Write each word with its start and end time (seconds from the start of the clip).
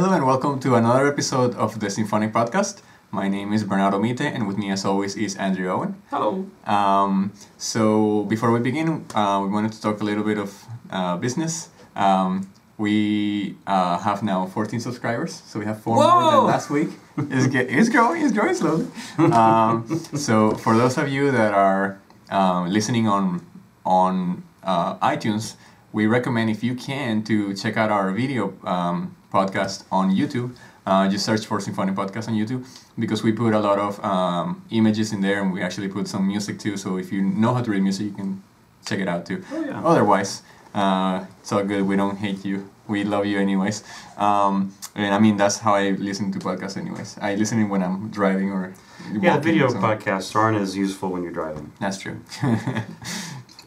Hello 0.00 0.14
and 0.14 0.24
welcome 0.24 0.58
to 0.60 0.76
another 0.76 1.06
episode 1.06 1.54
of 1.56 1.78
the 1.78 1.90
Symphonic 1.90 2.32
Podcast. 2.32 2.80
My 3.10 3.28
name 3.28 3.52
is 3.52 3.64
Bernardo 3.64 3.98
Mite, 3.98 4.22
and 4.22 4.48
with 4.48 4.56
me, 4.56 4.70
as 4.70 4.86
always, 4.86 5.14
is 5.14 5.36
Andrew 5.36 5.68
Owen. 5.68 5.94
Hello. 6.08 6.46
Um, 6.64 7.34
so, 7.58 8.24
before 8.24 8.50
we 8.50 8.60
begin, 8.60 9.04
uh, 9.14 9.40
we 9.42 9.50
wanted 9.50 9.72
to 9.72 9.82
talk 9.82 10.00
a 10.00 10.04
little 10.04 10.24
bit 10.24 10.38
of 10.38 10.64
uh, 10.88 11.18
business. 11.18 11.68
Um, 11.96 12.50
we 12.78 13.56
uh, 13.66 13.98
have 13.98 14.22
now 14.22 14.46
14 14.46 14.80
subscribers, 14.80 15.42
so 15.44 15.58
we 15.58 15.66
have 15.66 15.82
four 15.82 15.96
more 15.96 16.30
than 16.30 16.44
last 16.44 16.70
week. 16.70 16.88
It's, 17.18 17.48
ge- 17.48 17.68
it's 17.68 17.90
growing, 17.90 18.22
it's 18.22 18.32
growing 18.32 18.54
slowly. 18.54 18.86
Um, 19.18 19.84
so, 20.14 20.52
for 20.52 20.78
those 20.78 20.96
of 20.96 21.10
you 21.10 21.30
that 21.30 21.52
are 21.52 22.00
um, 22.30 22.70
listening 22.70 23.06
on 23.06 23.44
on 23.84 24.44
uh, 24.62 24.96
iTunes, 25.06 25.56
we 25.92 26.06
recommend 26.06 26.48
if 26.48 26.64
you 26.64 26.74
can 26.74 27.22
to 27.24 27.52
check 27.52 27.76
out 27.76 27.90
our 27.90 28.12
video 28.12 28.54
um, 28.64 29.14
podcast 29.32 29.84
on 29.90 30.10
YouTube. 30.14 30.54
Uh, 30.86 31.08
just 31.08 31.24
search 31.24 31.46
for 31.46 31.60
Symphony 31.60 31.92
Podcast 31.92 32.28
on 32.28 32.34
YouTube 32.34 32.66
because 32.98 33.22
we 33.22 33.32
put 33.32 33.52
a 33.54 33.60
lot 33.60 33.78
of 33.78 34.02
um, 34.04 34.62
images 34.70 35.12
in 35.12 35.20
there 35.20 35.40
and 35.42 35.52
we 35.52 35.62
actually 35.62 35.88
put 35.88 36.08
some 36.08 36.26
music 36.26 36.58
too. 36.58 36.76
So 36.76 36.96
if 36.96 37.12
you 37.12 37.22
know 37.22 37.54
how 37.54 37.62
to 37.62 37.70
read 37.70 37.82
music, 37.82 38.06
you 38.06 38.12
can 38.12 38.42
check 38.86 38.98
it 38.98 39.06
out 39.08 39.26
too. 39.26 39.44
Oh, 39.52 39.64
yeah. 39.64 39.82
Otherwise, 39.84 40.42
uh, 40.74 41.24
it's 41.40 41.52
all 41.52 41.62
good. 41.64 41.86
We 41.86 41.96
don't 41.96 42.16
hate 42.16 42.44
you. 42.44 42.68
We 42.88 43.04
love 43.04 43.24
you 43.26 43.38
anyways. 43.38 43.84
Um, 44.16 44.74
and 44.96 45.14
I 45.14 45.18
mean, 45.20 45.36
that's 45.36 45.58
how 45.58 45.74
I 45.74 45.90
listen 45.90 46.32
to 46.32 46.38
podcasts 46.40 46.76
anyways. 46.76 47.18
I 47.20 47.34
listen 47.36 47.68
when 47.68 47.82
I'm 47.84 48.08
driving 48.10 48.50
or 48.50 48.72
Yeah, 49.12 49.38
video 49.38 49.68
so- 49.68 49.76
podcasts 49.76 50.34
aren't 50.34 50.58
as 50.58 50.76
useful 50.76 51.10
when 51.10 51.22
you're 51.22 51.30
driving. 51.32 51.70
That's 51.78 51.98
true. 51.98 52.18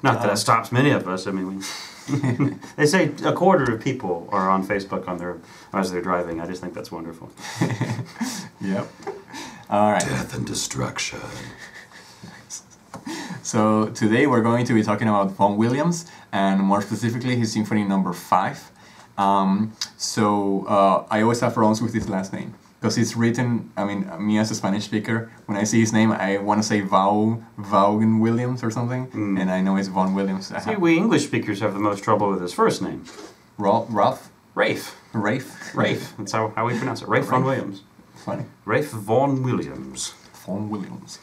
Not 0.03 0.17
Uh, 0.17 0.23
that 0.23 0.33
it 0.33 0.37
stops 0.37 0.71
many 0.73 0.89
of 0.91 1.07
us. 1.07 1.27
I 1.27 1.31
mean, 1.31 1.47
we, 1.57 1.63
they 2.75 2.85
say 2.85 3.11
a 3.23 3.33
quarter 3.33 3.73
of 3.73 3.81
people 3.81 4.27
are 4.31 4.49
on 4.49 4.65
Facebook 4.65 5.07
on 5.07 5.17
their 5.17 5.37
as 5.73 5.91
they're 5.91 6.01
driving. 6.01 6.41
I 6.41 6.45
just 6.45 6.61
think 6.61 6.73
that's 6.73 6.91
wonderful. 6.91 7.31
yep. 8.61 8.87
All 9.69 9.91
right. 9.91 10.01
Death 10.01 10.35
and 10.35 10.45
destruction. 10.45 11.19
So 13.41 13.89
today 13.89 14.25
we're 14.25 14.41
going 14.41 14.65
to 14.65 14.73
be 14.73 14.83
talking 14.83 15.09
about 15.09 15.31
Vaughan 15.31 15.57
Williams 15.57 16.05
and 16.31 16.61
more 16.61 16.81
specifically 16.81 17.35
his 17.35 17.51
Symphony 17.51 17.83
Number 17.83 18.13
Five. 18.13 18.71
Um, 19.17 19.75
so 19.97 20.65
uh, 20.65 21.05
I 21.11 21.21
always 21.21 21.41
have 21.41 21.53
problems 21.53 21.81
with 21.81 21.93
his 21.93 22.07
last 22.07 22.31
name 22.31 22.53
because 22.83 22.97
it's 22.97 23.15
written. 23.15 23.71
I 23.77 23.85
mean, 23.85 24.11
me 24.19 24.37
as 24.39 24.51
a 24.51 24.55
Spanish 24.55 24.83
speaker, 24.83 25.31
when 25.45 25.57
I 25.57 25.63
see 25.63 25.79
his 25.79 25.93
name, 25.93 26.11
I 26.11 26.37
want 26.37 26.61
to 26.61 26.67
say 26.67 26.81
Vau 26.81 27.41
Vaughan 27.57 28.19
Williams 28.19 28.61
or 28.61 28.69
something, 28.71 29.07
Mm. 29.07 29.39
and 29.39 29.49
I 29.49 29.61
know 29.61 29.77
it's 29.77 29.87
Vaughan 29.87 30.13
Williams. 30.13 30.47
See, 30.47 30.53
have, 30.71 30.81
we 30.81 30.97
English 30.97 31.23
speakers 31.23 31.61
have 31.61 31.73
the 31.73 31.79
most 31.79 32.03
trouble 32.03 32.27
with 32.29 32.41
his 32.41 32.53
first 32.53 32.81
name, 32.81 33.05
Ralph, 33.57 33.87
Ralph, 33.89 34.29
Rafe. 34.53 34.97
Rafe, 35.13 35.73
Rafe. 35.73 36.13
That's 36.17 36.33
how, 36.33 36.51
how 36.57 36.65
we 36.67 36.77
pronounce 36.77 37.01
it. 37.01 37.07
Rafe 37.07 37.25
Vaughan 37.25 37.45
Williams. 37.45 37.83
Funny. 38.25 38.43
Rafe 38.65 38.89
Vaughan 38.91 39.43
Williams. 39.43 40.13
Vaughan 40.45 40.69
Williams. 40.69 41.19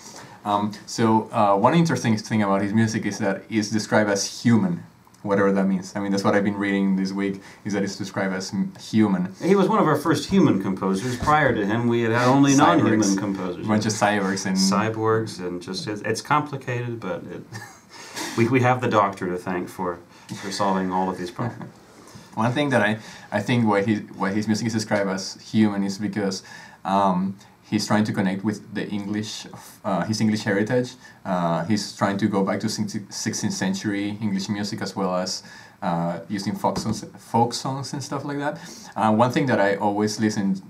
Um, 0.46 0.72
so 0.86 1.28
uh, 1.30 1.54
one 1.58 1.74
interesting 1.74 2.16
thing 2.16 2.42
about 2.42 2.62
his 2.62 2.72
music 2.72 3.04
is 3.04 3.18
that 3.18 3.42
it's 3.50 3.68
described 3.68 4.08
as 4.08 4.42
human, 4.42 4.84
whatever 5.22 5.52
that 5.52 5.66
means. 5.66 5.94
I 5.94 6.00
mean, 6.00 6.12
that's 6.12 6.24
what 6.24 6.34
I've 6.34 6.44
been 6.44 6.56
reading 6.56 6.96
this 6.96 7.12
week. 7.12 7.40
Is 7.64 7.72
that 7.74 7.82
it's 7.82 7.96
described 7.96 8.34
as 8.34 8.52
human. 8.80 9.34
He 9.42 9.54
was 9.54 9.68
one 9.68 9.78
of 9.78 9.86
our 9.86 9.96
first 9.96 10.30
human 10.30 10.62
composers. 10.62 11.16
Prior 11.18 11.54
to 11.54 11.66
him, 11.66 11.88
we 11.88 12.02
had 12.02 12.12
had 12.12 12.28
only 12.28 12.56
non-human 12.56 13.16
composers. 13.16 13.64
A 13.64 13.68
bunch 13.68 13.86
of 13.86 13.92
cyborgs 13.92 14.46
and 14.46 14.56
cyborgs 14.56 15.38
and 15.38 15.62
just 15.62 15.86
it's, 15.86 16.02
it's 16.02 16.20
complicated, 16.20 17.00
but 17.00 17.22
it, 17.24 17.42
we, 18.36 18.48
we 18.48 18.60
have 18.60 18.80
the 18.80 18.88
doctor 18.88 19.26
to 19.26 19.36
thank 19.36 19.68
for 19.68 19.98
for 20.42 20.50
solving 20.50 20.92
all 20.92 21.10
of 21.10 21.18
these 21.18 21.30
problems. 21.30 21.72
one 22.34 22.52
thing 22.52 22.70
that 22.70 22.82
I, 22.82 22.98
I 23.32 23.40
think 23.40 23.66
why 23.66 23.82
his 23.82 24.00
why 24.16 24.30
his 24.30 24.46
music 24.46 24.66
is 24.66 24.72
described 24.72 25.10
as 25.10 25.34
human 25.40 25.84
is 25.84 25.98
because 25.98 26.42
um, 26.84 27.36
he's 27.70 27.86
trying 27.86 28.04
to 28.04 28.12
connect 28.12 28.44
with 28.44 28.74
the 28.74 28.86
English 28.88 29.46
uh, 29.84 30.02
his 30.04 30.20
English 30.20 30.42
heritage. 30.42 30.94
Uh, 31.24 31.64
he's 31.64 31.96
trying 31.96 32.18
to 32.18 32.26
go 32.26 32.42
back 32.44 32.60
to 32.60 32.66
16th 32.66 33.52
century 33.52 34.18
English 34.20 34.48
music 34.48 34.82
as 34.82 34.96
well 34.96 35.14
as 35.14 35.42
uh, 35.82 36.20
using 36.28 36.54
folk 36.54 36.78
songs, 36.78 37.04
folk 37.18 37.54
songs 37.54 37.92
and 37.92 38.02
stuff 38.02 38.24
like 38.24 38.38
that. 38.38 38.58
Uh, 38.96 39.12
one 39.12 39.30
thing 39.30 39.46
that 39.46 39.60
I 39.60 39.76
always 39.76 40.20
listen, 40.20 40.60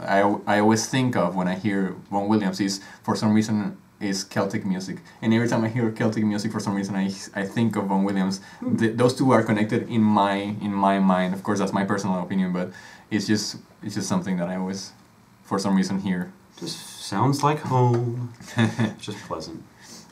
I, 0.00 0.20
I 0.46 0.60
always 0.60 0.86
think 0.86 1.16
of 1.16 1.36
when 1.36 1.48
I 1.48 1.54
hear 1.54 1.94
Vaughan 2.10 2.28
Williams 2.28 2.60
is 2.60 2.80
for 3.02 3.14
some 3.16 3.34
reason 3.34 3.76
is 4.00 4.22
Celtic 4.22 4.64
music, 4.64 4.98
and 5.20 5.34
every 5.34 5.48
time 5.48 5.64
I 5.64 5.68
hear 5.68 5.90
Celtic 5.90 6.24
music, 6.24 6.52
for 6.52 6.60
some 6.60 6.74
reason 6.74 6.94
I, 6.94 7.06
I 7.34 7.44
think 7.44 7.74
of 7.74 7.86
Vaughan 7.86 8.04
Williams. 8.04 8.40
Th- 8.78 8.96
those 8.96 9.14
two 9.14 9.32
are 9.32 9.42
connected 9.42 9.88
in 9.88 10.02
my 10.02 10.34
in 10.36 10.72
my 10.72 11.00
mind. 11.00 11.34
Of 11.34 11.42
course, 11.42 11.58
that's 11.58 11.72
my 11.72 11.84
personal 11.84 12.22
opinion, 12.22 12.52
but 12.52 12.70
it's 13.10 13.26
just 13.26 13.56
it's 13.82 13.96
just 13.96 14.08
something 14.08 14.36
that 14.36 14.48
I 14.48 14.56
always, 14.56 14.92
for 15.48 15.58
some 15.58 15.74
reason, 15.74 16.00
here. 16.00 16.30
Just 16.60 16.78
sounds 17.00 17.42
like 17.42 17.60
home. 17.60 18.34
just 19.00 19.18
pleasant. 19.26 19.64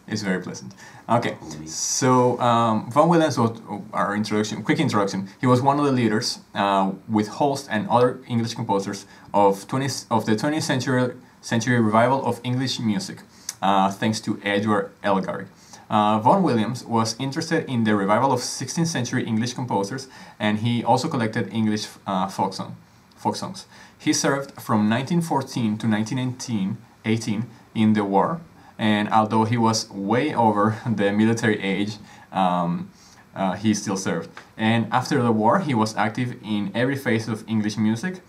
It's 0.09 0.23
very 0.23 0.41
pleasant. 0.41 0.73
Okay, 1.09 1.37
so 1.67 2.41
um, 2.41 2.91
Vaughan 2.91 3.09
Williams 3.11 3.39
was 3.39 3.61
our 3.93 4.17
introduction. 4.17 4.63
Quick 4.63 4.81
introduction. 4.81 5.29
He 5.41 5.47
was 5.47 5.61
one 5.61 5.79
of 5.79 5.85
the 5.85 5.93
leaders 5.93 6.39
uh, 6.55 6.93
with 7.09 7.29
Holst 7.29 7.69
and 7.71 7.87
other 7.89 8.21
English 8.27 8.55
composers 8.55 9.05
of 9.35 9.67
20 9.69 9.87
of 10.11 10.25
the 10.25 10.37
20th 10.37 10.63
century 10.63 11.15
century 11.43 11.81
revival 11.81 12.25
of 12.25 12.41
English 12.43 12.81
music, 12.81 13.19
uh, 13.61 13.91
thanks 13.91 14.21
to 14.21 14.41
Edward 14.43 14.93
Elgar. 15.03 15.49
Uh, 15.91 16.19
Vaughan 16.19 16.43
Williams 16.43 16.85
was 16.85 17.15
interested 17.19 17.69
in 17.69 17.85
the 17.85 17.95
revival 17.95 18.33
of 18.33 18.41
16th 18.41 18.89
century 18.89 19.25
English 19.25 19.55
composers, 19.55 20.09
and 20.39 20.59
he 20.59 20.83
also 20.83 21.09
collected 21.09 21.53
English 21.53 21.87
uh, 22.07 22.27
folk, 22.27 22.55
song, 22.55 22.77
folk 23.17 23.37
songs. 23.37 23.67
He 23.99 24.12
served 24.12 24.53
from 24.61 24.89
1914 24.89 25.79
to 25.79 25.89
1918 25.89 26.79
18 27.07 27.47
in 27.75 27.93
the 27.93 28.05
war, 28.05 28.41
and 28.79 29.09
although 29.11 29.45
he 29.45 29.57
was 29.57 29.89
way 29.91 30.34
over 30.34 30.77
the 30.87 31.12
military 31.12 31.62
age, 31.62 31.97
um, 32.33 32.91
uh, 33.34 33.53
he 33.55 33.75
still 33.75 33.97
served. 33.97 34.31
And 34.57 34.87
after 34.93 35.23
the 35.23 35.33
war, 35.33 35.61
he 35.61 35.75
was 35.75 35.97
active 35.97 36.37
in 36.43 36.73
every 36.75 36.97
phase 36.97 37.29
of 37.29 37.45
English 37.49 37.77
music 37.77 38.21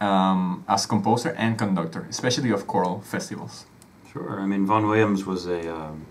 um, 0.00 0.64
as 0.68 0.86
composer 0.86 1.30
and 1.30 1.58
conductor, 1.58 2.06
especially 2.10 2.50
of 2.50 2.66
choral 2.66 3.00
festivals. 3.00 3.66
Sure. 4.12 4.40
I 4.40 4.46
mean, 4.46 4.66
Vaughan 4.66 4.86
Williams 4.86 5.24
was 5.24 5.46
a 5.46 5.72
um, 5.72 6.06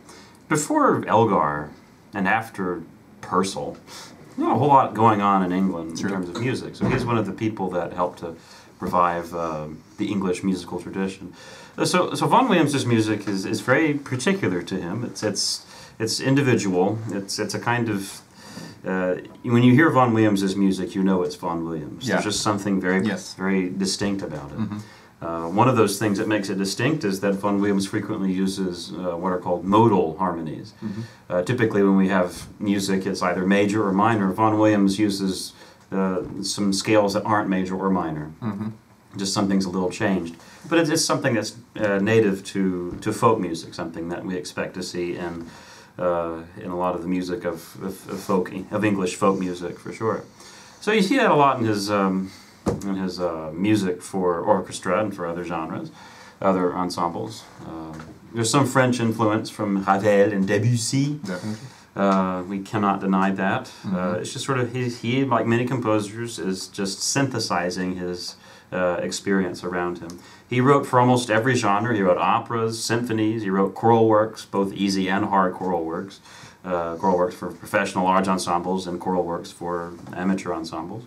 before 0.50 1.06
Elgar 1.08 1.70
and 2.14 2.28
after 2.28 2.84
Purcell. 3.22 3.78
Not 4.38 4.56
a 4.56 4.60
whole 4.60 4.68
lot 4.68 4.94
going 4.94 5.20
on 5.20 5.44
in 5.44 5.52
England 5.52 5.98
True. 5.98 6.10
in 6.10 6.16
terms 6.16 6.30
of 6.30 6.40
music. 6.40 6.76
So 6.76 6.88
he's 6.88 7.04
one 7.04 7.18
of 7.18 7.26
the 7.26 7.32
people 7.32 7.72
that 7.72 7.92
helped 7.94 8.20
to 8.20 8.36
revive 8.80 9.34
um, 9.34 9.80
the 9.98 10.06
English 10.12 10.44
musical 10.44 10.80
tradition. 10.80 11.34
Uh, 11.78 11.86
So, 11.86 12.14
so 12.16 12.28
Vaughan 12.28 12.48
Williams's 12.50 12.86
music 12.86 13.28
is, 13.28 13.46
is 13.46 13.62
very 13.62 13.94
particular 13.94 14.62
to 14.64 14.76
him. 14.76 15.04
It's 15.04 15.24
it's 15.24 15.66
it's 16.00 16.20
individual. 16.20 16.98
It's 17.12 17.40
it's 17.40 17.56
a 17.56 17.60
kind 17.60 17.90
of 17.90 18.22
uh, 18.86 19.16
when 19.44 19.64
you 19.64 19.74
hear 19.74 19.90
Vaughan 19.90 20.14
Williams's 20.14 20.56
music, 20.56 20.96
you 20.96 21.04
know 21.04 21.24
it's 21.26 21.36
Vaughan 21.36 21.64
Williams. 21.66 22.04
Yeah. 22.08 22.16
There's 22.16 22.26
just 22.26 22.42
something 22.42 22.82
very 22.82 23.02
Yes. 23.06 23.36
very 23.38 23.70
distinct 23.70 24.22
about 24.24 24.52
it. 24.52 24.60
Mhm. 24.60 24.80
Uh, 25.20 25.48
one 25.62 25.68
of 25.72 25.76
those 25.76 25.98
things 25.98 26.18
that 26.20 26.28
makes 26.28 26.48
it 26.50 26.58
distinct 26.60 27.04
is 27.04 27.20
that 27.22 27.34
Vaughan 27.42 27.60
Williams 27.60 27.88
frequently 27.88 28.32
uses 28.32 28.92
uh, 28.92 29.18
what 29.22 29.32
are 29.36 29.40
called 29.40 29.64
modal 29.66 30.16
harmonies. 30.20 30.74
Mhm. 30.84 31.02
Uh, 31.30 31.42
typically, 31.42 31.82
when 31.88 31.98
we 31.98 32.10
have 32.10 32.32
music, 32.60 33.06
it's 33.08 33.22
either 33.24 33.44
major 33.46 33.82
or 33.88 33.92
minor. 33.92 34.32
Vaughan 34.32 34.58
Williams 34.60 35.00
uses 35.00 35.54
uh, 35.92 36.22
some 36.42 36.74
scales 36.74 37.14
that 37.14 37.24
aren't 37.24 37.50
major 37.50 37.76
or 37.76 37.90
minor. 37.90 38.32
Mhm. 38.42 38.72
Just 39.16 39.34
something's 39.34 39.66
a 39.66 39.70
little 39.70 39.90
changed, 39.90 40.36
but 40.70 40.78
it's, 40.80 40.90
it's 40.90 41.04
something 41.06 41.34
that's 41.34 41.56
uh, 41.80 41.98
native 42.00 42.44
to, 42.46 42.98
to 43.02 43.12
folk 43.12 43.40
music, 43.40 43.74
something 43.74 44.10
that 44.10 44.24
we 44.26 44.36
expect 44.36 44.74
to 44.76 44.84
see 44.84 45.16
in 45.16 45.48
uh, 45.98 46.44
in 46.62 46.70
a 46.70 46.78
lot 46.78 46.94
of 46.94 47.02
the 47.02 47.08
music 47.08 47.44
of, 47.44 47.76
of, 47.82 48.08
of 48.10 48.20
folk 48.20 48.52
of 48.72 48.84
English 48.86 49.16
folk 49.16 49.40
music 49.40 49.80
for 49.80 49.92
sure. 49.92 50.24
So 50.82 50.92
you 50.92 51.02
see 51.02 51.18
that 51.18 51.32
a 51.32 51.36
lot 51.36 51.60
in 51.60 51.66
his 51.66 51.90
um, 51.90 52.30
in 52.84 52.96
his 52.96 53.20
uh, 53.20 53.52
music 53.54 54.02
for 54.04 54.40
orchestra 54.42 55.00
and 55.02 55.16
for 55.16 55.26
other 55.26 55.44
genres, 55.44 55.90
other 56.42 56.76
ensembles. 56.76 57.44
Uh, 57.66 57.94
there's 58.34 58.50
some 58.52 58.68
French 58.68 59.00
influence 59.00 59.50
from 59.50 59.84
Ravel 59.84 60.32
and 60.34 60.48
Debussy. 60.48 61.16
Definitely. 61.26 61.58
Uh, 61.98 62.44
we 62.48 62.60
cannot 62.60 63.00
deny 63.00 63.32
that. 63.32 63.72
Uh, 63.86 63.90
Mhm. 63.90 64.18
it's 64.20 64.32
just 64.34 64.46
sort 64.46 64.60
of 64.60 64.72
he, 64.72 64.88
he, 64.90 65.26
like 65.26 65.48
many 65.48 65.66
composers, 65.66 66.38
is 66.38 66.68
just 66.68 67.02
synthesizing 67.02 67.96
his 67.96 68.36
uh, 68.72 68.98
experience 69.02 69.64
around 69.64 69.98
him. 70.00 70.20
He 70.48 70.60
wrote 70.62 70.86
for 70.86 71.00
almost 71.00 71.30
every 71.32 71.56
genre. 71.56 71.96
He 71.96 72.02
wrote 72.02 72.18
operas, 72.18 72.84
symphonies. 72.84 73.42
He 73.44 73.50
wrote 73.50 73.74
choral 73.74 74.08
works, 74.08 74.46
both 74.46 74.74
easy 74.74 75.10
and 75.10 75.26
hard 75.26 75.54
choral 75.54 75.84
works. 75.86 76.20
Uh, 76.66 76.96
choral 76.98 77.18
works 77.18 77.34
for 77.36 77.48
professional 77.50 78.04
large 78.04 78.28
ensembles 78.28 78.86
and 78.88 79.00
choral 79.00 79.24
works 79.24 79.52
for 79.52 79.94
amateur 80.14 80.52
ensembles. 80.54 81.04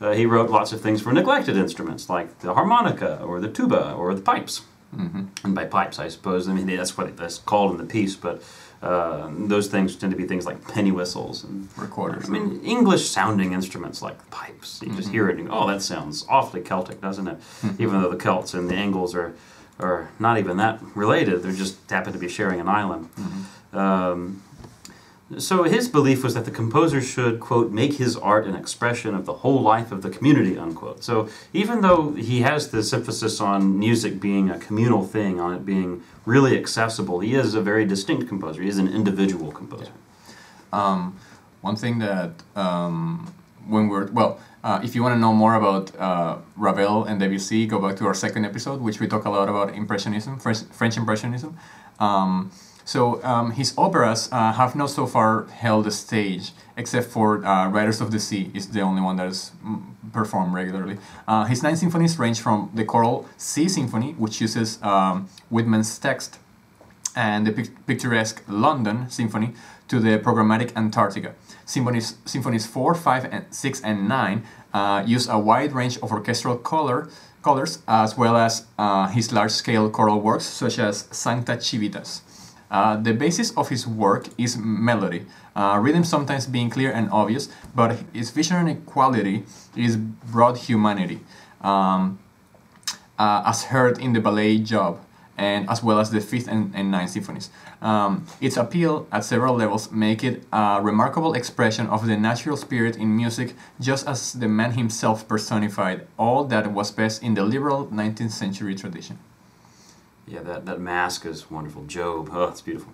Uh, 0.00 0.12
he 0.12 0.26
wrote 0.26 0.50
lots 0.50 0.70
of 0.72 0.80
things 0.82 1.00
for 1.02 1.12
neglected 1.12 1.56
instruments 1.56 2.08
like 2.10 2.28
the 2.40 2.52
harmonica 2.54 3.20
or 3.24 3.40
the 3.40 3.48
tuba 3.48 3.92
or 3.94 4.14
the 4.14 4.20
pipes. 4.20 4.60
hmm 4.94 5.22
and 5.44 5.54
by 5.54 5.64
pipes, 5.64 5.98
I 5.98 6.08
suppose. 6.08 6.46
I 6.48 6.52
mean, 6.52 6.66
that's 6.76 6.96
what 6.96 7.16
that's 7.16 7.38
called 7.38 7.70
in 7.72 7.78
the 7.78 7.84
piece, 7.98 8.16
but 8.16 8.42
uh, 8.82 9.28
those 9.32 9.66
things 9.68 9.96
tend 9.96 10.12
to 10.12 10.16
be 10.16 10.24
things 10.26 10.46
like 10.46 10.66
penny 10.68 10.92
whistles 10.92 11.44
and. 11.44 11.68
Recorders. 11.76 12.26
I 12.26 12.28
mean, 12.28 12.60
English 12.64 13.08
sounding 13.08 13.52
instruments 13.52 14.00
like 14.02 14.30
pipes. 14.30 14.80
You 14.84 14.94
just 14.94 15.08
Mhm. 15.08 15.12
hear 15.12 15.28
it 15.30 15.38
and 15.38 15.48
go, 15.48 15.54
oh, 15.54 15.66
that 15.68 15.82
sounds 15.82 16.24
awfully 16.28 16.60
Celtic, 16.62 17.00
doesn't 17.00 17.26
it? 17.28 17.38
Mhm. 17.62 17.80
Even 17.80 18.00
though 18.02 18.10
the 18.10 18.16
Celts 18.16 18.54
and 18.54 18.68
the 18.70 18.74
Angles 18.76 19.14
are, 19.14 19.34
are 19.80 20.08
not 20.18 20.38
even 20.38 20.56
that 20.58 20.80
related, 20.94 21.42
they 21.42 21.52
just 21.52 21.76
happen 21.90 22.12
to 22.12 22.18
be 22.18 22.28
sharing 22.28 22.60
an 22.60 22.68
island. 22.68 23.08
Mhm. 23.16 23.76
Um, 23.78 24.42
so 25.36 25.64
his 25.64 25.88
belief 25.88 26.24
was 26.24 26.32
that 26.34 26.46
the 26.46 26.50
composer 26.50 27.02
should, 27.02 27.38
quote, 27.38 27.70
make 27.70 27.94
his 27.94 28.16
art 28.16 28.46
an 28.46 28.54
expression 28.54 29.14
of 29.14 29.26
the 29.26 29.34
whole 29.34 29.60
life 29.60 29.92
of 29.92 30.00
the 30.00 30.08
community, 30.08 30.56
unquote. 30.56 31.04
So 31.04 31.28
even 31.52 31.82
though 31.82 32.12
he 32.12 32.40
has 32.40 32.70
this 32.70 32.94
emphasis 32.94 33.38
on 33.38 33.78
music 33.78 34.20
being 34.20 34.48
a 34.48 34.58
communal 34.58 35.04
thing, 35.04 35.38
on 35.38 35.52
it 35.52 35.66
being 35.66 36.02
really 36.24 36.58
accessible, 36.58 37.20
he 37.20 37.34
is 37.34 37.54
a 37.54 37.60
very 37.60 37.84
distinct 37.84 38.26
composer. 38.26 38.62
He 38.62 38.68
is 38.68 38.78
an 38.78 38.88
individual 38.88 39.52
composer. 39.52 39.92
Um, 40.72 41.18
one 41.60 41.76
thing 41.76 41.98
that 41.98 42.30
um, 42.56 43.34
when 43.66 43.88
we're 43.88 44.06
well, 44.10 44.40
uh, 44.64 44.80
if 44.82 44.94
you 44.94 45.02
want 45.02 45.14
to 45.14 45.18
know 45.18 45.34
more 45.34 45.54
about 45.56 45.94
uh, 45.96 46.38
Ravel 46.56 47.04
and 47.04 47.20
Debussy, 47.20 47.66
go 47.66 47.78
back 47.78 47.96
to 47.96 48.06
our 48.06 48.14
second 48.14 48.46
episode, 48.46 48.80
which 48.80 48.98
we 48.98 49.06
talk 49.06 49.26
a 49.26 49.30
lot 49.30 49.48
about 49.48 49.74
impressionism, 49.74 50.38
French, 50.38 50.62
French 50.72 50.96
impressionism. 50.96 51.56
Um, 52.00 52.50
so 52.88 53.22
um, 53.22 53.50
his 53.50 53.74
operas 53.76 54.30
uh, 54.32 54.54
have 54.54 54.74
not 54.74 54.88
so 54.88 55.06
far 55.06 55.44
held 55.48 55.86
a 55.86 55.90
stage, 55.90 56.52
except 56.74 57.08
for 57.08 57.44
uh, 57.44 57.68
Riders 57.68 58.00
of 58.00 58.10
the 58.10 58.18
Sea 58.18 58.50
is 58.54 58.68
the 58.68 58.80
only 58.80 59.02
one 59.02 59.16
that 59.16 59.28
is 59.28 59.52
mm, 59.62 59.82
performed 60.10 60.54
regularly. 60.54 60.96
Uh, 61.26 61.44
his 61.44 61.62
nine 61.62 61.76
symphonies 61.76 62.18
range 62.18 62.40
from 62.40 62.70
the 62.72 62.86
choral 62.86 63.28
Sea 63.36 63.68
Symphony, 63.68 64.14
which 64.14 64.40
uses 64.40 64.82
um, 64.82 65.28
Whitman's 65.50 65.98
text, 65.98 66.38
and 67.14 67.46
the 67.46 67.52
pic- 67.52 67.86
picturesque 67.86 68.42
London 68.48 69.10
Symphony 69.10 69.52
to 69.88 70.00
the 70.00 70.18
programmatic 70.18 70.74
Antarctica. 70.74 71.34
Symphonies, 71.66 72.16
symphonies 72.24 72.66
4, 72.66 72.94
5, 72.94 73.24
and 73.30 73.44
6, 73.50 73.82
and 73.82 74.08
9 74.08 74.42
uh, 74.72 75.02
use 75.06 75.28
a 75.28 75.38
wide 75.38 75.72
range 75.72 75.98
of 75.98 76.10
orchestral 76.10 76.56
color, 76.56 77.10
colors 77.42 77.82
as 77.86 78.16
well 78.16 78.38
as 78.38 78.64
uh, 78.78 79.08
his 79.08 79.30
large 79.30 79.50
scale 79.50 79.90
choral 79.90 80.22
works 80.22 80.46
such 80.46 80.78
as 80.78 81.06
Sancta 81.10 81.60
Civitas. 81.60 82.22
Uh, 82.70 82.96
the 82.96 83.14
basis 83.14 83.50
of 83.56 83.68
his 83.70 83.86
work 83.86 84.28
is 84.36 84.58
melody, 84.58 85.24
uh, 85.56 85.78
rhythm 85.80 86.04
sometimes 86.04 86.46
being 86.46 86.68
clear 86.68 86.92
and 86.92 87.08
obvious, 87.10 87.48
but 87.74 87.96
his 88.12 88.30
visionary 88.30 88.76
quality 88.86 89.44
is 89.74 89.96
broad 89.96 90.56
humanity. 90.58 91.20
Um, 91.62 92.18
uh, 93.18 93.42
as 93.46 93.64
heard 93.64 93.98
in 93.98 94.12
the 94.12 94.20
ballet 94.20 94.58
job 94.58 95.00
and 95.36 95.68
as 95.70 95.82
well 95.82 96.00
as 96.00 96.10
the 96.10 96.20
fifth 96.20 96.48
and, 96.48 96.74
and 96.74 96.90
ninth 96.90 97.10
symphonies. 97.10 97.50
Um, 97.80 98.26
its 98.40 98.56
appeal 98.56 99.06
at 99.12 99.24
several 99.24 99.54
levels 99.54 99.92
make 99.92 100.24
it 100.24 100.42
a 100.52 100.80
remarkable 100.82 101.34
expression 101.34 101.86
of 101.86 102.06
the 102.06 102.16
natural 102.16 102.56
spirit 102.56 102.96
in 102.96 103.16
music, 103.16 103.54
just 103.80 104.08
as 104.08 104.32
the 104.32 104.48
man 104.48 104.72
himself 104.72 105.28
personified 105.28 106.06
all 106.18 106.44
that 106.44 106.72
was 106.72 106.90
best 106.90 107.22
in 107.22 107.34
the 107.34 107.44
liberal 107.44 107.86
19th 107.86 108.32
century 108.32 108.74
tradition. 108.74 109.18
Yeah, 110.28 110.42
that, 110.42 110.66
that 110.66 110.78
masque 110.80 111.24
is 111.26 111.50
wonderful. 111.50 111.84
Job, 111.84 112.28
oh, 112.32 112.44
it's 112.44 112.60
beautiful. 112.60 112.92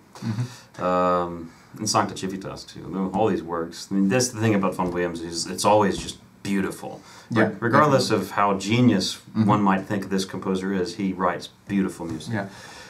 Um, 0.79 1.51
and 1.77 1.89
Sancta 1.89 2.15
Civitas, 2.17 2.63
too. 2.63 3.11
All 3.13 3.27
these 3.27 3.43
works. 3.43 3.87
I 3.91 3.95
mean, 3.95 4.07
that's 4.09 4.29
the 4.29 4.39
thing 4.39 4.55
about 4.55 4.75
Vaughan 4.75 4.91
Williams 4.91 5.21
is 5.21 5.45
it's 5.47 5.65
always 5.65 5.97
just 5.97 6.17
beautiful. 6.43 7.01
Yeah, 7.31 7.47
Re- 7.47 7.55
regardless 7.59 8.11
of 8.11 8.31
how 8.31 8.57
genius 8.57 9.19
Mhm. 9.35 9.45
one 9.47 9.61
might 9.61 9.85
think 9.85 10.09
this 10.09 10.25
composer 10.25 10.71
is, 10.73 10.95
he 10.95 11.11
writes 11.11 11.49
beautiful 11.67 12.05
music. 12.05 12.33
Yeah. 12.33 12.47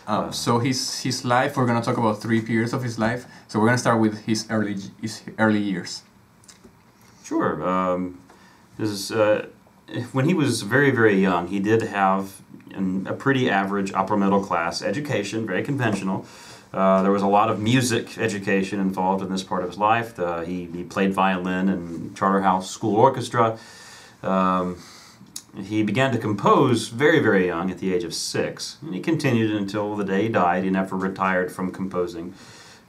Um, 0.07 0.31
so 0.33 0.59
his 0.59 0.99
his 1.01 1.25
life, 1.25 1.57
we're 1.57 1.65
gonna 1.65 1.81
talk 1.81 1.97
about 1.97 2.21
three 2.21 2.41
periods 2.41 2.73
of 2.73 2.83
his 2.83 2.99
life. 2.99 3.25
So 3.47 3.59
we're 3.59 3.65
gonna 3.67 3.79
start 3.79 3.99
with 3.99 4.25
his 4.25 4.45
early 4.51 4.75
his 5.01 5.23
early 5.39 5.61
years. 5.61 6.03
Sure. 7.23 7.67
Um, 7.67 8.19
this 8.77 8.89
is, 8.89 9.11
uh, 9.11 9.47
when 10.11 10.25
he 10.25 10.33
was 10.35 10.61
very, 10.61 10.91
very 10.91 11.19
young, 11.19 11.47
he 11.47 11.59
did 11.59 11.81
have 11.83 12.41
an, 12.75 13.07
a 13.07 13.13
pretty 13.13 13.49
average 13.49 13.91
upper 13.93 14.17
middle 14.17 14.43
class 14.43 14.81
education, 14.81 15.45
very 15.45 15.63
conventional. 15.63 16.25
Uh, 16.73 17.01
there 17.01 17.11
was 17.11 17.21
a 17.21 17.27
lot 17.27 17.49
of 17.49 17.59
music 17.61 18.17
education 18.17 18.79
involved 18.79 19.23
in 19.23 19.31
this 19.31 19.43
part 19.43 19.63
of 19.63 19.69
his 19.69 19.79
life. 19.79 20.17
He, 20.45 20.65
he 20.65 20.83
played 20.83 21.13
violin 21.13 21.69
in 21.69 22.13
Charterhouse 22.15 22.69
School 22.69 22.95
Orchestra. 22.97 23.57
Um, 24.21 24.77
he 25.63 25.83
began 25.83 26.11
to 26.11 26.17
compose 26.17 26.89
very, 26.89 27.19
very 27.19 27.47
young 27.47 27.71
at 27.71 27.77
the 27.77 27.93
age 27.93 28.03
of 28.03 28.13
six, 28.13 28.77
and 28.81 28.93
he 28.93 28.99
continued 28.99 29.51
until 29.51 29.95
the 29.95 30.03
day 30.03 30.23
he 30.23 30.29
died. 30.29 30.65
He 30.65 30.69
never 30.69 30.97
retired 30.97 31.49
from 31.49 31.71
composing, 31.71 32.33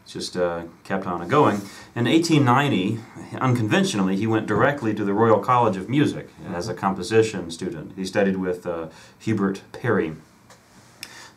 just 0.06 0.36
uh, 0.36 0.64
kept 0.84 1.06
on 1.06 1.26
going. 1.28 1.56
In 1.94 2.04
1890, 2.04 3.00
unconventionally, 3.38 4.16
he 4.16 4.26
went 4.26 4.46
directly 4.46 4.94
to 4.94 5.04
the 5.04 5.12
Royal 5.12 5.40
College 5.40 5.76
of 5.76 5.88
Music 5.88 6.28
as 6.52 6.68
a 6.68 6.74
composition 6.74 7.50
student. 7.50 7.92
He 7.96 8.04
studied 8.04 8.36
with 8.36 8.66
uh, 8.66 8.88
Hubert 9.18 9.62
Parry, 9.72 10.14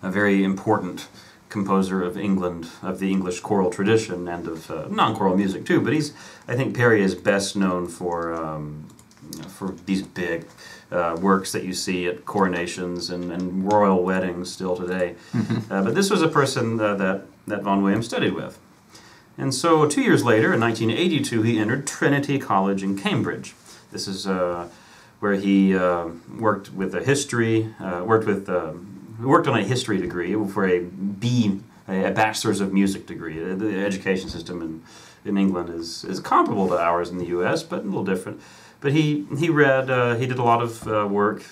a 0.01 0.11
very 0.11 0.43
important 0.43 1.07
composer 1.49 2.03
of 2.03 2.15
England, 2.15 2.69
of 2.83 2.99
the 2.99 3.09
English 3.09 3.39
choral 3.39 3.71
tradition, 3.71 4.27
and 4.27 4.47
of 4.47 4.69
uh, 4.69 4.87
non-choral 4.89 5.35
music 5.35 5.65
too. 5.65 5.81
But 5.81 5.93
he's, 5.93 6.13
I 6.47 6.55
think, 6.55 6.75
Parry 6.75 7.01
is 7.01 7.15
best 7.15 7.55
known 7.55 7.87
for 7.87 8.33
um, 8.33 8.87
for 9.47 9.75
these 9.85 10.01
big 10.01 10.45
uh, 10.91 11.17
works 11.21 11.51
that 11.51 11.63
you 11.63 11.73
see 11.73 12.07
at 12.07 12.25
coronations 12.25 13.09
and, 13.09 13.31
and 13.31 13.71
royal 13.71 14.03
weddings 14.03 14.51
still 14.51 14.75
today. 14.75 15.15
Uh, 15.69 15.83
but 15.83 15.93
this 15.93 16.09
was 16.09 16.21
a 16.21 16.27
person 16.27 16.79
uh, 16.79 16.95
that, 16.95 17.25
that 17.49 17.63
Vaughan 17.63 17.83
Williams 17.83 18.07
studied 18.07 18.33
with. 18.33 18.59
And 19.37 19.53
so 19.53 19.87
two 19.87 20.01
years 20.01 20.23
later, 20.23 20.53
in 20.53 20.59
1982, 20.59 21.41
he 21.43 21.59
entered 21.59 21.87
Trinity 21.87 22.39
College 22.39 22.83
in 22.83 22.97
Cambridge. 22.97 23.53
This 23.91 24.07
is 24.07 24.27
uh, 24.27 24.67
where 25.19 25.33
he 25.33 25.75
uh, 25.75 26.09
worked 26.37 26.73
with 26.73 26.93
a 26.93 27.03
history, 27.03 27.73
uh, 27.79 28.03
worked 28.05 28.27
with, 28.27 28.49
um, 28.49 29.17
worked 29.21 29.47
on 29.47 29.57
a 29.57 29.63
history 29.63 29.97
degree 29.97 30.33
for 30.47 30.67
a 30.67 30.81
B, 30.81 31.61
a 31.87 32.11
bachelor's 32.11 32.59
of 32.59 32.73
music 32.73 33.05
degree. 33.07 33.41
Uh, 33.41 33.55
The 33.55 33.85
education 33.85 34.29
system 34.29 34.61
in, 34.61 34.83
in 35.23 35.37
England 35.37 35.69
is, 35.69 36.03
is 36.03 36.19
comparable 36.19 36.67
to 36.67 36.77
ours 36.77 37.09
in 37.09 37.17
the 37.17 37.27
U.S., 37.27 37.63
but 37.63 37.81
a 37.81 37.83
little 37.83 38.03
different. 38.03 38.41
But 38.81 38.93
he 38.93 39.25
he 39.37 39.49
read, 39.49 39.89
uh, 39.89 40.15
he 40.15 40.25
did 40.25 40.39
a 40.39 40.43
lot 40.43 40.61
of 40.61 40.87
uh, 40.87 41.05
work 41.09 41.43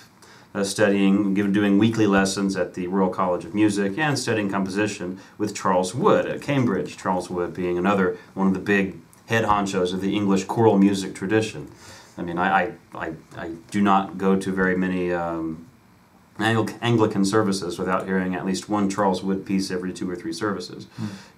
uh, 0.54 0.64
studying, 0.64 1.34
given 1.34 1.52
doing 1.52 1.78
weekly 1.78 2.06
lessons 2.06 2.56
at 2.56 2.74
the 2.74 2.86
Royal 2.86 3.10
College 3.10 3.44
of 3.44 3.54
Music, 3.54 3.98
and 3.98 4.18
studying 4.18 4.50
composition 4.50 5.20
with 5.36 5.54
Charles 5.54 5.94
Wood 5.94 6.26
at 6.26 6.42
Cambridge. 6.42 6.96
Charles 6.96 7.28
Wood 7.28 7.54
being 7.54 7.78
another 7.78 8.16
one 8.34 8.46
of 8.46 8.54
the 8.54 8.60
big 8.60 8.96
head 9.26 9.44
honchos 9.44 9.92
of 9.92 10.00
the 10.00 10.16
English 10.16 10.44
choral 10.44 10.78
music 10.78 11.14
tradition. 11.14 11.70
I 12.16 12.22
mean, 12.22 12.38
I, 12.38 12.72
I, 12.94 13.12
I, 13.36 13.52
do 13.70 13.80
not 13.80 14.18
go 14.18 14.34
to 14.34 14.50
very 14.50 14.76
many 14.76 15.12
um, 15.12 15.68
Anglican 16.40 17.24
services 17.24 17.78
without 17.78 18.06
hearing 18.06 18.34
at 18.34 18.44
least 18.44 18.68
one 18.68 18.90
Charles 18.90 19.22
Wood 19.22 19.46
piece 19.46 19.70
every 19.70 19.92
two 19.92 20.10
or 20.10 20.16
three 20.16 20.32
services. 20.32 20.86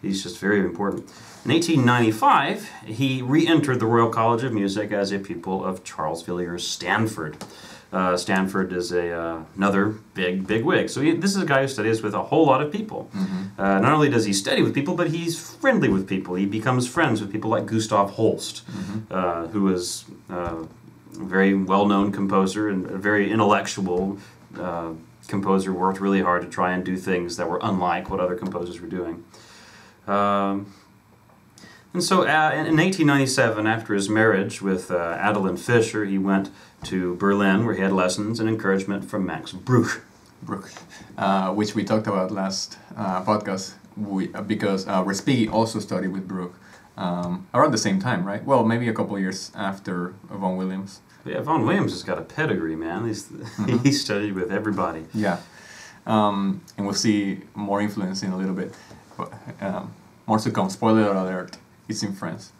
He's 0.00 0.22
just 0.22 0.38
very 0.38 0.60
important. 0.60 1.10
In 1.44 1.52
1895, 1.52 2.68
he 2.86 3.22
re 3.22 3.46
entered 3.46 3.80
the 3.80 3.86
Royal 3.86 4.10
College 4.10 4.44
of 4.44 4.52
Music 4.52 4.92
as 4.92 5.12
a 5.12 5.18
pupil 5.18 5.64
of 5.64 5.84
Charles 5.84 6.22
Villiers 6.22 6.66
Stanford. 6.66 7.42
Uh, 7.92 8.16
Stanford 8.16 8.72
is 8.72 8.92
a, 8.92 9.10
uh, 9.12 9.42
another 9.56 9.86
big, 10.14 10.46
big 10.46 10.64
wig. 10.64 10.88
So 10.88 11.00
he, 11.00 11.12
this 11.12 11.34
is 11.34 11.42
a 11.42 11.46
guy 11.46 11.62
who 11.62 11.68
studies 11.68 12.02
with 12.02 12.14
a 12.14 12.22
whole 12.22 12.46
lot 12.46 12.62
of 12.62 12.70
people. 12.70 13.10
Uh, 13.58 13.80
not 13.80 13.92
only 13.92 14.08
does 14.08 14.24
he 14.24 14.32
study 14.32 14.62
with 14.62 14.74
people, 14.74 14.94
but 14.94 15.10
he's 15.10 15.38
friendly 15.38 15.88
with 15.88 16.08
people. 16.08 16.36
He 16.36 16.46
becomes 16.46 16.86
friends 16.86 17.20
with 17.20 17.32
people 17.32 17.50
like 17.50 17.66
Gustav 17.66 18.12
Holst, 18.12 18.62
uh, 19.10 19.48
who 19.48 19.72
is 19.72 20.04
uh, 20.30 20.64
a 21.14 21.24
very 21.24 21.52
well 21.54 21.86
known 21.86 22.12
composer 22.12 22.68
and 22.68 22.86
a 22.86 22.96
very 22.96 23.30
intellectual 23.30 24.18
uh, 24.56 24.92
composer, 25.26 25.72
worked 25.72 26.00
really 26.00 26.22
hard 26.22 26.42
to 26.42 26.48
try 26.48 26.72
and 26.72 26.84
do 26.84 26.96
things 26.96 27.36
that 27.38 27.48
were 27.48 27.58
unlike 27.62 28.08
what 28.08 28.20
other 28.20 28.36
composers 28.36 28.80
were 28.80 28.88
doing. 28.88 29.24
Um, 30.06 30.72
and 31.92 32.02
so 32.02 32.22
uh, 32.22 32.50
in 32.52 32.66
in 32.66 32.76
1897, 32.76 33.66
after 33.66 33.94
his 33.94 34.08
marriage 34.08 34.62
with 34.62 34.90
uh, 34.90 35.16
Adeline 35.18 35.56
Fisher, 35.56 36.04
he 36.04 36.18
went 36.18 36.50
to 36.84 37.14
Berlin 37.16 37.64
where 37.64 37.74
he 37.74 37.82
had 37.82 37.92
lessons 37.92 38.40
and 38.40 38.48
encouragement 38.48 39.04
from 39.04 39.26
Max 39.26 39.52
Bruch. 39.52 40.00
Brooke, 40.42 40.70
uh, 41.18 41.52
which 41.52 41.74
we 41.74 41.84
talked 41.84 42.06
about 42.06 42.30
last 42.30 42.78
uh, 42.96 43.22
podcast, 43.24 43.74
we, 43.96 44.32
uh, 44.34 44.42
because 44.42 44.86
uh, 44.88 45.04
Respighi 45.04 45.52
also 45.52 45.78
studied 45.80 46.08
with 46.08 46.26
Bruch 46.26 46.54
um, 46.96 47.46
around 47.52 47.72
the 47.72 47.78
same 47.78 48.00
time, 48.00 48.24
right? 48.24 48.44
Well, 48.44 48.64
maybe 48.64 48.88
a 48.88 48.92
couple 48.92 49.18
years 49.18 49.52
after 49.54 50.14
Vaughan 50.30 50.56
Williams. 50.56 51.00
Yeah, 51.24 51.40
Vaughan 51.42 51.66
Williams 51.66 51.92
has 51.92 52.02
got 52.02 52.18
a 52.18 52.22
pedigree, 52.22 52.76
man. 52.76 53.06
He's, 53.06 53.28
he 53.82 53.92
studied 53.92 54.32
with 54.32 54.50
everybody. 54.50 55.04
Yeah, 55.12 55.38
um, 56.06 56.62
and 56.76 56.86
we'll 56.86 56.94
see 56.94 57.42
more 57.54 57.80
influence 57.80 58.22
in 58.22 58.32
a 58.32 58.36
little 58.36 58.54
bit. 58.54 58.74
But, 59.18 59.32
um, 59.60 59.92
more 60.26 60.38
to 60.38 60.50
come. 60.50 60.70
Spoiler 60.70 61.12
alert: 61.12 61.58
it's 61.90 62.02
in 62.02 62.12
France. 62.14 62.52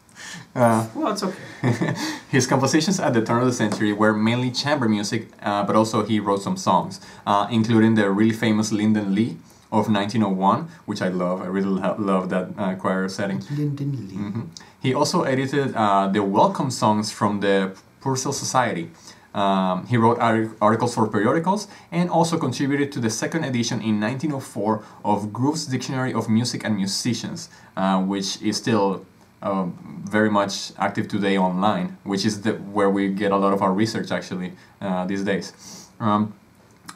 Uh, 0.55 0.87
Well, 0.95 1.13
it's 1.13 1.23
okay. 1.23 1.95
his 2.31 2.47
compositions 2.47 3.01
at 3.01 3.13
the 3.15 3.23
turn 3.23 3.41
of 3.41 3.47
the 3.47 3.53
century 3.65 3.93
were 3.93 4.13
mainly 4.13 4.51
chamber 4.51 4.89
music, 4.89 5.29
uh, 5.43 5.65
but 5.65 5.75
also 5.77 6.05
he 6.05 6.21
wrote 6.21 6.43
some 6.43 6.57
songs, 6.57 7.01
uh, 7.27 7.47
including 7.51 7.95
the 7.95 8.11
really 8.11 8.33
famous 8.35 8.71
Linden 8.73 9.15
Lea 9.15 9.37
of 9.73 9.89
1901, 9.89 10.69
which 10.87 11.01
I 11.01 11.09
love. 11.09 11.41
I 11.41 11.47
really 11.47 11.69
lo- 11.81 11.97
love 11.99 12.29
that 12.31 12.49
uh, 12.59 12.75
choir 12.75 13.09
setting. 13.09 13.41
Linden 13.57 13.93
Lea. 14.09 14.17
Mhm. 14.17 14.43
He 14.83 14.93
also 14.95 15.23
edited 15.23 15.75
uh, 15.75 16.09
the 16.13 16.23
welcome 16.23 16.71
songs 16.71 17.11
from 17.13 17.41
the 17.41 17.71
Purcell 18.03 18.33
Society. 18.33 18.91
Um, 19.33 19.87
he 19.87 19.97
wrote 19.97 20.19
arti- 20.19 20.51
articles 20.61 20.95
for 20.97 21.07
periodicals 21.07 21.69
and 21.93 22.11
also 22.11 22.37
contributed 22.37 22.91
to 22.93 22.99
the 23.01 23.11
second 23.11 23.45
edition 23.45 23.81
in 23.81 24.01
1904 24.01 24.83
of 25.05 25.33
Grove's 25.33 25.67
Dictionary 25.67 26.13
of 26.13 26.29
Music 26.29 26.65
and 26.65 26.75
Musicians, 26.77 27.49
uh, 27.77 28.03
which 28.03 28.43
is 28.43 28.57
still 28.57 29.05
uh, 29.43 29.67
very 30.05 30.31
much 30.31 30.73
active 30.79 31.09
today 31.09 31.39
online, 31.39 31.97
which 32.05 32.25
is 32.25 32.43
the, 32.43 32.53
where 32.53 32.91
we 32.91 33.09
get 33.09 33.33
a 33.33 33.37
lot 33.37 33.53
of 33.53 33.63
our 33.63 33.73
research 33.73 34.11
actually 34.11 34.53
uh, 34.81 35.05
these 35.07 35.23
days. 35.23 35.53
Um, 35.99 36.35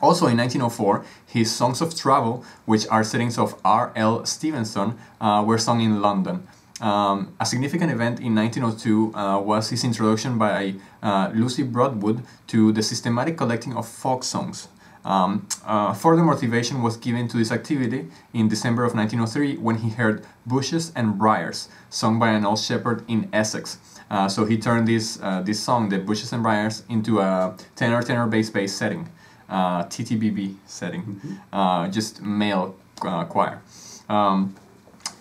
also 0.01 0.27
in 0.27 0.37
1904, 0.37 1.05
his 1.27 1.51
Songs 1.51 1.81
of 1.81 1.97
Travel, 1.97 2.45
which 2.67 2.87
are 2.89 3.05
settings 3.05 3.39
of 3.39 3.59
R.L. 3.65 4.27
Stevenson, 4.27 4.99
uh, 5.21 5.43
were 5.47 5.59
sung 5.59 5.81
in 5.81 6.03
London. 6.03 6.47
Um, 6.81 7.35
a 7.41 7.47
significant 7.47 7.93
event 7.93 8.21
in 8.21 8.35
1902 8.35 9.15
uh, 9.15 9.39
was 9.39 9.71
his 9.71 9.85
introduction 9.85 10.39
by 10.39 10.75
uh, 11.03 11.31
Lucy 11.33 11.63
Broadwood 11.63 12.23
to 12.49 12.73
the 12.73 12.83
systematic 12.83 13.39
collecting 13.39 13.77
of 13.77 13.89
folk 13.89 14.25
songs. 14.25 14.69
Um, 15.05 15.47
uh, 15.67 15.93
further 15.93 16.23
motivation 16.23 16.83
was 16.83 16.97
given 16.97 17.29
to 17.29 17.37
this 17.37 17.53
activity 17.53 18.09
in 18.33 18.49
December 18.49 18.85
of 18.85 18.95
1903 18.95 19.59
when 19.59 19.77
he 19.77 19.91
heard 19.91 20.27
Bushes 20.47 20.93
and 20.97 21.19
Briars, 21.19 21.69
sung 21.91 22.19
by 22.19 22.31
an 22.31 22.47
old 22.47 22.59
shepherd 22.59 23.05
in 23.07 23.29
Essex. 23.33 23.79
Uh, 24.11 24.29
so 24.29 24.45
he 24.45 24.57
turned 24.59 24.89
this, 24.89 25.19
uh, 25.23 25.43
this 25.43 25.61
song, 25.61 25.89
the 25.89 25.99
Bushes 25.99 26.33
and 26.33 26.43
Briars, 26.43 26.85
into 26.89 27.21
a 27.21 27.57
tenor 27.77 28.03
tenor 28.03 28.27
bass 28.27 28.51
bass 28.51 28.75
setting, 28.75 29.09
uh, 29.49 29.85
TTBB 29.85 30.57
setting, 30.67 31.21
uh, 31.53 31.89
just 31.89 32.23
male 32.23 32.75
uh, 33.03 33.25
choir. 33.25 33.61
Um, 34.09 34.55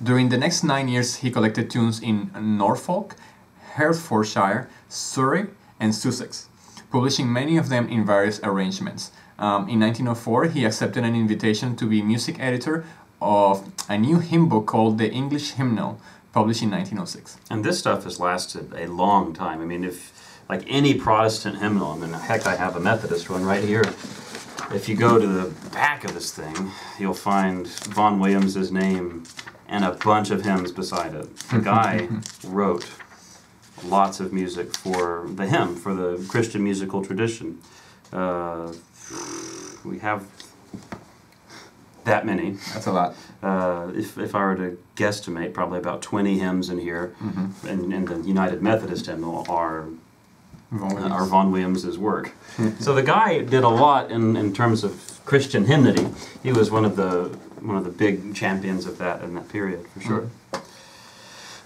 during 0.01 0.29
the 0.29 0.37
next 0.37 0.63
nine 0.63 0.87
years, 0.87 1.15
he 1.17 1.31
collected 1.31 1.69
tunes 1.69 2.01
in 2.01 2.31
Norfolk, 2.39 3.15
Hertfordshire, 3.75 4.69
Surrey, 4.89 5.47
and 5.79 5.93
Sussex, 5.95 6.49
publishing 6.91 7.31
many 7.31 7.57
of 7.57 7.69
them 7.69 7.87
in 7.89 8.05
various 8.05 8.39
arrangements. 8.43 9.11
Um, 9.43 9.67
in 9.67 9.81
1904, 9.81 10.45
he 10.55 10.63
accepted 10.63 11.03
an 11.03 11.15
invitation 11.15 11.75
to 11.75 11.85
be 11.85 12.01
music 12.01 12.39
editor 12.39 12.85
of 13.21 13.69
a 13.89 13.97
new 13.97 14.19
hymn 14.19 14.47
book 14.47 14.67
called 14.67 14.97
the 14.97 15.11
English 15.11 15.51
Hymnal, 15.55 15.99
published 16.31 16.63
in 16.63 16.71
1906. 16.71 17.39
And 17.49 17.61
this 17.65 17.77
stuff 17.77 18.05
has 18.05 18.21
lasted 18.21 18.71
a 18.73 18.87
long 18.87 19.33
time. 19.33 19.59
I 19.59 19.65
mean, 19.65 19.83
if 19.83 19.97
like 20.47 20.63
any 20.65 20.93
Protestant 20.93 21.57
hymnal, 21.57 21.91
I 21.91 21.97
mean, 21.97 22.13
heck, 22.13 22.47
I 22.47 22.55
have 22.55 22.77
a 22.77 22.79
Methodist 22.79 23.29
one 23.29 23.43
right 23.43 23.61
here. 23.61 23.83
If 24.71 24.87
you 24.87 24.95
go 24.95 25.19
to 25.19 25.27
the 25.27 25.49
back 25.71 26.05
of 26.05 26.13
this 26.13 26.31
thing, 26.31 26.71
you'll 26.97 27.13
find 27.13 27.67
Vaughan 27.67 28.21
Williams's 28.21 28.71
name 28.71 29.23
and 29.67 29.83
a 29.83 29.91
bunch 29.91 30.31
of 30.31 30.45
hymns 30.45 30.71
beside 30.71 31.15
it. 31.15 31.35
The 31.49 31.59
guy 31.73 32.07
wrote 32.45 32.89
lots 33.83 34.21
of 34.21 34.31
music 34.31 34.73
for 34.73 35.27
the 35.27 35.47
hymn, 35.47 35.75
for 35.75 35.93
the 35.93 36.25
Christian 36.29 36.63
musical 36.63 37.03
tradition. 37.03 37.59
Uh, 38.13 38.71
we 39.85 39.99
have 39.99 40.25
that 42.05 42.25
many. 42.25 42.51
That's 42.73 42.87
a 42.87 42.91
lot. 42.91 43.15
Uh, 43.41 43.91
if, 43.95 44.17
if 44.17 44.35
I 44.35 44.43
were 44.45 44.55
to 44.55 44.77
guesstimate, 44.95 45.53
probably 45.53 45.79
about 45.79 46.01
20 46.01 46.39
hymns 46.39 46.69
in 46.69 46.79
here, 46.79 47.15
and, 47.67 47.93
and 47.93 48.07
the 48.07 48.21
United 48.27 48.61
Methodist 48.61 49.05
hymnal 49.05 49.45
are, 49.49 49.85
are 50.71 51.25
Vaughan 51.25 51.51
Williams's 51.51 51.97
work. 51.97 52.31
so 52.79 52.93
the 52.93 53.03
guy 53.03 53.39
did 53.41 53.63
a 53.63 53.69
lot 53.69 54.11
in, 54.11 54.35
in 54.35 54.53
terms 54.53 54.83
of 54.83 55.21
Christian 55.25 55.65
hymnody. 55.65 56.07
He 56.41 56.51
was 56.51 56.69
one 56.71 56.83
of 56.85 56.95
the 56.95 57.37
one 57.61 57.77
of 57.77 57.85
the 57.85 57.91
big 57.91 58.35
champions 58.35 58.85
of 58.85 58.97
that 58.97 59.21
in 59.21 59.35
that 59.35 59.47
period, 59.47 59.87
for 59.93 60.01
sure. 60.01 60.29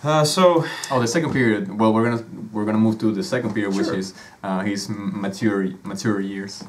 Uh, 0.04 0.24
so 0.24 0.64
Oh, 0.92 1.00
the 1.00 1.08
second 1.08 1.34
period. 1.34 1.80
Well, 1.80 1.92
we're 1.92 2.04
gonna 2.08 2.24
we're 2.54 2.66
gonna 2.66 2.78
move 2.78 3.00
to 3.00 3.12
the 3.12 3.24
second 3.24 3.56
period, 3.56 3.76
which 3.76 3.88
is 3.88 4.14
uh, 4.44 4.60
his 4.60 4.88
mature 4.90 5.70
mature 5.84 6.20
years. 6.22 6.64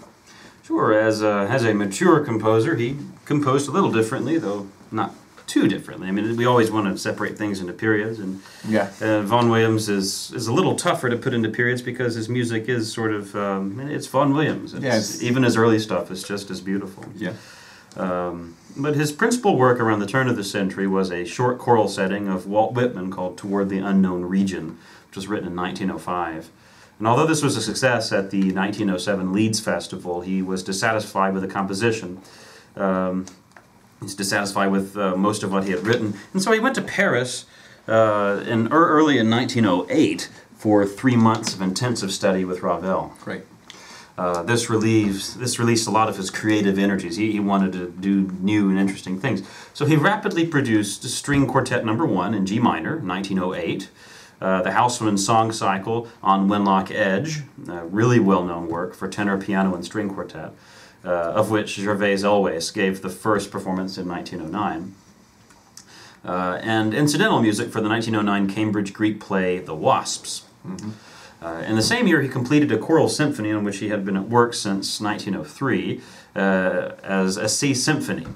Sure, 0.69 0.93
as 0.93 1.23
a, 1.23 1.47
as 1.49 1.65
a 1.65 1.73
mature 1.73 2.21
composer, 2.21 2.77
he 2.77 2.95
composed 3.25 3.69
a 3.69 3.71
little 3.71 3.91
differently, 3.91 4.37
though 4.37 4.69
not 4.91 5.15
too 5.47 5.67
differently. 5.67 6.09
I 6.09 6.11
mean, 6.11 6.37
we 6.37 6.45
always 6.45 6.71
want 6.71 6.87
to 6.95 6.99
separate 6.99 7.39
things 7.39 7.59
into 7.61 7.73
periods, 7.73 8.19
and 8.19 8.43
Yeah. 8.69 8.91
uh, 9.01 9.23
Vaughan 9.23 9.49
Williams 9.49 9.89
is, 9.89 10.31
is 10.35 10.47
a 10.47 10.53
little 10.53 10.77
tougher 10.77 11.09
to 11.09 11.17
put 11.17 11.33
into 11.33 11.49
periods 11.49 11.81
because 11.81 12.17
his 12.17 12.29
music 12.29 12.69
is 12.69 12.93
sort 12.93 13.13
of 13.15 13.35
um, 13.35 13.81
it's 13.81 14.07
Vaughan 14.09 14.35
Williams. 14.35 14.75
It's, 14.75 14.85
Yeah, 15.23 15.27
even 15.27 15.43
his 15.43 15.57
early 15.57 15.79
stuff 15.79 16.11
is 16.11 16.23
just 16.23 16.51
as 16.51 16.61
beautiful. 16.61 17.07
Yeah. 17.17 17.33
Um, 17.97 18.55
but 18.77 18.95
his 18.95 19.11
principal 19.11 19.57
work 19.57 19.81
around 19.81 20.01
the 20.01 20.07
turn 20.07 20.29
of 20.29 20.37
the 20.37 20.45
century 20.45 20.87
was 20.87 21.11
a 21.11 21.25
short 21.25 21.59
choral 21.59 21.89
setting 21.89 22.29
of 22.29 22.47
Walt 22.47 22.75
Whitman 22.75 23.11
called 23.11 23.39
"Toward 23.39 23.71
the 23.71 23.79
Unknown 23.79 24.27
Region," 24.27 24.77
which 25.09 25.17
was 25.17 25.29
written 25.29 25.49
in 25.49 25.57
1905. 25.57 26.51
And 26.99 27.07
although 27.07 27.26
this 27.26 27.43
was 27.43 27.57
a 27.57 27.62
success 27.62 28.12
at 28.12 28.31
the 28.31 28.52
1907 28.52 29.33
Leeds 29.33 29.61
Festival, 29.61 30.21
he 30.21 30.43
was 30.43 30.62
dissatisfied 30.62 31.33
with 31.33 31.43
the 31.43 31.49
composition. 31.49 32.21
Um, 32.76 33.26
he's 34.00 34.14
dissatisfied 34.14 34.73
with 34.73 34.97
uh, 34.97 35.17
most 35.17 35.43
of 35.43 35.52
what 35.52 35.64
he 35.64 35.71
had 35.71 35.87
written, 35.87 36.14
and 36.33 36.43
so 36.43 36.52
he 36.52 36.61
went 36.61 36.75
to 36.75 36.83
Paris 36.83 37.47
uh, 37.87 38.45
in 38.47 38.67
ear- 38.67 38.88
early 38.88 39.19
in 39.19 39.31
1908 39.31 40.28
for 40.57 40.85
three 40.85 41.17
months 41.17 41.55
of 41.55 41.62
intensive 41.62 42.12
study 42.12 42.45
with 42.45 42.62
Ravel. 42.62 43.14
Great. 43.21 43.43
Uh, 44.19 44.43
this 44.43 44.69
relieves 44.69 45.35
this 45.35 45.61
released 45.61 45.87
a 45.87 45.93
lot 45.93 46.09
of 46.09 46.17
his 46.17 46.28
creative 46.28 46.76
energies. 46.76 47.17
He, 47.17 47.31
he 47.31 47.38
wanted 47.38 47.73
to 47.75 47.88
do 47.88 48.23
new 48.40 48.69
and 48.69 48.76
interesting 48.76 49.21
things. 49.21 49.43
So 49.73 49.87
he 49.87 49.95
rapidly 49.95 50.45
produced 50.45 51.05
String 51.05 51.47
Quartet 51.47 51.85
Number 51.85 52.05
One 52.05 52.35
in 52.35 52.45
G 52.45 52.59
minor, 52.59 52.99
1908. 52.99 53.88
Uh, 54.40 54.62
the 54.62 54.71
Housman 54.71 55.18
Song 55.18 55.50
Cycle 55.50 56.09
on 56.23 56.49
Wenlock 56.49 56.92
Edge, 56.92 57.40
a 57.68 57.85
really 57.85 58.21
well-known 58.21 58.68
work 58.68 58.95
for 58.95 59.09
tenor, 59.09 59.37
piano, 59.37 59.75
and 59.75 59.85
string 59.85 60.09
quartet, 60.09 60.52
uh, 61.04 61.09
of 61.09 61.50
which 61.50 61.76
Gervase 61.76 62.23
Elwes 62.23 62.71
gave 62.71 63.02
the 63.02 63.09
first 63.09 63.50
performance 63.50 63.99
in 63.99 64.09
1909. 64.09 64.95
Uh, 66.25 66.61
and 66.62 66.95
incidental 66.95 67.40
music 67.40 67.71
for 67.71 67.80
the 67.80 67.88
1909 67.88 68.54
Cambridge 68.54 68.92
Greek 68.92 69.21
play 69.21 69.59
The 69.59 69.75
Wasps. 69.75 70.45
Uh, 71.40 71.64
in 71.66 71.76
the 71.76 71.83
same 71.83 72.07
year, 72.07 72.21
he 72.21 72.28
completed 72.28 72.73
a 72.73 72.78
choral 72.78 73.09
symphony 73.09 73.52
on 73.52 73.64
which 73.64 73.78
he 73.78 73.88
had 73.88 74.04
been 74.04 74.16
at 74.16 74.28
work 74.28 74.54
since 74.54 75.00
1903 75.00 76.00
uh, 76.35 76.38
as 77.02 77.37
a 77.37 77.49
Sea 77.49 77.75
symphony, 77.75 78.26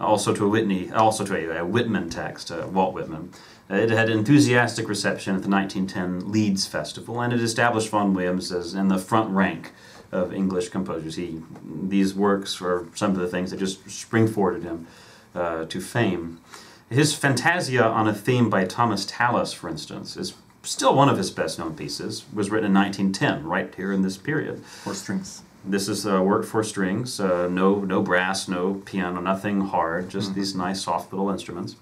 also 0.00 0.34
to 0.34 0.44
a 0.46 0.48
Whitney, 0.48 0.90
also 0.90 1.24
to 1.24 1.36
a, 1.36 1.62
a 1.62 1.64
Whitman 1.64 2.08
text, 2.10 2.50
uh, 2.50 2.66
Walt 2.70 2.94
Whitman. 2.94 3.32
Uh, 3.70 3.76
it 3.76 3.90
had 3.90 4.08
enthusiastic 4.08 4.88
reception 4.88 5.36
at 5.36 5.42
the 5.42 5.48
1910 5.48 6.32
Leeds 6.32 6.66
Festival, 6.66 7.20
and 7.20 7.32
it 7.32 7.40
established 7.40 7.90
Vaughan 7.90 8.14
Williams 8.14 8.50
as 8.50 8.74
in 8.74 8.88
the 8.88 8.98
front 8.98 9.30
rank 9.30 9.72
of 10.10 10.32
English 10.32 10.70
composers. 10.70 11.16
He, 11.16 11.40
these 11.64 12.14
works 12.14 12.60
are 12.60 12.88
some 12.94 13.12
of 13.12 13.18
the 13.18 13.28
things 13.28 13.50
that 13.50 13.58
just 13.58 13.88
spring-forwarded 13.88 14.64
him 14.64 14.86
uh, 15.34 15.66
to 15.66 15.80
fame. 15.80 16.40
His 16.88 17.14
Fantasia 17.14 17.84
on 17.84 18.08
a 18.08 18.14
theme 18.14 18.50
by 18.50 18.64
Thomas 18.64 19.06
Tallis, 19.06 19.52
for 19.52 19.68
instance, 19.68 20.16
is 20.16 20.34
still 20.64 20.94
one 20.94 21.08
of 21.08 21.16
his 21.16 21.30
best-known 21.30 21.76
pieces. 21.76 22.24
Was 22.32 22.50
written 22.50 22.70
in 22.70 22.74
1910, 22.74 23.48
right 23.48 23.72
here 23.72 23.92
in 23.92 24.02
this 24.02 24.16
period. 24.16 24.64
For 24.64 24.94
strings. 24.94 25.42
This 25.64 25.88
is 25.88 26.06
uh, 26.06 26.22
work 26.22 26.46
for 26.46 26.64
strings, 26.64 27.20
uh, 27.20 27.46
no 27.48 27.80
no 27.80 28.00
brass, 28.02 28.48
no 28.48 28.74
piano, 28.86 29.20
nothing 29.20 29.60
hard, 29.60 30.08
just 30.08 30.34
these 30.34 30.54
nice 30.54 30.82
soft 30.82 31.12
little 31.12 31.30
instruments. 31.30 31.76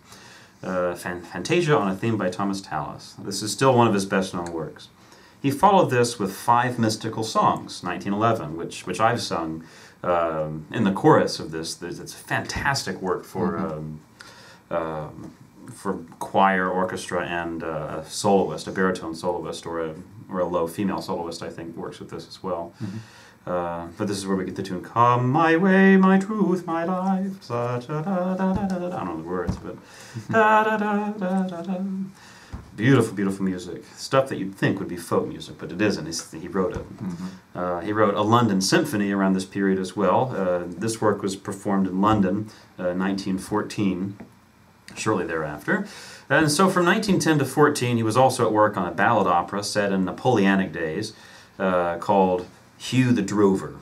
Uh, 0.63 0.95
Fantasia 0.97 1.77
on 1.77 1.89
a 1.89 1.95
theme 1.95 2.17
by 2.19 2.29
Thomas 2.29 2.61
Tallis. 2.61 3.15
This 3.21 3.43
is 3.43 3.53
still 3.53 3.77
one 3.77 3.87
of 3.87 3.95
his 3.95 4.05
best-known 4.07 4.53
works. 4.53 4.89
He 5.41 5.53
followed 5.53 5.91
this 5.91 6.19
with 6.19 6.35
five 6.35 6.81
mystical 6.81 7.23
songs, 7.23 7.85
1911, 7.85 8.57
which 8.57 8.85
which 8.85 8.99
I've 8.99 9.21
sung 9.23 9.63
um, 10.03 10.67
in 10.73 10.83
the 10.83 10.93
chorus 10.93 11.39
of 11.39 11.53
this. 11.53 11.77
There's- 11.77 12.01
It's 12.01 12.15
a 12.15 12.17
fantastic 12.35 13.01
work 13.01 13.25
for 13.25 13.57
um, 13.59 14.01
um, 14.71 15.33
for 15.73 15.99
choir, 16.19 16.69
orchestra, 16.69 17.25
and 17.27 17.63
uh, 17.63 18.01
a 18.03 18.05
soloist, 18.09 18.67
a 18.67 18.73
baritone 18.73 19.15
soloist, 19.15 19.65
or 19.67 19.79
a 19.85 19.95
or 20.29 20.41
a 20.41 20.45
low 20.47 20.67
female 20.67 21.01
soloist. 21.01 21.43
I 21.45 21.49
think 21.51 21.77
works 21.77 22.01
with 22.01 22.11
this 22.11 22.27
as 22.27 22.43
well. 22.43 22.73
Uh, 23.47 23.87
but 23.97 24.07
this 24.09 24.19
is 24.19 24.27
where 24.27 24.37
we 24.37 24.45
get 24.45 24.57
the 24.57 24.63
tune 24.63 24.83
"Come 24.83 25.31
my 25.31 25.57
way, 25.57 25.97
my 25.97 26.19
truth, 26.19 26.67
my 26.67 26.85
life." 26.85 27.43
Such 27.43 27.85
a 27.85 28.03
da, 28.03 28.35
da, 28.35 28.53
da, 28.53 28.67
da, 28.67 28.79
da. 28.79 28.87
I 28.97 29.05
don't 29.05 29.17
know 29.17 29.23
the 29.23 29.29
words, 29.29 29.57
but 29.57 29.77
da, 30.31 30.65
da, 30.65 30.77
da, 30.77 31.11
da, 31.13 31.43
da, 31.47 31.63
da. 31.63 31.81
beautiful, 32.77 33.15
beautiful 33.15 33.45
music. 33.45 33.85
Stuff 33.97 34.29
that 34.29 34.37
you'd 34.39 34.55
think 34.55 34.79
would 34.79 34.89
be 34.89 34.97
folk 34.99 35.27
music, 35.27 35.57
but 35.59 35.73
it 35.73 35.81
isn't. 35.81 36.07
It's, 36.07 36.31
he 36.33 36.47
wrote 36.49 36.77
it. 36.77 36.85
Uh, 37.55 37.81
he 37.81 37.93
wrote 37.93 38.15
a 38.15 38.23
London 38.23 38.61
symphony 38.61 39.13
around 39.13 39.33
this 39.33 39.45
period 39.47 39.79
as 39.79 39.97
well. 39.97 40.35
Uh, 40.37 40.65
this 40.67 41.01
work 41.01 41.23
was 41.23 41.35
performed 41.35 41.87
in 41.87 42.01
London, 42.03 42.49
uh, 42.79 42.93
1914. 42.95 44.17
shortly 44.95 45.27
thereafter. 45.27 45.87
And 46.31 46.51
so 46.51 46.69
from 46.69 46.85
1910 46.87 47.39
to 47.39 47.45
14, 47.45 47.97
he 47.97 48.03
was 48.03 48.17
also 48.17 48.45
at 48.47 48.53
work 48.53 48.77
on 48.77 48.87
a 48.87 48.91
ballad 48.91 49.27
opera 49.27 49.63
set 49.63 49.93
in 49.93 50.05
Napoleonic 50.05 50.73
days 50.73 51.13
uh, 51.59 51.97
called 51.99 52.47
Hugh 52.79 53.13
the 53.13 53.23
Drover. 53.23 53.77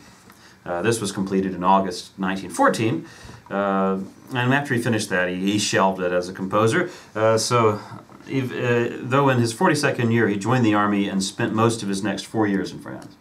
Uh, 0.65 0.83
this 0.83 1.01
was 1.01 1.13
completed 1.13 1.55
in 1.55 1.63
August 1.63 2.13
1914. 2.19 3.07
Uh, 3.49 4.01
and 4.35 4.53
after 4.53 4.75
he 4.75 4.83
finished 4.83 5.09
that, 5.11 5.29
he, 5.29 5.37
he 5.53 5.59
shelved 5.59 6.01
it 6.01 6.13
as 6.13 6.29
a 6.29 6.33
composer. 6.33 6.91
Uh, 7.15 7.39
so, 7.39 7.81
uh, 8.29 8.89
though 9.01 9.29
in 9.29 9.39
his 9.39 9.55
42nd 9.55 10.13
year, 10.13 10.27
he 10.27 10.37
joined 10.37 10.67
the 10.67 10.75
army 10.75 11.09
and 11.09 11.23
spent 11.23 11.55
most 11.55 11.83
of 11.83 11.89
his 11.89 12.03
next 12.03 12.25
four 12.27 12.47
years 12.49 12.73
in 12.73 12.81
France. 12.81 13.15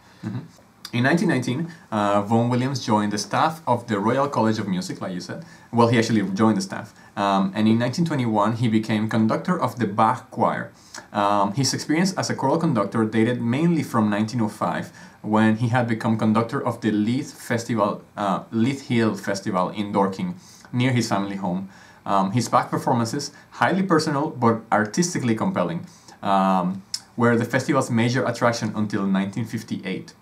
In 0.92 1.04
1919, 1.04 1.72
uh, 1.90 2.22
Vaughan 2.22 2.48
Williams 2.48 2.84
joined 2.84 3.12
the 3.12 3.18
staff 3.18 3.60
of 3.66 3.86
the 3.86 3.98
Royal 3.98 4.28
College 4.28 4.58
of 4.58 4.66
Music, 4.66 5.00
like 5.00 5.12
you 5.12 5.20
said. 5.20 5.44
Well, 5.72 5.88
he 5.88 5.98
actually 5.98 6.22
joined 6.30 6.56
the 6.56 6.62
staff. 6.62 6.94
Um, 7.16 7.52
and 7.54 7.68
in 7.68 7.78
1921, 7.78 8.56
he 8.56 8.68
became 8.68 9.08
conductor 9.08 9.60
of 9.60 9.78
the 9.78 9.86
Bach 9.86 10.30
Choir. 10.30 10.72
Um, 11.12 11.52
his 11.54 11.74
experience 11.74 12.14
as 12.14 12.30
a 12.30 12.34
choral 12.34 12.58
conductor 12.58 13.04
dated 13.04 13.42
mainly 13.42 13.82
from 13.82 14.10
1905, 14.10 14.92
when 15.26 15.56
he 15.56 15.68
had 15.68 15.88
become 15.88 16.16
conductor 16.16 16.64
of 16.64 16.80
the 16.80 16.90
Leith 16.90 17.32
Festival, 17.32 18.02
uh, 18.16 18.44
Leith 18.50 18.88
Hill 18.88 19.14
Festival 19.14 19.70
in 19.70 19.92
Dorking, 19.92 20.36
near 20.72 20.92
his 20.92 21.08
family 21.08 21.36
home. 21.36 21.68
Um, 22.04 22.30
his 22.30 22.48
Bach 22.48 22.70
performances, 22.70 23.32
highly 23.50 23.82
personal 23.82 24.30
but 24.30 24.62
artistically 24.70 25.34
compelling, 25.34 25.86
um, 26.22 26.82
were 27.16 27.36
the 27.36 27.44
festival's 27.44 27.90
major 27.90 28.24
attraction 28.24 28.68
until 28.68 29.00
1958. 29.00 30.14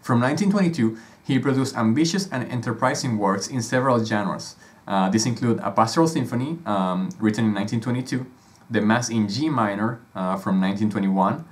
From 0.00 0.20
1922, 0.20 0.96
he 1.24 1.38
produced 1.38 1.76
ambitious 1.76 2.28
and 2.30 2.50
enterprising 2.50 3.18
works 3.18 3.48
in 3.48 3.60
several 3.62 4.02
genres. 4.04 4.56
Uh, 4.86 5.08
these 5.08 5.26
include 5.26 5.58
a 5.60 5.70
pastoral 5.70 6.08
symphony 6.08 6.58
um, 6.66 7.10
written 7.18 7.46
in 7.46 7.54
1922, 7.54 8.26
the 8.70 8.80
Mass 8.80 9.08
in 9.08 9.28
G 9.28 9.48
minor 9.48 10.00
uh, 10.14 10.36
from 10.36 10.60
1921, 10.60 11.44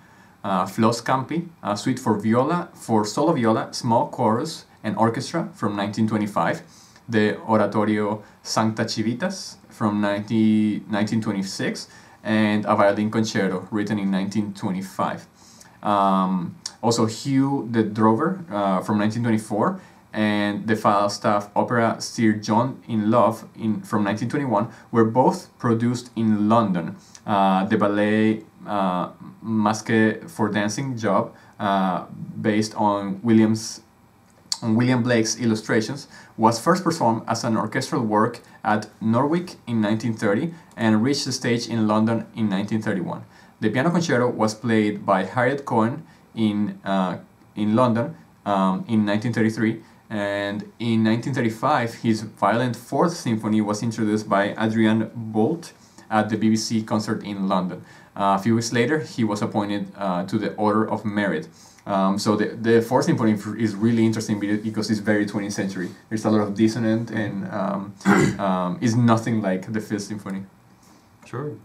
uh, 0.44 0.66
Flos 0.66 1.00
Campi, 1.00 1.48
a 1.62 1.76
suite 1.76 1.98
for 1.98 2.18
viola, 2.18 2.68
for 2.74 3.04
solo 3.04 3.32
viola, 3.32 3.72
small 3.72 4.08
chorus, 4.08 4.66
and 4.82 4.96
orchestra 4.96 5.48
from 5.54 5.76
1925, 5.76 6.62
the 7.08 7.38
Oratorio 7.40 8.22
Sancta 8.42 8.88
Civitas 8.88 9.58
from 9.68 10.00
19, 10.00 10.86
1926, 10.88 11.88
and 12.24 12.64
a 12.64 12.74
violin 12.74 13.10
concerto 13.10 13.68
written 13.70 13.98
in 13.98 14.10
1925. 14.10 15.26
Um, 15.82 16.56
also, 16.82 17.06
Hugh 17.06 17.68
the 17.70 17.82
Drover 17.82 18.44
uh, 18.50 18.80
from 18.82 18.98
1924 18.98 19.80
and 20.12 20.66
the 20.66 20.76
Falstaff 20.76 21.50
opera 21.56 21.96
Sir 22.00 22.32
John 22.32 22.82
in 22.86 23.10
Love 23.10 23.48
in, 23.54 23.80
from 23.82 24.04
1921 24.04 24.68
were 24.90 25.04
both 25.04 25.56
produced 25.58 26.10
in 26.16 26.48
London. 26.48 26.96
Uh, 27.26 27.64
the 27.64 27.78
ballet 27.78 28.42
uh, 28.66 29.10
Masque 29.42 30.28
for 30.28 30.48
Dancing 30.48 30.96
job, 30.96 31.34
uh, 31.58 32.06
based 32.40 32.74
on 32.76 33.20
Williams 33.22 33.80
on 34.62 34.76
William 34.76 35.02
Blake's 35.02 35.38
illustrations, 35.40 36.06
was 36.36 36.60
first 36.60 36.84
performed 36.84 37.22
as 37.26 37.42
an 37.42 37.56
orchestral 37.56 38.02
work 38.02 38.40
at 38.62 38.88
Norwich 39.00 39.54
in 39.66 39.82
1930 39.82 40.54
and 40.76 41.02
reached 41.02 41.24
the 41.24 41.32
stage 41.32 41.66
in 41.68 41.88
London 41.88 42.26
in 42.36 42.48
1931. 42.48 43.24
The 43.60 43.70
piano 43.70 43.90
concerto 43.90 44.28
was 44.28 44.54
played 44.54 45.04
by 45.04 45.24
Harriet 45.24 45.64
Cohen 45.64 46.06
in, 46.34 46.80
uh, 46.84 47.18
in 47.56 47.74
London 47.74 48.16
um, 48.46 48.84
in 48.88 49.04
1933, 49.06 49.82
and 50.10 50.62
in 50.78 51.04
1935 51.04 51.94
his 51.94 52.22
violent 52.22 52.76
Fourth 52.76 53.16
Symphony 53.16 53.60
was 53.60 53.82
introduced 53.82 54.28
by 54.28 54.54
Adrian 54.58 55.10
Boult 55.32 55.72
at 56.10 56.28
the 56.28 56.36
BBC 56.36 56.86
concert 56.86 57.24
in 57.24 57.48
London. 57.48 57.84
A 58.14 58.38
few 58.38 58.54
weeks 58.54 58.72
later, 58.72 59.00
he 59.00 59.24
was 59.24 59.42
appointed 59.42 59.92
uh, 59.96 60.24
to 60.26 60.38
the 60.38 60.54
Order 60.54 60.88
of 60.88 61.04
Merit. 61.04 61.48
Um, 61.84 62.18
so 62.18 62.36
the, 62.36 62.46
the 62.46 62.80
Fourth 62.80 63.06
Symphony 63.06 63.32
is 63.32 63.74
really 63.74 64.06
interesting 64.06 64.38
because 64.38 64.90
it's 64.90 65.00
very 65.00 65.26
20th 65.26 65.52
century. 65.52 65.90
There's 66.08 66.24
a 66.24 66.30
lot 66.30 66.42
of 66.42 66.54
dissonant 66.54 67.10
and 67.10 67.48
um, 67.48 67.94
um, 68.38 68.78
is 68.80 68.94
nothing 68.94 69.42
like 69.42 69.72
the 69.72 69.80
Fifth 69.80 70.02
Symphony. 70.02 70.44
Sure. 71.26 71.56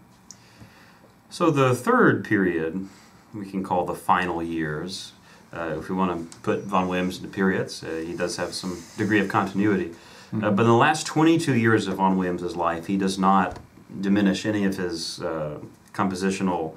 So 1.30 1.50
the 1.50 1.74
third 1.74 2.24
period 2.24 2.88
we 3.34 3.46
can 3.46 3.62
call 3.62 3.84
the 3.84 3.94
final 3.94 4.42
years. 4.42 5.12
Uh, 5.52 5.76
if 5.78 5.88
we 5.88 5.94
want 5.94 6.30
to 6.30 6.38
put 6.38 6.64
Vaughan 6.64 6.88
Williams 6.88 7.18
into 7.18 7.28
periods, 7.28 7.82
uh, 7.82 8.02
he 8.04 8.14
does 8.14 8.36
have 8.36 8.54
some 8.54 8.82
degree 8.96 9.20
of 9.20 9.28
continuity. 9.28 9.90
Mm-hmm. 10.32 10.44
Uh, 10.44 10.50
but 10.50 10.62
in 10.62 10.68
the 10.68 10.76
last 10.76 11.06
22 11.06 11.54
years 11.54 11.86
of 11.86 11.96
Vaughan 11.96 12.16
Williams' 12.16 12.56
life, 12.56 12.86
he 12.86 12.96
does 12.96 13.18
not 13.18 13.58
diminish 14.00 14.44
any 14.44 14.64
of 14.64 14.76
his 14.76 15.20
uh, 15.22 15.58
compositional 15.92 16.76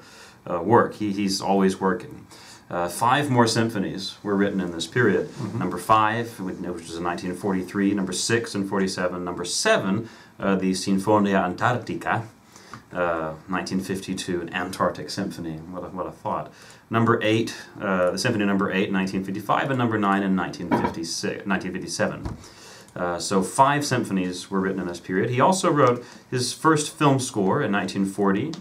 uh, 0.50 0.60
work. 0.60 0.94
He, 0.94 1.12
he's 1.12 1.40
always 1.40 1.80
working. 1.80 2.26
Uh, 2.70 2.88
five 2.88 3.30
more 3.30 3.46
symphonies 3.46 4.16
were 4.22 4.34
written 4.34 4.60
in 4.60 4.72
this 4.72 4.86
period. 4.86 5.28
Mm-hmm. 5.28 5.58
Number 5.58 5.78
five, 5.78 6.40
which 6.40 6.56
was 6.56 6.96
in 6.96 7.04
1943, 7.04 7.92
number 7.92 8.12
six 8.12 8.54
in 8.54 8.66
47, 8.66 9.22
number 9.22 9.44
seven, 9.44 10.08
the 10.38 10.72
Sinfonia 10.72 11.44
Antarctica, 11.44 12.26
1952, 12.92 14.38
uh, 14.38 14.42
an 14.42 14.54
Antarctic 14.54 15.10
Symphony. 15.10 15.56
What 15.56 15.84
a, 15.84 15.88
what 15.88 16.06
a 16.06 16.12
thought. 16.12 16.52
Number 16.90 17.18
eight, 17.22 17.54
uh, 17.80 18.10
the 18.10 18.18
Symphony 18.18 18.44
Number 18.44 18.70
eight, 18.70 18.92
1955, 18.92 19.70
and 19.70 19.78
Number 19.78 19.98
nine 19.98 20.22
in 20.22 20.36
1956, 20.36 21.46
1957. 21.46 22.36
Uh, 22.94 23.18
so 23.18 23.42
five 23.42 23.86
symphonies 23.86 24.50
were 24.50 24.60
written 24.60 24.80
in 24.80 24.86
this 24.86 25.00
period. 25.00 25.30
He 25.30 25.40
also 25.40 25.70
wrote 25.70 26.04
his 26.30 26.52
first 26.52 26.94
film 26.94 27.18
score 27.18 27.62
in 27.62 27.72
1940, 27.72 28.52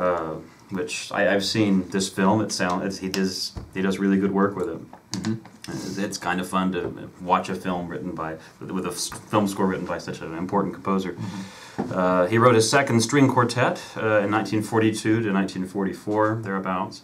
uh, 0.00 0.36
which 0.70 1.12
I, 1.12 1.22
have 1.22 1.44
seen 1.44 1.88
this 1.90 2.08
film. 2.08 2.40
It 2.40 2.52
sound 2.52 2.90
he 2.98 3.08
does 3.08 3.52
he 3.74 3.82
does 3.82 3.98
really 3.98 4.18
good 4.18 4.32
work 4.32 4.56
with 4.56 4.68
it. 4.68 4.92
Mm-hmm. 5.12 6.00
It's 6.00 6.16
kind 6.16 6.40
of 6.40 6.48
fun 6.48 6.72
to 6.72 7.10
watch 7.20 7.48
a 7.48 7.54
film 7.54 7.88
written 7.88 8.12
by 8.14 8.36
with 8.60 8.86
a 8.86 8.92
film 8.92 9.46
score 9.46 9.66
written 9.66 9.86
by 9.86 9.98
such 9.98 10.20
an 10.20 10.34
important 10.34 10.74
composer. 10.74 11.12
Mm-hmm. 11.12 11.92
Uh, 11.92 12.26
he 12.28 12.38
wrote 12.38 12.54
his 12.54 12.70
second 12.70 13.00
string 13.02 13.28
quartet 13.28 13.82
uh, 13.96 14.24
in 14.24 14.30
1942 14.30 15.00
to 15.02 15.32
1944 15.32 16.40
thereabouts. 16.42 17.02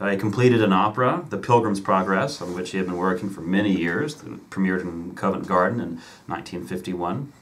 Uh, 0.00 0.10
he 0.10 0.16
completed 0.16 0.60
an 0.60 0.72
opera, 0.72 1.24
The 1.30 1.38
Pilgrim's 1.38 1.80
Progress, 1.80 2.42
on 2.42 2.52
which 2.52 2.72
he 2.72 2.78
had 2.78 2.86
been 2.86 2.96
working 2.96 3.30
for 3.30 3.42
many 3.42 3.70
years, 3.70 4.16
that 4.16 4.50
premiered 4.50 4.80
in 4.80 5.14
Covent 5.14 5.46
Garden 5.46 5.78
in 5.78 6.00
1951. 6.26 7.32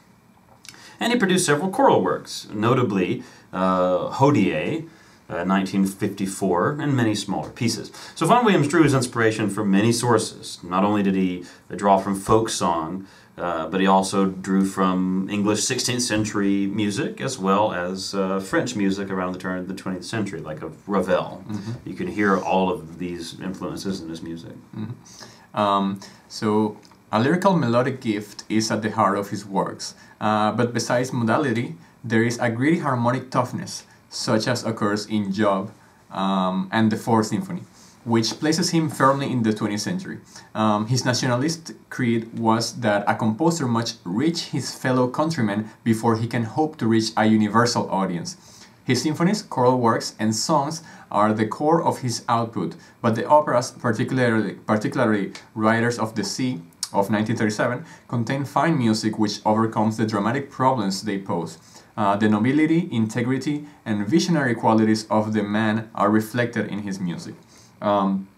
And 1.00 1.12
he 1.12 1.18
produced 1.18 1.46
several 1.46 1.70
choral 1.70 2.02
works, 2.02 2.46
notably 2.52 3.24
uh, 3.52 4.10
Hodie, 4.10 4.88
1954, 5.28 6.72
uh, 6.72 6.82
and 6.82 6.96
many 6.96 7.14
smaller 7.14 7.50
pieces. 7.50 7.90
So 8.14 8.26
Vaughan 8.26 8.44
Williams 8.44 8.68
drew 8.68 8.82
his 8.82 8.94
inspiration 8.94 9.48
from 9.48 9.70
many 9.70 9.92
sources. 9.92 10.58
Not 10.62 10.84
only 10.84 11.02
did 11.02 11.14
he 11.14 11.44
draw 11.76 11.98
from 11.98 12.14
folk 12.14 12.48
song, 12.50 13.06
uh, 13.38 13.66
but 13.68 13.80
he 13.80 13.86
also 13.86 14.26
drew 14.26 14.64
from 14.64 15.26
English 15.30 15.60
16th 15.60 16.02
century 16.02 16.66
music 16.66 17.20
as 17.20 17.38
well 17.38 17.72
as 17.72 18.14
uh, 18.14 18.38
French 18.40 18.76
music 18.76 19.10
around 19.10 19.32
the 19.32 19.38
turn 19.38 19.58
of 19.58 19.68
the 19.68 19.74
20th 19.74 20.04
century, 20.04 20.40
like 20.40 20.60
of 20.62 20.86
Ravel. 20.86 21.42
Mm-hmm. 21.48 21.88
You 21.88 21.94
can 21.94 22.08
hear 22.08 22.38
all 22.38 22.70
of 22.70 22.98
these 22.98 23.40
influences 23.40 24.02
in 24.02 24.10
his 24.10 24.22
music. 24.22 24.52
Mm-hmm. 24.76 25.58
Um, 25.58 26.00
so, 26.28 26.76
a 27.10 27.20
lyrical 27.20 27.56
melodic 27.56 28.00
gift 28.00 28.44
is 28.48 28.70
at 28.70 28.82
the 28.82 28.90
heart 28.90 29.18
of 29.18 29.30
his 29.30 29.44
works, 29.44 29.94
uh, 30.20 30.52
but 30.52 30.72
besides 30.72 31.12
modality, 31.12 31.76
there 32.04 32.22
is 32.22 32.38
a 32.38 32.50
gritty 32.50 32.78
harmonic 32.78 33.30
toughness 33.30 33.84
such 34.08 34.46
as 34.48 34.64
occurs 34.64 35.06
in 35.06 35.32
Job 35.32 35.72
um, 36.10 36.68
and 36.72 36.90
the 36.90 36.96
Fourth 36.96 37.26
Symphony, 37.26 37.62
which 38.04 38.38
places 38.40 38.70
him 38.70 38.90
firmly 38.90 39.30
in 39.30 39.42
the 39.42 39.52
20th 39.52 39.80
century. 39.80 40.18
Um, 40.54 40.86
his 40.86 41.04
nationalist 41.04 41.72
creed 41.90 42.38
was 42.38 42.80
that 42.80 43.04
a 43.06 43.14
composer 43.14 43.66
must 43.66 44.00
reach 44.04 44.46
his 44.46 44.74
fellow 44.74 45.08
countrymen 45.08 45.70
before 45.84 46.16
he 46.16 46.26
can 46.26 46.44
hope 46.44 46.76
to 46.78 46.86
reach 46.86 47.10
a 47.16 47.24
universal 47.24 47.88
audience. 47.90 48.36
His 48.84 49.02
symphonies, 49.02 49.42
choral 49.42 49.78
works, 49.78 50.14
and 50.18 50.34
songs 50.34 50.82
are 51.10 51.32
the 51.32 51.46
core 51.46 51.82
of 51.82 51.98
his 51.98 52.24
output, 52.28 52.74
but 53.00 53.14
the 53.14 53.26
operas, 53.26 53.70
particularly, 53.70 54.54
particularly 54.54 55.32
Riders 55.54 55.98
of 55.98 56.16
the 56.16 56.24
Sea 56.24 56.54
of 56.92 57.08
1937, 57.08 57.84
contain 58.08 58.44
fine 58.44 58.76
music 58.76 59.18
which 59.18 59.40
overcomes 59.46 59.96
the 59.96 60.06
dramatic 60.06 60.50
problems 60.50 61.02
they 61.02 61.18
pose. 61.18 61.58
Uh, 61.96 62.16
the 62.16 62.28
nobility, 62.28 62.88
integrity, 62.90 63.66
and 63.84 64.06
visionary 64.06 64.54
qualities 64.54 65.06
of 65.10 65.34
the 65.34 65.42
man 65.42 65.90
are 65.94 66.10
reflected 66.10 66.68
in 66.68 66.80
his 66.80 66.98
music. 66.98 67.34
Um, 67.82 68.28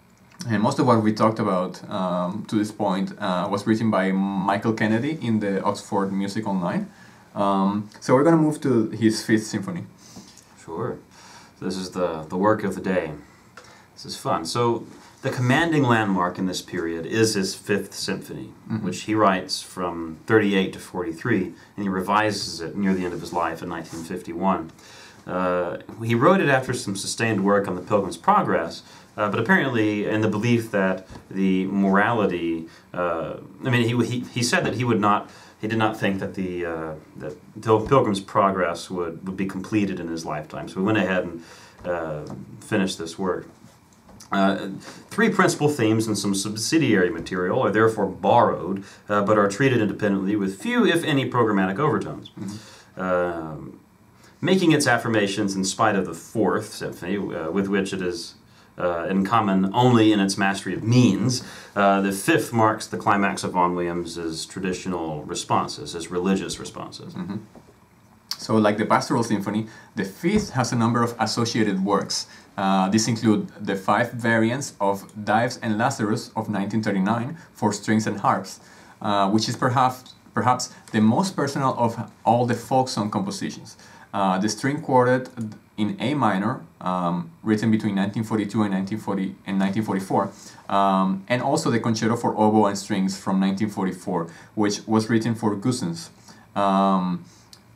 and 0.49 0.61
most 0.61 0.77
of 0.79 0.87
what 0.87 1.01
we 1.01 1.13
talked 1.13 1.39
about 1.39 1.89
um, 1.89 2.45
to 2.49 2.55
this 2.57 2.71
point 2.71 3.13
uh, 3.19 3.47
was 3.49 3.65
written 3.65 3.89
by 3.89 4.11
Michael 4.11 4.73
Kennedy 4.73 5.17
in 5.21 5.39
the 5.39 5.63
Oxford 5.63 6.11
Music 6.11 6.45
Online. 6.45 6.89
Um, 7.33 7.89
so 7.99 8.13
we're 8.13 8.23
going 8.23 8.35
to 8.35 8.41
move 8.41 8.59
to 8.61 8.89
his 8.89 9.25
Fifth 9.25 9.47
Symphony. 9.47 9.85
Sure. 10.63 10.97
This 11.61 11.77
is 11.77 11.91
the, 11.91 12.23
the 12.23 12.37
work 12.37 12.63
of 12.63 12.75
the 12.75 12.81
day. 12.81 13.11
This 13.93 14.05
is 14.05 14.17
fun. 14.17 14.45
So 14.45 14.85
the 15.25 15.31
commanding 15.31 15.81
landmark 15.81 16.37
in 16.37 16.45
this 16.45 16.61
period 16.61 17.03
is 17.03 17.33
his 17.33 17.55
Fifth 17.55 17.95
Symphony, 17.95 18.53
which 18.83 19.01
he 19.01 19.15
writes 19.15 19.59
from 19.59 20.19
38 20.27 20.73
to 20.73 20.79
43, 20.79 21.45
and 21.45 21.55
he 21.77 21.89
revises 21.89 22.61
it 22.61 22.75
near 22.75 22.93
the 22.93 23.03
end 23.03 23.11
of 23.11 23.21
his 23.21 23.33
life 23.33 23.63
in 23.63 23.69
1951. 23.69 24.71
Uh, 25.25 25.77
he 26.03 26.13
wrote 26.13 26.41
it 26.41 26.47
after 26.47 26.73
some 26.73 26.95
sustained 26.95 27.43
work 27.43 27.67
on 27.67 27.75
the 27.75 27.81
Pilgrim's 27.81 28.17
Progress, 28.17 28.83
uh, 29.17 29.27
but 29.27 29.39
apparently 29.39 30.07
in 30.07 30.21
the 30.21 30.27
belief 30.27 30.69
that 30.69 31.07
the 31.31 31.65
morality, 31.65 32.67
uh, 32.93 33.37
I 33.63 33.71
mean, 33.71 33.81
he, 33.81 34.05
he, 34.05 34.19
he 34.19 34.43
said 34.43 34.63
that 34.63 34.75
he 34.75 34.83
would 34.83 35.01
not, 35.01 35.31
he 35.59 35.67
did 35.67 35.79
not 35.79 35.99
think 35.99 36.19
that 36.19 36.35
the, 36.35 36.67
uh, 36.67 36.93
that 37.15 37.35
the 37.55 37.79
Pilgrim's 37.79 38.21
Progress 38.21 38.91
would, 38.91 39.25
would 39.25 39.37
be 39.37 39.47
completed 39.47 39.99
in 39.99 40.07
his 40.07 40.23
lifetime. 40.23 40.69
So 40.69 40.81
he 40.81 40.85
went 40.85 40.99
ahead 40.99 41.23
and 41.23 41.43
uh, 41.83 42.25
finished 42.59 42.99
this 42.99 43.17
work. 43.17 43.47
Uh, 44.35 44.69
three 45.09 45.29
principal 45.29 45.69
themes 45.69 46.07
and 46.07 46.17
some 46.17 46.35
subsidiary 46.35 47.09
material 47.09 47.61
are 47.61 47.71
therefore 47.71 48.05
borrowed, 48.05 48.83
uh, 49.07 49.21
but 49.23 49.37
are 49.37 49.47
treated 49.47 49.79
independently 49.79 50.35
with 50.35 50.61
few, 50.61 50.85
if 50.85 51.05
any, 51.05 51.29
programmatic 51.29 51.79
overtones. 51.79 52.31
Um, 52.97 53.79
making 54.41 54.73
its 54.73 54.87
affirmations 54.87 55.55
in 55.55 55.63
spite 55.63 55.95
of 55.95 56.05
the 56.05 56.13
Fourth 56.13 56.73
Symphony, 56.73 57.15
uh, 57.15 57.49
with 57.49 57.67
which 57.69 57.93
it 57.93 58.01
is 58.01 58.35
uh, 58.77 59.07
in 59.09 59.25
common 59.25 59.73
only 59.73 60.11
in 60.11 60.19
its 60.19 60.37
mastery 60.37 60.73
of 60.73 60.83
means, 60.83 61.41
uh, 61.73 62.01
the 62.01 62.11
Fifth 62.11 62.51
marks 62.51 62.85
the 62.87 62.97
climax 62.97 63.45
of 63.45 63.53
Vaughan 63.53 63.73
Williams's 63.73 64.45
traditional 64.45 65.23
responses, 65.23 65.93
his 65.93 66.11
religious 66.11 66.59
responses. 66.59 67.15
So, 68.37 68.55
like 68.57 68.77
the 68.77 68.85
Pastoral 68.85 69.23
Symphony, 69.23 69.67
the 69.95 70.03
fifth 70.03 70.51
has 70.51 70.71
a 70.71 70.75
number 70.75 71.01
of 71.01 71.15
associated 71.19 71.83
works. 71.83 72.27
Uh, 72.57 72.89
these 72.89 73.07
include 73.07 73.47
the 73.59 73.75
five 73.75 74.13
variants 74.13 74.73
of 74.79 75.03
Dives 75.25 75.59
and 75.61 75.77
Lazarus 75.77 76.29
of 76.29 76.49
1939 76.49 77.37
for 77.53 77.73
strings 77.73 78.07
and 78.07 78.19
harps, 78.19 78.59
uh, 79.01 79.29
which 79.29 79.49
is 79.49 79.55
perhaps 79.55 80.15
perhaps 80.33 80.73
the 80.91 81.01
most 81.01 81.35
personal 81.35 81.73
of 81.77 82.11
all 82.25 82.45
the 82.45 82.53
folk 82.53 82.89
song 82.89 83.09
compositions. 83.09 83.77
Uh, 84.13 84.37
the 84.37 84.49
string 84.49 84.81
quartet 84.81 85.29
in 85.77 85.97
A 85.99 86.13
minor, 86.13 86.61
um, 86.81 87.31
written 87.43 87.71
between 87.71 87.95
1942 87.95 88.63
and 88.63 88.73
1940 88.73 89.35
and 89.45 89.59
1944, 89.59 90.31
um, 90.69 91.25
and 91.27 91.41
also 91.41 91.69
the 91.69 91.79
concerto 91.79 92.15
for 92.15 92.31
oboe 92.37 92.65
and 92.67 92.77
strings 92.77 93.17
from 93.17 93.41
1944, 93.41 94.27
which 94.55 94.85
was 94.87 95.09
written 95.09 95.35
for 95.35 95.55
Goossens. 95.55 96.09
Um, 96.55 97.25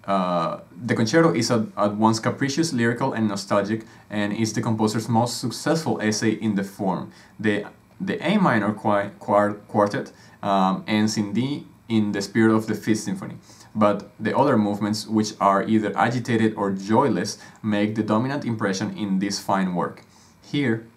uh, 0.09 0.61
the 0.85 0.95
concerto 0.95 1.31
is 1.35 1.51
at, 1.51 1.61
at 1.77 1.93
once 1.95 2.19
capricious, 2.19 2.73
lyrical, 2.73 3.13
and 3.13 3.27
nostalgic, 3.27 3.85
and 4.09 4.33
is 4.33 4.53
the 4.53 4.61
composer's 4.61 5.07
most 5.07 5.39
successful 5.39 6.01
essay 6.01 6.31
in 6.31 6.55
the 6.55 6.63
form. 6.63 7.11
The, 7.39 7.65
the 8.01 8.17
A 8.27 8.39
minor 8.39 8.73
qui- 8.73 9.11
quar- 9.19 9.53
quartet 9.67 10.11
um, 10.41 10.83
ends 10.87 11.15
in 11.15 11.31
D 11.33 11.67
in 11.87 12.11
the 12.11 12.23
spirit 12.23 12.55
of 12.55 12.65
the 12.65 12.73
Fifth 12.73 13.01
Symphony, 13.01 13.35
but 13.75 14.09
the 14.19 14.35
other 14.35 14.57
movements, 14.57 15.05
which 15.05 15.33
are 15.39 15.61
either 15.63 15.95
agitated 15.95 16.55
or 16.55 16.71
joyless, 16.71 17.37
make 17.61 17.93
the 17.93 18.03
dominant 18.03 18.45
impression 18.45 18.97
in 18.97 19.19
this 19.19 19.39
fine 19.39 19.75
work. 19.75 20.03
Here, 20.41 20.87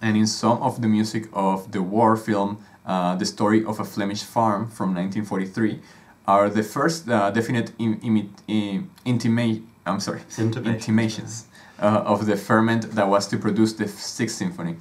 and 0.00 0.16
in 0.16 0.28
some 0.28 0.62
of 0.62 0.80
the 0.80 0.86
music 0.86 1.28
of 1.32 1.72
the 1.72 1.82
war 1.82 2.16
film 2.16 2.64
uh, 2.86 3.16
The 3.16 3.26
Story 3.26 3.64
of 3.64 3.80
a 3.80 3.84
Flemish 3.84 4.22
Farm 4.22 4.70
from 4.70 4.94
1943, 4.94 5.80
are 6.26 6.48
the 6.48 6.62
first 6.62 7.08
uh, 7.08 7.30
definite 7.30 7.72
im- 7.78 8.00
imi- 8.00 8.28
im- 8.48 8.90
intima- 9.06 9.62
I'm 9.86 10.00
sorry, 10.00 10.20
Intimations. 10.38 10.66
intimations 10.74 11.44
uh, 11.80 12.02
of 12.12 12.26
the 12.26 12.36
ferment 12.36 12.92
that 12.92 13.08
was 13.08 13.26
to 13.28 13.36
produce 13.36 13.72
the 13.74 13.86
Sixth 13.88 14.36
Symphony. 14.36 14.76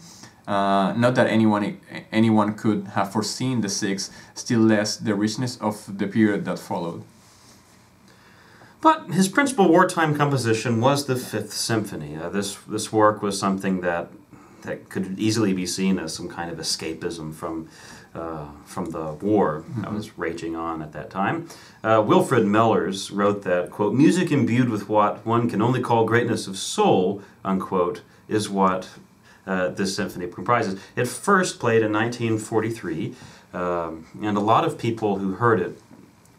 Uh, 0.48 0.94
not 0.98 1.16
that 1.16 1.28
anyone 1.28 1.80
anyone 2.12 2.54
could 2.56 2.88
have 2.96 3.12
foreseen 3.14 3.62
the 3.62 3.70
sixth, 3.70 4.12
still 4.36 4.60
less 4.60 4.98
the 4.98 5.14
richness 5.16 5.58
of 5.62 5.76
the 5.98 6.06
period 6.08 6.44
that 6.46 6.60
followed. 6.60 7.04
But 8.82 9.12
his 9.14 9.30
principal 9.30 9.70
wartime 9.70 10.16
composition 10.16 10.82
was 10.82 11.06
the 11.06 11.16
Fifth 11.16 11.54
Symphony. 11.54 12.18
Uh, 12.18 12.30
this 12.30 12.58
this 12.68 12.92
work 12.92 13.22
was 13.22 13.40
something 13.40 13.82
that 13.82 14.10
that 14.64 14.90
could 14.90 15.18
easily 15.18 15.54
be 15.54 15.66
seen 15.66 15.98
as 16.00 16.14
some 16.14 16.28
kind 16.28 16.52
of 16.52 16.58
escapism 16.58 17.34
from 17.34 17.70
uh, 18.16 18.48
from 18.66 18.92
the 18.92 19.14
war 19.14 19.64
that 19.78 19.92
was 19.92 20.18
raging 20.18 20.56
on 20.56 20.82
at 20.82 20.94
that 20.94 21.10
time. 21.10 21.48
Uh, 21.84 22.04
Wilfrid 22.06 22.46
Mellers 22.46 23.12
wrote 23.12 23.44
that 23.44 23.72
quote 23.72 23.94
Music 23.94 24.32
imbued 24.32 24.70
with 24.70 24.88
what 24.88 25.26
one 25.26 25.50
can 25.50 25.62
only 25.62 25.82
call 25.82 26.06
greatness 26.06 26.48
of 26.48 26.58
soul 26.58 27.22
unquote 27.44 28.02
is 28.28 28.50
what 28.50 28.90
uh, 29.46 29.70
this 29.70 29.96
symphony 29.96 30.28
comprises. 30.28 30.80
It 30.96 31.08
first 31.08 31.60
played 31.60 31.82
in 31.82 31.92
1943, 31.92 33.14
um, 33.54 34.08
and 34.22 34.38
a 34.38 34.42
lot 34.42 34.64
of 34.64 34.78
people 34.78 35.18
who 35.18 35.34
heard 35.34 35.60
it 35.60 35.78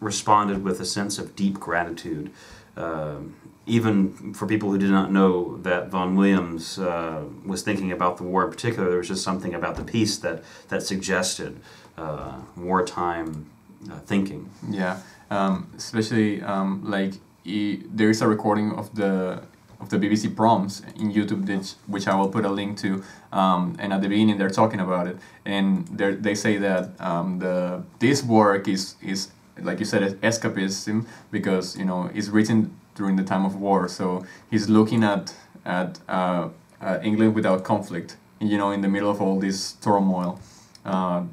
responded 0.01 0.65
with 0.65 0.81
a 0.81 0.85
sense 0.85 1.19
of 1.19 1.37
deep 1.37 1.61
gratitude. 1.61 2.31
Um, 2.77 3.35
even 3.67 4.35
for 4.35 4.47
people 4.47 4.71
who 4.71 4.79
did 4.79 4.91
not 4.91 5.11
know 5.11 5.57
that 5.59 5.89
Vaughan 5.89 6.17
Williams 6.17 6.79
uh, 6.79 7.25
was 7.45 7.63
thinking 7.63 7.93
about 7.93 8.19
the 8.19 8.23
war 8.23 8.45
in 8.45 8.51
particular, 8.51 8.89
there 8.89 8.99
was 8.99 9.09
just 9.09 9.23
something 9.23 9.55
about 9.55 9.77
the 9.77 9.85
piece 9.85 10.19
that, 10.19 10.43
that 10.69 10.83
suggested 10.83 11.61
uh, 11.97 12.41
wartime 12.57 13.51
uh, 13.91 13.99
thinking. 14.01 14.51
Yeah, 14.69 15.01
um, 15.31 15.71
especially 15.77 16.43
um, 16.43 16.83
like 16.85 17.15
there 17.45 18.11
is 18.11 18.21
a 18.21 18.29
recording 18.29 18.73
of 18.73 18.95
the 18.95 19.43
of 19.81 19.91
the 19.91 19.99
BBC 19.99 20.35
proms 20.35 20.83
in 20.97 21.13
YouTube, 21.13 21.47
which, 21.47 21.73
which 21.87 22.09
I 22.09 22.15
will 22.15 22.29
put 22.29 22.45
a 22.45 22.49
link 22.49 22.79
to. 22.79 23.03
Um, 23.33 23.77
and 23.79 23.93
at 23.93 24.01
the 24.01 24.09
beginning, 24.09 24.39
they're 24.39 24.49
talking 24.49 24.81
about 24.81 25.07
it, 25.07 25.19
and 25.45 25.87
they 25.89 26.15
they 26.15 26.35
say 26.35 26.59
that 26.59 27.01
um, 27.01 27.39
the 27.39 27.83
this 27.99 28.23
work 28.23 28.69
is 28.69 28.97
is 29.03 29.31
like 29.61 29.79
you 29.79 29.85
said, 29.85 30.21
escapism 30.21 31.07
because 31.31 31.77
you 31.77 31.85
know 31.85 32.11
it's 32.15 32.29
written 32.29 32.77
during 32.95 33.17
the 33.17 33.25
time 33.25 33.45
of 33.45 33.57
war. 33.57 33.89
So 33.89 34.25
he's 34.51 34.69
looking 34.69 35.05
at 35.05 35.35
at 35.65 35.99
uh, 36.09 36.49
uh, 36.81 36.99
England 37.03 37.35
without 37.35 37.65
conflict, 37.65 38.17
you 38.41 38.59
know, 38.59 38.71
in 38.71 38.81
the 38.83 38.89
middle 38.89 39.11
of 39.11 39.21
all 39.21 39.39
this 39.41 39.73
turmoil. 39.73 40.41
Uh, 40.85 41.25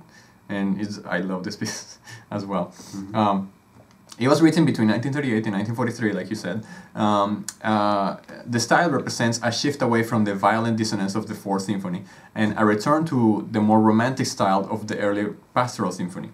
and 0.49 0.79
it's, 0.79 0.99
I 1.05 1.19
love 1.19 1.43
this 1.43 1.55
piece 1.61 1.97
as 2.29 2.45
well. 2.45 2.73
Um, 3.13 3.51
it 4.19 4.27
was 4.27 4.41
written 4.41 4.65
between 4.65 4.87
1938 4.89 5.45
and 5.47 5.55
1943, 5.55 6.13
like 6.13 6.29
you 6.29 6.35
said. 6.35 6.63
Um, 6.93 7.45
uh, 7.63 8.17
the 8.45 8.59
style 8.59 8.89
represents 8.91 9.39
a 9.41 9.51
shift 9.51 9.81
away 9.81 10.03
from 10.03 10.25
the 10.25 10.35
violent 10.35 10.77
dissonance 10.77 11.15
of 11.15 11.27
the 11.27 11.33
Fourth 11.33 11.63
Symphony 11.63 12.03
and 12.35 12.53
a 12.57 12.65
return 12.65 13.05
to 13.05 13.47
the 13.49 13.61
more 13.61 13.79
romantic 13.79 14.27
style 14.27 14.67
of 14.69 14.87
the 14.87 14.99
early 14.99 15.33
Pastoral 15.55 15.91
Symphony. 15.91 16.29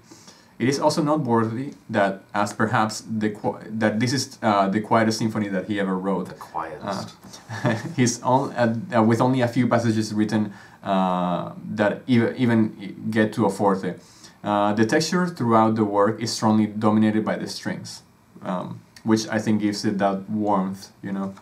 It 0.60 0.68
is 0.68 0.80
also 0.80 1.04
noteworthy 1.04 1.74
that, 1.90 2.24
as 2.34 2.52
perhaps 2.52 3.04
the 3.08 3.30
qu- 3.30 3.60
that 3.70 4.00
this 4.00 4.12
is 4.12 4.40
uh, 4.42 4.68
the 4.68 4.82
quietest 4.82 5.20
symphony 5.20 5.50
that 5.50 5.68
he 5.68 5.80
ever 5.80 5.96
wrote. 5.96 6.30
The 6.30 6.34
quietest. 6.34 7.16
He's 7.96 8.22
on, 8.24 8.54
uh, 8.54 8.76
uh, 8.98 9.04
with 9.04 9.22
only 9.22 9.42
a 9.42 9.48
few 9.48 9.68
passages 9.68 10.14
written 10.16 10.54
uh, 10.84 11.52
that 11.76 12.02
even, 12.08 12.36
even 12.38 13.08
get 13.12 13.34
to 13.34 13.46
a 13.46 13.52
forte. 13.52 13.96
Uh, 14.44 14.74
the 14.74 14.86
texture 14.86 15.28
throughout 15.28 15.76
the 15.76 15.86
work 15.86 16.20
is 16.22 16.34
strongly 16.34 16.66
dominated 16.66 17.24
by 17.24 17.36
the 17.36 17.48
strings, 17.48 18.02
um, 18.42 18.82
which 19.04 19.28
I 19.28 19.38
think 19.38 19.62
gives 19.62 19.86
it 19.86 20.00
that 20.00 20.28
warmth, 20.28 20.90
you 21.04 21.12
know. 21.12 21.36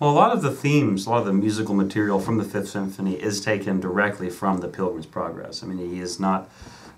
Well, 0.00 0.10
a 0.10 0.12
lot 0.12 0.30
of 0.30 0.42
the 0.42 0.52
themes, 0.52 1.06
a 1.06 1.10
lot 1.10 1.18
of 1.18 1.26
the 1.26 1.32
musical 1.32 1.74
material 1.74 2.20
from 2.20 2.38
the 2.38 2.44
Fifth 2.44 2.68
Symphony 2.68 3.14
is 3.14 3.40
taken 3.40 3.80
directly 3.80 4.30
from 4.30 4.58
the 4.58 4.68
Pilgrim's 4.68 5.06
Progress. 5.06 5.62
I 5.62 5.66
mean, 5.66 5.78
he 5.90 5.98
is 6.00 6.20
not 6.20 6.48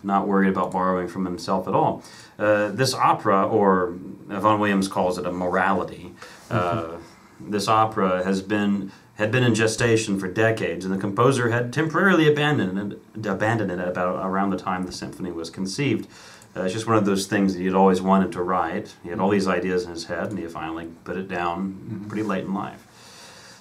not 0.03 0.27
worried 0.27 0.49
about 0.49 0.71
borrowing 0.71 1.09
from 1.09 1.25
himself 1.25 1.69
at 1.69 1.75
all. 1.75 2.03
Uh, 2.39 2.69
this 2.69 2.95
opera, 2.95 3.47
or 3.47 3.95
Vaughan 4.27 4.61
Williams 4.61 4.89
calls 4.89 5.19
it 5.19 5.27
a 5.27 5.33
morality, 5.33 6.13
uh, 6.51 6.97
this 7.41 7.69
opera 7.69 8.25
has 8.25 8.43
been 8.43 8.93
had 9.15 9.31
been 9.31 9.43
in 9.43 9.55
gestation 9.55 10.19
for 10.19 10.29
decades, 10.29 10.87
and 10.87 10.95
the 10.95 10.99
composer 10.99 11.51
had 11.51 11.75
temporarily 11.75 12.27
abandoned 12.27 12.95
it, 12.95 13.27
abandoned 13.27 13.71
it 13.71 13.79
about 13.79 14.25
around 14.25 14.49
the 14.49 14.57
time 14.57 14.87
the 14.87 14.93
symphony 14.93 15.31
was 15.31 15.51
conceived. 15.51 16.09
Uh, 16.57 16.63
it's 16.63 16.73
just 16.73 16.87
one 16.87 16.97
of 16.97 17.05
those 17.05 17.27
things 17.27 17.53
that 17.53 17.61
he 17.61 17.67
had 17.67 17.75
always 17.75 18.01
wanted 18.01 18.33
to 18.33 18.43
write. 18.43 18.95
He 19.03 19.11
had 19.11 19.21
all 19.21 19.29
these 19.29 19.47
ideas 19.47 19.85
in 19.85 19.91
his 19.91 20.07
head, 20.07 20.31
and 20.31 20.39
he 20.39 20.47
finally 20.47 20.89
put 21.05 21.19
it 21.19 21.29
down 21.29 22.07
pretty 22.09 22.23
late 22.23 22.45
in 22.45 22.55
life. 22.55 22.87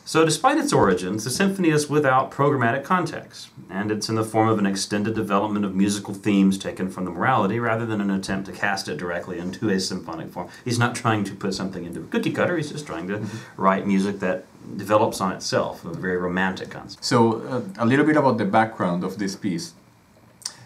So, 0.09 0.25
despite 0.25 0.57
its 0.57 0.73
origins, 0.73 1.23
the 1.23 1.29
symphony 1.29 1.69
is 1.69 1.87
without 1.87 2.31
programmatic 2.31 2.83
context, 2.83 3.49
and 3.69 3.91
it's 3.91 4.09
in 4.09 4.15
the 4.15 4.23
form 4.23 4.49
of 4.49 4.57
an 4.57 4.65
extended 4.65 5.13
development 5.13 5.65
of 5.65 5.75
musical 5.75 6.15
themes 6.15 6.57
taken 6.57 6.89
from 6.89 7.05
the 7.05 7.11
morality 7.11 7.59
rather 7.59 7.85
than 7.85 8.01
an 8.01 8.09
attempt 8.09 8.47
to 8.47 8.51
cast 8.51 8.87
it 8.87 8.97
directly 8.97 9.37
into 9.37 9.69
a 9.69 9.79
symphonic 9.79 10.31
form. 10.31 10.49
He's 10.65 10.79
not 10.79 10.95
trying 10.95 11.25
to 11.25 11.35
put 11.35 11.53
something 11.53 11.85
into 11.85 11.99
a 11.99 12.05
cookie 12.05 12.31
cutter, 12.31 12.57
he's 12.57 12.71
just 12.71 12.87
trying 12.87 13.07
to 13.09 13.23
write 13.55 13.85
music 13.85 14.19
that 14.21 14.45
develops 14.77 15.21
on 15.21 15.31
itself, 15.31 15.85
a 15.85 15.93
very 15.93 16.17
romantic 16.17 16.71
concept. 16.71 17.05
So, 17.05 17.43
uh, 17.43 17.61
a 17.77 17.85
little 17.85 18.03
bit 18.03 18.17
about 18.17 18.39
the 18.39 18.45
background 18.45 19.03
of 19.03 19.19
this 19.19 19.35
piece. 19.35 19.75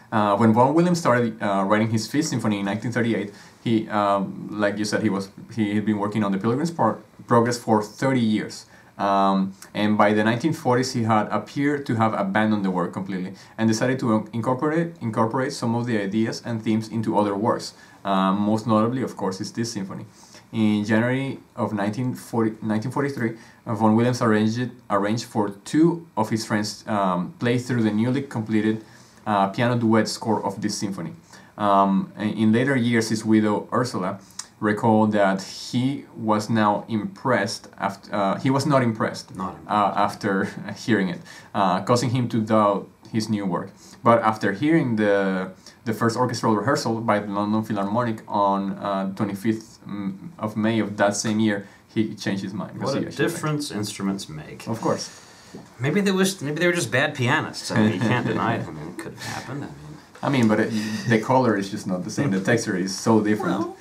Uh, 0.10 0.38
when 0.38 0.53
Vaughan 0.53 0.73
Williams 0.73 0.99
started 0.99 1.43
uh, 1.43 1.65
writing 1.65 1.89
his 1.89 2.08
Fifth 2.08 2.27
Symphony 2.27 2.62
in 2.62 2.65
1938, 2.65 3.34
he, 3.62 3.89
um, 3.89 4.47
like 4.49 4.77
you 4.77 4.86
said, 4.86 5.03
he 5.03 5.10
was 5.10 5.32
he 5.53 5.75
had 5.75 5.86
been 5.86 5.99
working 5.99 6.23
on 6.23 6.32
the 6.32 6.38
Pilgrim's 6.38 6.71
Pro- 6.71 7.01
Progress 7.27 7.58
for 7.58 7.84
30 7.84 8.21
years. 8.21 8.67
Um, 8.97 9.53
and 9.73 9.97
by 9.97 10.13
the 10.13 10.21
1940s, 10.21 10.93
he 10.93 11.03
had 11.03 11.27
appeared 11.29 11.86
to 11.88 11.95
have 11.95 12.13
abandoned 12.13 12.63
the 12.63 12.71
work 12.71 12.93
completely 12.93 13.34
and 13.58 13.67
decided 13.67 13.99
to 13.99 14.29
incorporate 14.34 14.95
incorporate 15.01 15.53
some 15.53 15.75
of 15.75 15.86
the 15.86 15.99
ideas 15.99 16.41
and 16.45 16.62
themes 16.63 16.89
into 16.89 17.17
other 17.17 17.36
works. 17.36 17.73
Um, 18.06 18.39
most 18.39 18.67
notably, 18.67 19.01
of 19.01 19.15
course, 19.15 19.41
is 19.41 19.51
this 19.51 19.71
symphony. 19.71 20.06
In 20.51 20.86
January 20.86 21.39
of 21.56 21.73
1940, 21.73 22.51
1943, 22.62 23.38
uh, 23.65 23.73
Vaughan 23.73 23.95
Williams 23.95 24.21
arranged, 24.21 24.60
it 24.60 24.71
arranged 24.89 25.25
for 25.25 25.49
two 25.65 26.06
of 26.15 26.29
his 26.29 26.45
friends 26.45 26.84
um, 26.88 27.34
play 27.39 27.58
through 27.58 27.82
the 27.82 27.91
newly 27.91 28.21
completed 28.21 28.84
uh, 29.25 29.47
piano 29.47 29.75
duet 29.75 30.08
score 30.08 30.45
of 30.45 30.62
this 30.62 30.77
symphony. 30.77 31.13
Um, 31.58 32.12
in 32.19 32.51
later 32.51 32.75
years, 32.75 33.10
his 33.10 33.25
widow 33.25 33.67
Ursula 33.73 34.19
recalled 34.63 35.12
that 35.12 35.41
he 35.41 36.06
was 36.15 36.49
now 36.49 36.86
impressed 36.88 37.67
after 37.78 38.15
uh, 38.15 38.39
he 38.39 38.49
was 38.49 38.65
not 38.65 38.82
impressed 38.82 39.36
Not 39.36 39.56
uh, 39.67 40.08
after 40.08 40.32
hearing 40.86 41.10
it, 41.10 41.19
uh, 41.54 41.82
causing 41.82 42.12
him 42.12 42.28
to 42.30 42.38
doubt 42.41 42.88
his 43.12 43.30
new 43.30 43.45
work. 43.45 43.69
But 44.04 44.17
after 44.32 44.54
hearing 44.54 44.95
the 44.95 45.52
the 45.86 45.93
first 45.93 46.15
orchestral 46.15 46.56
rehearsal 46.56 47.02
by 47.02 47.19
the 47.19 47.32
London 47.39 47.62
Philharmonic 47.63 48.19
on 48.28 48.60
uh, 48.88 49.12
25th 49.19 49.80
mm, 49.86 50.30
of 50.39 50.56
May 50.56 50.80
of 50.80 50.95
that 51.02 51.13
same 51.26 51.39
year, 51.47 51.67
he 51.93 52.15
changed 52.15 52.43
his 52.47 52.54
mind. 52.54 52.82
What 52.82 52.95
a 52.95 53.02
difference 53.26 53.65
instruments 53.69 54.30
make. 54.30 54.60
Of 54.67 54.80
course. 54.82 55.06
Maybe 55.80 55.99
they 56.02 56.12
was 56.12 56.41
maybe 56.41 56.58
they 56.62 56.67
were 56.71 56.80
just 56.82 56.91
bad 56.99 57.10
pianists. 57.19 57.69
I 57.71 57.76
mean, 57.76 57.93
you 57.95 57.99
can't 57.99 58.26
deny 58.32 58.56
it. 58.56 58.67
I 58.67 58.71
mean, 58.71 58.88
it 58.93 58.97
could 59.02 59.13
have 59.13 59.28
happened. 59.36 59.62
I 59.65 59.67
mean, 59.67 59.93
I 60.26 60.30
mean, 60.36 60.47
but 60.47 60.60
it, 60.65 60.71
the 61.10 61.19
color 61.19 61.58
is 61.62 61.69
just 61.69 61.86
not 61.86 61.99
the 62.08 62.10
same. 62.17 62.32
The 62.32 62.41
texture 62.52 62.78
is 62.86 62.91
so 63.08 63.21
different. 63.30 63.60
well, 63.60 63.78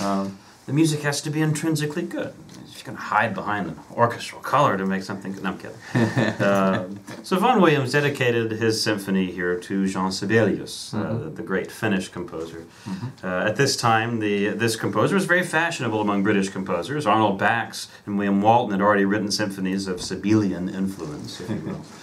Um, 0.00 0.38
the 0.66 0.72
music 0.72 1.00
has 1.02 1.20
to 1.22 1.30
be 1.30 1.40
intrinsically 1.40 2.02
good. 2.02 2.34
You're 2.74 2.84
going 2.84 2.96
to 2.96 3.02
hide 3.04 3.32
behind 3.34 3.68
an 3.68 3.78
orchestral 3.92 4.40
color 4.40 4.76
to 4.76 4.84
make 4.84 5.02
something 5.04 5.32
good. 5.32 5.44
No, 5.44 5.50
I'm 5.50 5.58
kidding. 5.58 5.76
uh, 6.42 6.88
so 7.22 7.38
Vaughan 7.38 7.60
Williams 7.60 7.92
dedicated 7.92 8.50
his 8.52 8.82
symphony 8.82 9.30
here 9.30 9.56
to 9.56 9.86
Jean 9.86 10.10
Sibelius, 10.10 10.92
uh, 10.92 10.96
Mhm. 10.98 11.36
the 11.36 11.42
great 11.42 11.70
Finnish 11.70 12.08
composer. 12.08 12.64
mhm. 12.84 13.12
Uh, 13.22 13.46
at 13.48 13.54
this 13.56 13.76
time, 13.76 14.18
the 14.18 14.48
this 14.48 14.74
composer 14.74 15.14
was 15.14 15.26
very 15.26 15.44
fashionable 15.44 16.00
among 16.00 16.22
British 16.24 16.48
composers. 16.48 17.06
Arnold 17.06 17.38
Bax 17.38 17.86
and 18.06 18.18
William 18.18 18.42
Walton 18.42 18.72
had 18.72 18.80
already 18.80 19.04
written 19.04 19.30
symphonies 19.30 19.86
of 19.86 20.00
Sibelian 20.02 20.68
influence, 20.68 21.40
if 21.40 21.50
you 21.50 21.56
will. 21.64 21.82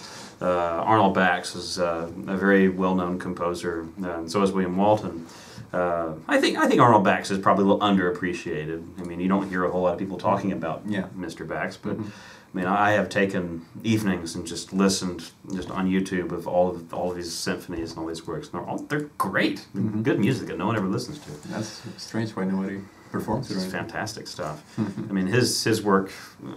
Uh, 0.42 0.82
Arnold 0.86 1.12
Bax 1.12 1.54
is 1.54 1.78
uh, 1.78 2.08
a 2.26 2.34
very 2.34 2.66
well-known 2.70 3.18
composer, 3.18 3.84
uh, 4.02 4.20
and 4.20 4.32
so 4.32 4.40
is 4.42 4.50
William 4.52 4.74
Walton. 4.74 5.26
Uh, 5.72 6.14
I 6.26 6.40
think 6.40 6.58
I 6.58 6.66
think 6.66 6.80
Arnold 6.80 7.04
Bax 7.04 7.30
is 7.30 7.38
probably 7.38 7.64
a 7.64 7.68
little 7.68 7.80
underappreciated. 7.80 8.82
I 9.00 9.04
mean, 9.04 9.20
you 9.20 9.28
don't 9.28 9.48
hear 9.48 9.64
a 9.64 9.70
whole 9.70 9.82
lot 9.82 9.92
of 9.92 9.98
people 9.98 10.18
talking 10.18 10.52
about 10.52 10.82
Yeah. 10.86 11.04
Mr. 11.16 11.46
Bax, 11.46 11.76
but 11.76 11.96
Mhm. 11.98 12.06
I 12.52 12.56
mean, 12.56 12.66
I 12.66 12.90
have 12.92 13.08
taken 13.08 13.64
evenings 13.84 14.34
and 14.34 14.44
just 14.44 14.72
listened 14.72 15.30
just 15.54 15.70
on 15.70 15.86
YouTube 15.88 16.32
of 16.32 16.48
all 16.48 16.68
of 16.70 16.92
all 16.92 17.10
of 17.10 17.16
these 17.16 17.32
symphonies 17.32 17.90
and 17.90 18.00
all 18.00 18.06
these 18.06 18.26
works. 18.26 18.48
And 18.48 18.54
they're 18.60 18.68
all 18.68 18.78
they're 18.88 19.08
great, 19.18 19.66
Mhm. 19.76 20.02
good 20.02 20.18
music 20.18 20.48
that 20.48 20.58
no 20.58 20.66
one 20.66 20.76
ever 20.76 20.88
listens 20.88 21.18
to. 21.20 21.30
That's 21.48 21.82
strange 21.98 22.32
why 22.34 22.44
nobody 22.44 22.80
performs 23.12 23.48
it. 23.50 23.54
It's 23.54 23.62
Right? 23.64 23.72
fantastic 23.72 24.26
stuff. 24.26 24.62
Mhm. 24.76 25.08
I 25.08 25.12
mean, 25.12 25.26
his 25.28 25.62
his 25.62 25.82
work. 25.84 26.10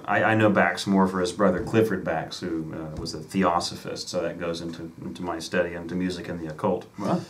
I, 0.05 0.23
I 0.23 0.35
know 0.35 0.49
Bax 0.49 0.87
more 0.87 1.05
for 1.07 1.19
his 1.19 1.31
brother 1.31 1.59
Clifford 1.59 2.03
Bax, 2.03 2.39
who 2.39 2.73
uh, 2.73 2.99
was 2.99 3.13
a 3.13 3.19
theosophist. 3.19 4.09
So 4.09 4.21
that 4.23 4.39
goes 4.39 4.61
into 4.61 4.89
into 5.05 5.21
my 5.21 5.37
study 5.37 5.75
into 5.75 5.93
music 5.93 6.27
and 6.29 6.39
the 6.39 6.47
occult. 6.47 6.85
Well, 6.97 7.21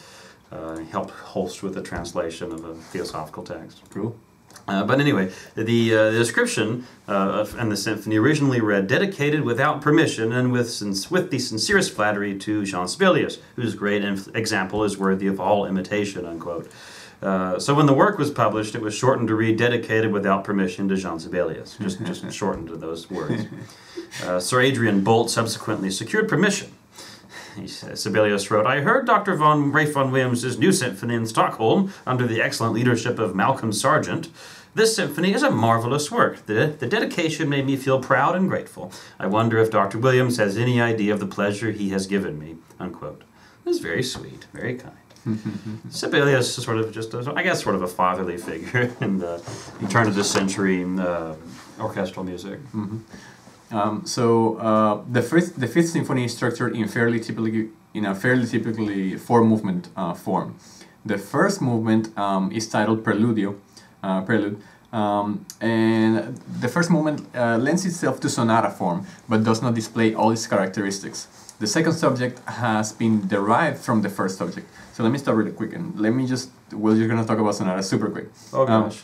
Uh, 0.54 0.78
he 0.78 0.86
helped 0.92 1.10
Holst 1.10 1.63
with 1.63 1.74
the 1.74 1.82
translation 1.82 2.52
of 2.52 2.63
a 2.63 2.76
theosophical 2.76 3.44
text. 3.44 3.82
cool. 3.89 4.16
Uh, 4.68 4.84
but 4.84 5.00
anyway, 5.02 5.32
the, 5.56 5.94
uh, 5.94 6.12
the 6.12 6.18
description 6.18 6.86
uh, 7.08 7.12
of, 7.12 7.58
and 7.58 7.72
the 7.72 7.76
symphony 7.76 8.18
originally 8.18 8.62
read, 8.62 8.88
dedicated 8.88 9.42
without 9.42 9.82
permission 9.82 10.32
and 10.32 10.52
with, 10.52 10.82
with 11.10 11.32
the 11.32 11.39
sincerest 11.39 11.92
flattery 11.92 12.38
to 12.38 12.63
Jean 12.63 12.88
Sibelius, 12.88 13.39
whose 13.56 13.74
great 13.76 14.04
inf- 14.04 14.34
example 14.36 14.84
is 14.84 14.98
worthy 14.98 15.28
of 15.28 15.39
all 15.39 15.66
imitation, 15.66 16.26
unquote. 16.26 16.72
Uh, 17.22 17.58
so 17.58 17.74
when 17.74 17.88
the 17.88 17.94
work 17.94 18.18
was 18.18 18.30
published, 18.32 18.76
it 18.76 18.82
was 18.82 18.94
shortened 18.94 19.28
to 19.30 19.36
read, 19.36 19.58
dedicated 19.58 20.12
without 20.12 20.44
permission 20.44 20.88
to 20.89 20.96
Jean 20.96 21.20
Sibelius, 21.20 21.78
just, 21.82 22.06
just 22.06 22.32
shortened 22.32 22.68
to 22.68 22.78
those 22.78 23.10
words. 23.10 23.46
Uh, 24.24 24.39
Sir 24.39 24.62
Adrian 24.62 25.04
Boult 25.04 25.30
subsequently 25.30 25.89
secured 25.89 26.30
permission. 26.30 26.72
Says, 27.68 28.02
Sibelius 28.02 28.50
wrote, 28.50 28.66
I 28.66 28.82
heard 28.82 29.06
Dr. 29.06 29.36
von 29.36 29.72
Rafe 29.72 29.94
Vaughan 29.94 30.12
Williams' 30.12 30.58
new 30.58 30.72
symphony 30.72 31.13
in 31.13 31.26
Stockholm 31.28 31.94
under 32.06 32.26
the 32.28 32.42
excellent 32.42 32.74
leadership 32.74 33.20
of 33.20 33.36
Malcolm 33.36 33.72
Sargent. 33.72 34.30
This 34.76 34.96
symphony 34.96 35.34
is 35.34 35.44
a 35.44 35.52
marvelous 35.52 36.10
work. 36.12 36.46
The, 36.48 36.76
the 36.80 36.88
dedication 36.88 37.48
made 37.48 37.66
me 37.68 37.78
feel 37.78 38.02
proud 38.02 38.36
and 38.36 38.50
grateful. 38.50 38.92
I 39.20 39.28
wonder 39.28 39.60
if 39.60 39.70
Dr. 39.70 40.00
Williams 40.00 40.38
has 40.38 40.58
any 40.58 40.82
idea 40.82 41.13
of 41.13 41.20
the 41.20 41.28
pleasure 41.28 41.72
he 41.72 41.89
has 41.89 42.08
given 42.08 42.39
me. 42.39 42.56
Unquote. 42.80 43.24
This 43.63 43.76
is 43.78 43.82
very 43.82 44.04
sweet, 44.04 44.48
very 44.52 44.76
kind. 44.76 44.98
Sibelius 45.89 46.58
is 46.58 46.63
sort 46.66 46.80
of 46.80 46.92
just, 46.92 47.13
a, 47.13 47.32
I 47.36 47.44
guess, 47.44 47.63
sort 47.63 47.76
of 47.76 47.84
a 47.84 47.88
fatherly 47.88 48.38
figure 48.38 48.92
in 49.02 49.20
the 49.20 49.42
turn 49.89 50.08
of 50.08 50.16
the 50.16 50.24
century 50.24 50.84
uh, 50.84 51.36
orchestral 51.80 52.26
music. 52.26 52.60
Mhm. 52.74 53.02
Um, 53.74 54.06
so 54.06 54.58
uh, 54.58 55.02
the 55.12 55.22
fifth 55.22 55.56
the 55.56 55.68
fifth 55.68 55.90
symphony 55.90 56.26
is 56.26 56.34
structured 56.36 56.76
in 56.76 56.88
fairly 56.88 57.20
typically 57.20 57.70
in 57.94 58.06
a 58.06 58.14
fairly 58.16 58.46
typically 58.48 59.18
four 59.18 59.44
movement 59.44 59.90
uh, 59.96 60.14
form. 60.14 60.56
The 61.06 61.18
first 61.18 61.62
movement 61.62 62.16
um, 62.18 62.52
is 62.52 62.68
titled 62.70 63.04
Preludio, 63.04 63.56
uh, 64.04 64.22
Prelude, 64.22 64.58
um, 64.94 65.46
and 65.60 66.38
the 66.62 66.70
first 66.70 66.90
movement 66.90 67.20
uh, 67.36 67.58
lends 67.58 67.86
itself 67.86 68.20
to 68.22 68.30
sonata 68.30 68.70
form, 68.70 69.06
but 69.28 69.44
does 69.44 69.62
not 69.62 69.74
display 69.74 70.14
all 70.14 70.32
its 70.32 70.48
characteristics. 70.48 71.28
The 71.60 71.68
second 71.68 71.94
subject 71.94 72.40
has 72.48 72.94
been 72.94 73.28
derived 73.28 73.80
from 73.80 74.02
the 74.02 74.10
first 74.10 74.38
subject. 74.38 74.68
So 74.94 75.04
let 75.04 75.12
me 75.12 75.18
stop 75.20 75.36
really 75.36 75.52
quick 75.52 75.74
and 75.74 76.00
let 76.00 76.12
me 76.14 76.26
just 76.28 76.50
we're 76.72 76.96
just 76.96 77.10
gonna 77.10 77.26
talk 77.26 77.40
about 77.40 77.56
sonata 77.56 77.84
super 77.84 78.10
quick. 78.10 78.28
Oh 78.54 78.62
Um, 78.68 78.84
gosh. 78.90 79.04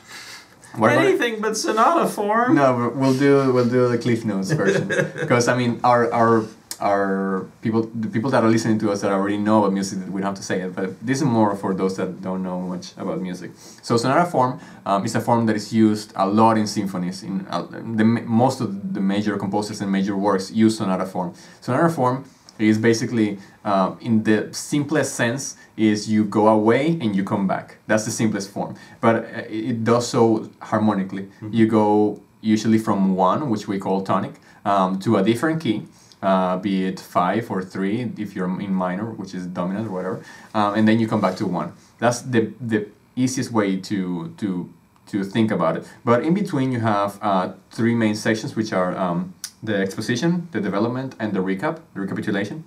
We're 0.77 0.89
gonna- 0.89 1.07
Anything 1.07 1.41
but 1.41 1.57
sonata 1.57 2.07
form? 2.07 2.55
no, 2.55 2.91
we'll 2.95 3.17
do 3.17 3.51
we'll 3.53 3.69
do 3.69 3.87
the 3.89 3.97
Cliff 3.97 4.23
Notes 4.25 4.51
version 4.51 4.87
because 5.19 5.47
I 5.47 5.55
mean 5.57 5.79
our 5.83 6.11
our 6.13 6.45
our 6.81 7.45
people 7.61 7.81
the 7.93 8.07
people 8.07 8.29
that 8.31 8.41
are 8.41 8.49
listening 8.49 8.79
to 8.79 8.89
us 8.89 9.01
that 9.01 9.11
already 9.11 9.35
know 9.37 9.59
about 9.59 9.73
music 9.73 9.99
we 10.07 10.21
don't 10.21 10.29
have 10.31 10.35
to 10.35 10.43
say 10.43 10.61
it 10.61 10.73
but 10.73 10.95
this 11.05 11.17
is 11.19 11.25
more 11.25 11.53
for 11.55 11.73
those 11.73 11.97
that 11.97 12.21
don't 12.21 12.41
know 12.41 12.59
much 12.61 12.93
about 12.97 13.19
music. 13.19 13.51
So 13.81 13.97
sonata 13.97 14.25
form 14.29 14.59
um, 14.85 15.03
is 15.03 15.13
a 15.15 15.19
form 15.21 15.45
that 15.47 15.57
is 15.57 15.73
used 15.73 16.13
a 16.15 16.25
lot 16.25 16.57
in 16.57 16.67
symphonies. 16.67 17.21
In 17.23 17.45
uh, 17.49 17.63
the 17.99 18.05
most 18.05 18.61
of 18.61 18.93
the 18.93 19.01
major 19.01 19.37
composers 19.37 19.81
and 19.81 19.91
major 19.91 20.15
works 20.15 20.51
use 20.51 20.77
sonata 20.77 21.05
form. 21.05 21.33
Sonata 21.59 21.89
form 21.89 22.23
is 22.59 22.77
basically 22.77 23.39
uh, 23.63 23.95
in 24.01 24.23
the 24.23 24.49
simplest 24.51 25.15
sense 25.15 25.55
is 25.77 26.09
you 26.09 26.25
go 26.25 26.47
away 26.47 26.97
and 27.01 27.15
you 27.15 27.23
come 27.23 27.47
back. 27.47 27.77
That's 27.87 28.05
the 28.05 28.11
simplest 28.11 28.51
form. 28.51 28.75
But 29.01 29.15
uh, 29.15 29.43
it 29.49 29.83
does 29.83 30.07
so 30.07 30.49
harmonically. 30.61 31.29
You 31.51 31.67
go 31.67 32.21
usually 32.41 32.77
from 32.77 33.15
one 33.15 33.49
which 33.49 33.67
we 33.67 33.79
call 33.79 34.01
tonic 34.01 34.33
um, 34.65 34.99
to 34.99 35.17
a 35.17 35.23
different 35.23 35.61
key 35.61 35.85
uh, 36.21 36.57
be 36.57 36.85
it 36.85 36.99
five 36.99 37.49
or 37.49 37.61
three 37.61 38.11
if 38.17 38.35
you're 38.35 38.61
in 38.61 38.73
minor 38.73 39.11
which 39.11 39.33
is 39.33 39.45
dominant 39.47 39.87
or 39.87 39.91
whatever 39.91 40.23
um, 40.53 40.73
and 40.75 40.87
then 40.87 40.99
you 40.99 41.07
come 41.07 41.21
back 41.21 41.35
to 41.37 41.45
one. 41.45 41.73
That's 41.97 42.21
the 42.21 42.53
the 42.59 42.87
easiest 43.15 43.51
way 43.51 43.77
to 43.77 44.33
to 44.37 44.69
to 45.07 45.23
think 45.23 45.51
about 45.51 45.77
it. 45.77 45.87
But 46.05 46.23
in 46.23 46.33
between, 46.33 46.71
you 46.71 46.79
have 46.79 47.17
uh, 47.21 47.53
three 47.71 47.95
main 47.95 48.15
sections, 48.15 48.55
which 48.55 48.71
are 48.71 48.95
um, 48.95 49.33
the 49.61 49.75
exposition, 49.75 50.47
the 50.51 50.61
development, 50.61 51.15
and 51.19 51.33
the 51.33 51.39
recap, 51.39 51.79
the 51.93 52.01
recapitulation. 52.01 52.63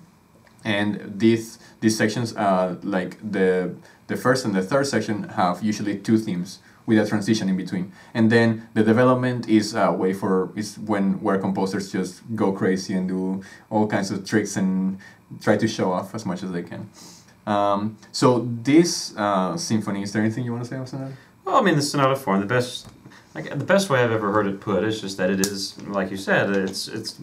And 0.63 1.19
these 1.19 1.59
these 1.81 1.97
sections, 1.97 2.35
uh, 2.35 2.77
like 2.83 3.17
the 3.31 3.75
the 4.07 4.15
first 4.15 4.45
and 4.45 4.55
the 4.55 4.61
third 4.61 4.87
section, 4.87 5.23
have 5.29 5.61
usually 5.63 5.97
two 5.97 6.17
themes 6.17 6.59
with 6.85 6.99
a 6.99 7.07
transition 7.07 7.49
in 7.49 7.57
between. 7.57 7.91
And 8.13 8.31
then 8.31 8.67
the 8.73 8.83
development 8.83 9.47
is 9.47 9.73
a 9.73 9.91
way 9.91 10.13
for 10.13 10.51
is 10.55 10.77
when 10.79 11.21
where 11.21 11.37
composers 11.37 11.91
just 11.91 12.21
go 12.35 12.51
crazy 12.51 12.93
and 12.93 13.07
do 13.07 13.41
all 13.69 13.87
kinds 13.87 14.11
of 14.11 14.25
tricks 14.25 14.55
and 14.55 14.97
try 15.41 15.57
to 15.57 15.67
show 15.67 15.91
off 15.91 16.13
as 16.15 16.25
much 16.25 16.43
as 16.43 16.51
they 16.51 16.63
can. 16.63 16.89
Um, 17.45 17.97
so 18.11 18.47
this 18.63 19.15
uh, 19.17 19.57
symphony, 19.57 20.03
is 20.03 20.13
there 20.13 20.21
anything 20.21 20.45
you 20.45 20.51
want 20.51 20.63
to 20.63 20.69
say 20.69 20.77
about 20.77 20.91
that? 20.91 21.11
Well, 21.43 21.55
I 21.57 21.61
mean, 21.61 21.75
the 21.75 21.81
sonata 21.81 22.15
form, 22.15 22.39
the 22.39 22.45
best, 22.45 22.87
like 23.35 23.49
the 23.49 23.65
best 23.65 23.89
way 23.89 24.03
I've 24.03 24.11
ever 24.11 24.31
heard 24.31 24.47
it 24.47 24.59
put 24.61 24.83
is 24.83 25.01
just 25.01 25.17
that 25.17 25.29
it 25.29 25.39
is, 25.39 25.79
like 25.83 26.11
you 26.11 26.17
said, 26.17 26.49
it's 26.51 26.87
it's 26.87 27.19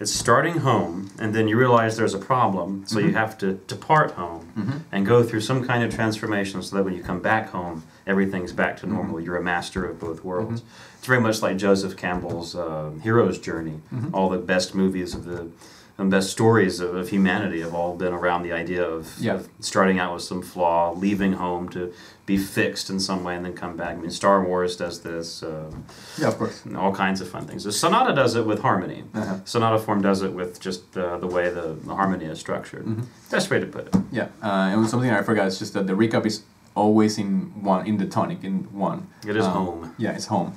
it's 0.00 0.10
starting 0.10 0.58
home, 0.58 1.10
and 1.20 1.32
then 1.32 1.46
you 1.46 1.56
realize 1.56 1.96
there's 1.96 2.14
a 2.14 2.18
problem, 2.18 2.82
so 2.86 2.98
you 2.98 3.10
Mhm. 3.10 3.14
have 3.14 3.38
to 3.38 3.52
depart 3.68 4.12
home 4.12 4.48
Mm-hmm. 4.58 4.78
and 4.90 5.06
go 5.06 5.22
through 5.22 5.42
some 5.42 5.64
kind 5.64 5.84
of 5.84 5.94
transformation, 5.94 6.60
so 6.62 6.74
that 6.76 6.84
when 6.84 6.94
you 6.94 7.02
come 7.04 7.20
back 7.20 7.50
home, 7.50 7.84
everything's 8.06 8.52
back 8.52 8.76
to 8.78 8.86
normal. 8.86 9.16
Mhm. 9.16 9.24
You're 9.24 9.36
a 9.36 9.42
master 9.42 9.84
of 9.84 10.00
both 10.00 10.24
worlds. 10.24 10.62
It's 10.98 11.06
very 11.06 11.20
much 11.20 11.40
like 11.40 11.56
Joseph 11.56 11.96
Campbell's 11.96 12.56
uh, 12.56 12.90
hero's 13.02 13.38
journey. 13.38 13.80
Mhm. 13.94 14.10
All 14.12 14.28
the 14.28 14.38
best 14.38 14.74
movies 14.74 15.14
of 15.14 15.24
the 15.24 15.46
and 15.98 16.10
best 16.10 16.30
stories 16.30 16.80
of, 16.80 16.94
of 16.94 17.10
humanity 17.10 17.60
have 17.60 17.74
all 17.74 17.94
been 17.96 18.12
around 18.12 18.42
the 18.42 18.52
idea 18.52 18.82
of, 18.84 19.12
Yeah. 19.18 19.34
of 19.34 19.48
starting 19.60 19.98
out 19.98 20.14
with 20.14 20.22
some 20.22 20.42
flaw, 20.42 20.92
leaving 20.94 21.34
home 21.34 21.68
to 21.70 21.92
be 22.24 22.36
fixed 22.38 22.88
in 22.88 22.98
some 23.00 23.24
way, 23.24 23.36
and 23.36 23.44
then 23.44 23.52
come 23.54 23.76
back. 23.76 23.96
I 23.96 24.00
mean, 24.00 24.10
Star 24.10 24.42
Wars 24.44 24.76
does 24.76 25.00
this. 25.00 25.42
Um, 25.42 25.84
Yeah, 26.18 26.28
of 26.28 26.38
course. 26.38 26.62
all 26.76 26.94
kinds 26.94 27.20
of 27.20 27.28
fun 27.28 27.46
things. 27.46 27.62
Sonata 27.76 28.14
does 28.14 28.34
it 28.36 28.46
with 28.46 28.60
harmony. 28.60 29.04
Uh-huh. 29.14 29.36
Sonata 29.44 29.78
form 29.78 30.00
does 30.02 30.22
it 30.22 30.32
with 30.32 30.60
just 30.60 30.96
uh, 30.96 31.18
the 31.18 31.26
way 31.26 31.50
the, 31.50 31.76
the 31.84 31.94
harmony 31.94 32.24
is 32.26 32.38
structured. 32.40 32.84
Mm-hmm. 32.86 33.02
Best 33.30 33.50
way 33.50 33.60
to 33.60 33.66
put 33.66 33.88
it. 33.88 33.94
Yeah, 34.10 34.28
uh, 34.42 34.72
and 34.72 34.88
something 34.88 35.10
I 35.10 35.22
forgot 35.22 35.46
is 35.48 35.58
just 35.58 35.74
that 35.74 35.86
the 35.86 35.94
recap 35.94 36.24
is 36.26 36.42
always 36.74 37.18
in 37.18 37.52
one 37.62 37.86
in 37.86 37.98
the 37.98 38.06
tonic 38.06 38.42
in 38.44 38.64
one. 38.72 39.06
It 39.26 39.36
is 39.36 39.44
Um, 39.44 39.52
home. 39.52 39.94
Yeah, 39.98 40.12
it's 40.16 40.26
home 40.26 40.54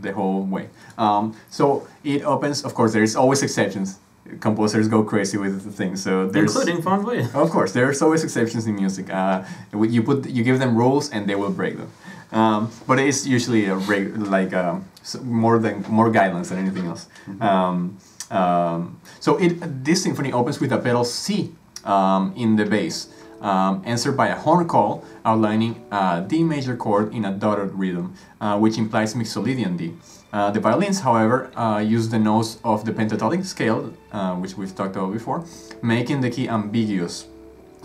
the 0.00 0.12
whole 0.12 0.42
way. 0.42 0.68
Um, 0.98 1.34
so 1.50 1.86
it 2.04 2.22
opens. 2.24 2.64
Of 2.64 2.74
course, 2.74 2.92
there 2.92 3.02
is 3.02 3.14
always 3.16 3.42
exceptions. 3.42 3.98
Composers 4.40 4.88
go 4.88 5.02
crazy 5.02 5.38
with 5.38 5.64
the 5.64 5.70
things. 5.70 6.02
So 6.02 6.28
there's 6.28 6.54
Including 6.56 7.04
Williams. 7.04 7.34
Of 7.44 7.50
course, 7.50 7.72
there's 7.72 8.02
always 8.02 8.24
exceptions 8.24 8.66
in 8.66 8.74
music. 8.74 9.10
Uh, 9.10 9.44
you 9.72 10.02
put 10.02 10.26
you 10.28 10.42
give 10.42 10.58
them 10.58 10.76
rules 10.76 11.10
and 11.10 11.28
they 11.28 11.34
will 11.34 11.52
break 11.52 11.76
them. 11.76 11.90
Um, 12.32 12.70
but 12.86 12.98
it's 12.98 13.26
usually 13.26 13.66
a 13.66 13.76
like 13.76 14.52
um, 14.52 14.84
more 15.22 15.58
than 15.58 15.84
more 15.88 16.10
guidelines 16.10 16.48
than 16.48 16.58
anything 16.58 16.86
else. 16.86 17.06
Um, 17.40 17.98
um, 18.30 19.00
so 19.20 19.36
it 19.36 19.84
this 19.84 20.02
symphony 20.02 20.32
opens 20.32 20.60
with 20.60 20.72
a 20.72 20.78
pedal 20.78 21.04
C 21.04 21.52
um, 21.84 22.32
in 22.36 22.56
the 22.56 22.66
bass, 22.66 23.08
um, 23.40 23.82
answered 23.84 24.16
by 24.16 24.28
a 24.28 24.34
horn 24.34 24.66
call 24.66 25.04
outlining 25.24 25.84
a 25.92 26.24
D 26.26 26.42
major 26.42 26.76
chord 26.76 27.14
in 27.14 27.24
a 27.24 27.32
dotted 27.32 27.72
rhythm, 27.74 28.14
uh, 28.40 28.58
which 28.58 28.76
implies 28.78 29.14
mixolydian 29.14 29.76
D. 29.76 29.94
Uh, 30.36 30.50
the 30.50 30.60
violins, 30.60 31.00
however, 31.00 31.50
uh, 31.56 31.78
use 31.78 32.10
the 32.10 32.18
notes 32.18 32.58
of 32.62 32.84
the 32.84 32.92
pentatonic 32.92 33.42
scale, 33.42 33.90
uh, 34.12 34.34
which 34.34 34.54
we've 34.58 34.74
talked 34.74 34.94
about 34.94 35.10
before, 35.10 35.42
making 35.80 36.20
the 36.20 36.28
key 36.28 36.46
ambiguous. 36.46 37.26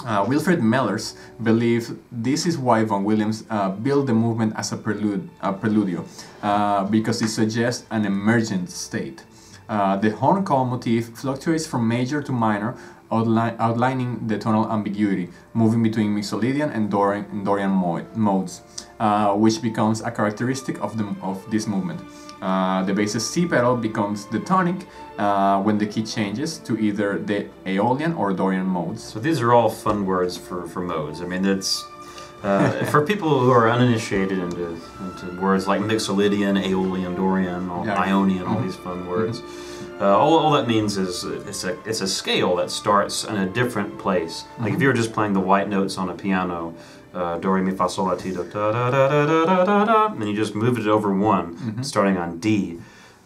Uh, 0.05 0.25
Wilfrid 0.27 0.61
Mellers 0.61 1.15
believed 1.41 1.97
this 2.11 2.45
is 2.45 2.57
why 2.57 2.83
Vaughan 2.83 3.05
Williams 3.05 3.45
uh, 3.49 3.69
built 3.69 4.07
the 4.07 4.13
movement 4.13 4.51
as 4.57 4.73
a 4.73 4.75
prelude, 4.75 5.29
a 5.39 5.53
preludio, 5.53 6.03
because 6.91 7.21
it 7.21 7.29
suggests 7.29 7.85
an 7.89 8.03
emergent 8.03 8.69
state. 8.69 9.23
The 9.69 10.13
horn 10.19 10.43
call 10.43 10.65
motif 10.65 11.07
fluctuates 11.15 11.65
from 11.65 11.87
major 11.87 12.21
to 12.21 12.33
minor, 12.33 12.75
outli- 13.13 13.55
outlining 13.59 14.27
the 14.27 14.37
tonal 14.37 14.69
ambiguity, 14.69 15.29
moving 15.53 15.81
between 15.81 16.13
Mixolydian 16.17 16.75
and 16.75 16.91
Dorian, 16.91 17.25
and 17.31 17.45
Dorian 17.45 17.71
mo- 17.71 18.05
modes, 18.13 18.61
which 19.37 19.61
becomes 19.61 20.01
a 20.01 20.11
characteristic 20.11 20.81
of, 20.81 20.97
the, 20.97 21.05
of 21.21 21.49
this 21.49 21.65
movement. 21.65 22.01
Uh, 22.41 22.83
the 22.83 22.93
bass's 22.93 23.27
C 23.29 23.45
pedal 23.45 23.75
becomes 23.77 24.25
the 24.25 24.39
tonic 24.39 24.87
uh, 25.19 25.61
when 25.61 25.77
the 25.77 25.85
key 25.85 26.01
changes 26.03 26.57
to 26.59 26.75
either 26.79 27.19
the 27.19 27.47
Aeolian 27.67 28.13
or 28.13 28.33
Dorian 28.33 28.65
modes. 28.65 29.03
So 29.03 29.19
these 29.19 29.39
are 29.41 29.53
all 29.53 29.69
fun 29.69 30.05
words 30.07 30.37
for, 30.37 30.67
for 30.67 30.81
modes. 30.81 31.21
I 31.21 31.25
mean, 31.27 31.45
it's 31.45 31.85
uh, 32.41 32.85
for 32.85 33.05
people 33.05 33.39
who 33.39 33.51
are 33.51 33.69
uninitiated 33.69 34.39
into, 34.39 34.75
into 35.01 35.39
words 35.39 35.67
like 35.67 35.81
Mixolydian, 35.81 36.57
Aeolian, 36.67 37.13
Dorian, 37.15 37.69
all, 37.69 37.85
Yeah. 37.85 37.99
Ionian, 38.01 38.47
all 38.47 38.55
Mhm. 38.55 38.63
these 38.63 38.75
fun 38.75 39.07
words. 39.07 39.43
Uh, 39.99 40.17
all, 40.17 40.39
all 40.39 40.51
that 40.53 40.67
means 40.67 40.97
is 40.97 41.23
it's 41.23 41.63
a 41.63 41.77
it's 41.85 42.01
a 42.01 42.07
scale 42.07 42.55
that 42.55 42.71
starts 42.71 43.23
in 43.23 43.35
a 43.37 43.45
different 43.45 43.99
place. 43.99 44.45
Like 44.59 44.73
if 44.73 44.81
you 44.81 44.87
were 44.87 44.93
just 44.95 45.13
playing 45.13 45.33
the 45.33 45.39
white 45.51 45.69
notes 45.69 45.99
on 45.99 46.09
a 46.09 46.15
piano, 46.15 46.73
uh, 47.13 47.37
do 47.39 47.49
re 47.49 47.61
mi 47.61 47.71
fa 47.71 47.87
sol 47.89 48.05
la 48.05 48.15
ti 48.15 48.31
do 48.31 48.43
da 48.43 48.71
da 48.71 48.89
da 48.89 49.07
da 49.07 49.25
da 49.25 49.45
da 49.45 49.63
da 49.63 49.85
da, 49.85 50.05
and 50.13 50.27
you 50.27 50.33
just 50.35 50.55
move 50.55 50.77
it 50.77 50.87
over 50.87 51.13
one, 51.13 51.83
starting 51.83 52.17
on 52.17 52.39
D. 52.39 52.79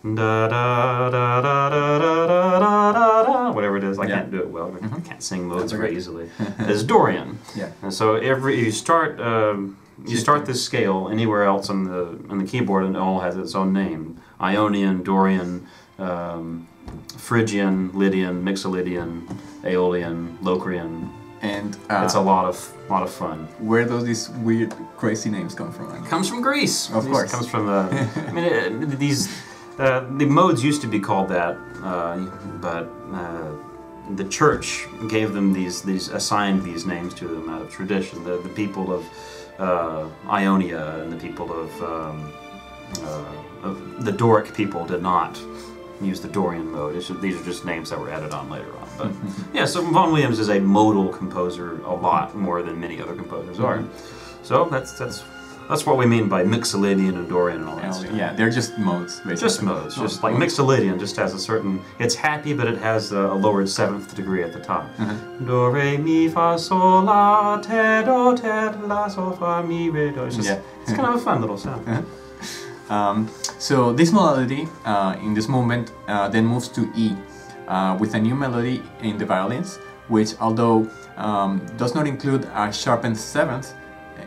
Da 0.04 0.48
da 0.48 1.10
da 1.10 1.42
da 1.42 1.70
da 1.70 1.98
da 2.00 2.28
da 2.28 2.60
da 2.60 2.92
da 2.92 3.24
da 3.24 3.52
whatever 3.52 3.76
it 3.78 3.84
is. 3.84 3.98
I 3.98 4.06
Yeah. 4.06 4.16
can't 4.18 4.30
do 4.32 4.40
it 4.40 4.50
well. 4.52 4.72
I 4.82 5.00
can't 5.00 5.24
sing 5.24 5.48
modes 5.48 5.72
very 5.72 5.96
easily. 5.98 6.30
Is 6.60 6.84
Dorian. 6.84 7.40
Yeah. 7.56 7.72
And 7.82 7.92
so 7.92 8.16
every 8.16 8.60
you 8.60 8.70
start 8.72 9.20
um, 9.20 9.78
you 10.06 10.16
start 10.18 10.46
this 10.46 10.64
scale 10.64 11.10
anywhere 11.12 11.44
else 11.46 11.72
on 11.72 11.86
the 11.86 12.20
on 12.30 12.38
the 12.38 12.46
keyboard, 12.46 12.84
and 12.84 12.96
it 12.96 13.00
all 13.00 13.22
has 13.22 13.36
its 13.36 13.56
own 13.56 13.74
name: 13.74 14.22
Ionian, 14.40 15.02
Dorian, 15.02 15.66
um, 15.98 16.68
Phrygian, 17.18 17.90
Lydian, 17.94 18.44
Mixolydian, 18.44 19.26
Aeolian, 19.64 20.38
Locrian. 20.44 21.10
And 21.46 21.76
uh, 21.90 22.04
It's 22.06 22.16
a 22.16 22.22
lot 22.22 22.46
of 22.52 22.58
lot 22.90 23.04
of 23.04 23.12
fun. 23.12 23.38
where 23.70 23.86
do 23.86 24.02
these 24.02 24.30
weird, 24.48 24.72
crazy 24.98 25.30
names 25.30 25.54
come 25.56 25.72
from? 25.72 25.88
Comes 26.06 26.28
from 26.30 26.42
Greece. 26.42 26.90
Of 26.90 27.04
These- 27.04 27.14
course. 27.14 27.32
comes 27.32 27.48
from 27.48 27.66
the. 27.68 27.82
I 28.30 28.32
mean, 28.32 28.46
uh, 28.94 28.96
these 28.98 29.22
uh, 29.80 30.02
the 30.22 30.26
modes 30.26 30.64
used 30.64 30.82
to 30.82 30.88
be 30.88 31.00
called 31.00 31.30
that, 31.30 31.54
uh, 31.84 32.18
but. 32.62 32.86
Uh, 33.14 33.52
the 34.18 34.26
church 34.40 34.86
gave 35.10 35.34
them 35.34 35.52
these, 35.52 35.82
these 35.82 36.10
assigned 36.10 36.62
these 36.64 36.86
names 36.86 37.12
to 37.16 37.26
them 37.28 37.50
out 37.50 37.60
of 37.64 37.72
tradition. 37.72 38.24
The, 38.24 38.38
the 38.38 38.50
people 38.50 38.94
of 38.98 39.04
uh, 39.58 40.08
Ionia 40.30 41.02
and 41.02 41.12
the 41.12 41.18
people 41.28 41.48
of, 41.52 41.70
um, 41.82 42.32
uh, 43.02 43.68
of 43.68 44.06
the 44.06 44.12
Doric 44.12 44.54
people 44.54 44.86
did 44.86 45.02
not 45.02 45.32
use 46.02 46.22
the 46.22 46.28
Dorian 46.28 46.70
mode. 46.72 46.96
It's 46.96 47.08
just- 47.08 47.20
these 47.20 47.36
are 47.42 47.44
just 47.44 47.66
names 47.66 47.90
that 47.90 48.00
were 48.00 48.12
added 48.12 48.32
on 48.32 48.48
later 48.48 48.72
on. 48.82 48.85
But 48.98 49.12
yeah, 49.54 49.66
so 49.66 49.82
Vaughan 49.82 50.12
Williams 50.14 50.40
is 50.40 50.50
a 50.50 50.60
modal 50.60 51.10
composer 51.10 51.82
a 51.84 51.94
lot 51.94 52.36
more 52.36 52.62
than 52.64 52.80
many 52.80 53.02
other 53.02 53.16
composers 53.16 53.60
are. 53.60 53.84
So 54.44 54.66
that's 54.66 54.94
that's 54.98 55.24
that's 55.68 55.84
what 55.88 55.98
we 55.98 56.06
mean 56.06 56.30
by 56.30 56.44
Mixolydian 56.44 57.16
and 57.16 57.28
Dorian 57.28 57.62
and 57.62 57.70
all 57.70 57.78
that 57.78 57.96
stuff. 57.96 58.12
yeah, 58.14 58.34
they're 58.34 58.52
just 58.52 58.78
modes, 58.78 59.16
basically. 59.22 59.36
Just 59.42 59.64
modes, 59.64 59.96
just 59.96 60.22
like. 60.22 60.36
Mixolydian 60.36 61.00
just 61.00 61.16
has 61.16 61.34
a 61.34 61.40
certain. 61.40 61.82
It's 61.98 62.14
happy, 62.14 62.54
but 62.54 62.68
it 62.68 62.78
has 62.78 63.12
a, 63.12 63.18
a 63.18 63.34
lowered 63.34 63.68
seventh 63.68 64.14
degree 64.16 64.44
at 64.44 64.54
the 64.54 64.60
top. 64.60 64.86
Do 65.44 65.70
re 65.70 65.98
mi 65.98 66.28
fa 66.30 66.58
sol 66.60 67.04
la 67.06 67.58
te 67.62 68.04
do 68.06 68.38
te 68.38 68.78
la 68.86 69.08
sol 69.08 69.32
fa 69.32 69.64
mi 69.64 69.90
re 69.90 70.12
do. 70.12 70.26
It's 70.26 70.36
just, 70.36 70.50
Yeah. 70.50 70.60
it's 70.84 70.94
kind 70.94 71.08
of 71.08 71.16
a 71.16 71.20
fun 71.20 71.42
little 71.42 71.58
sound. 71.58 72.06
Um, 72.88 73.28
so 73.58 73.92
this 73.94 74.12
modality 74.12 74.68
uh, 74.86 75.16
in 75.20 75.34
this 75.34 75.48
movement 75.50 75.92
uh, 76.08 76.28
then 76.30 76.46
moves 76.46 76.68
to 76.68 76.82
E 76.96 77.16
uh, 77.68 77.98
with 78.00 78.14
a 78.14 78.20
new 78.20 78.36
melody 78.36 78.82
in 79.02 79.18
the 79.18 79.26
violins, 79.26 79.78
which 80.08 80.34
although 80.40 80.88
um, 81.18 81.66
does 81.78 81.96
not 81.96 82.08
include 82.08 82.46
a 82.54 82.72
sharpened 82.72 83.18
seventh, 83.18 83.74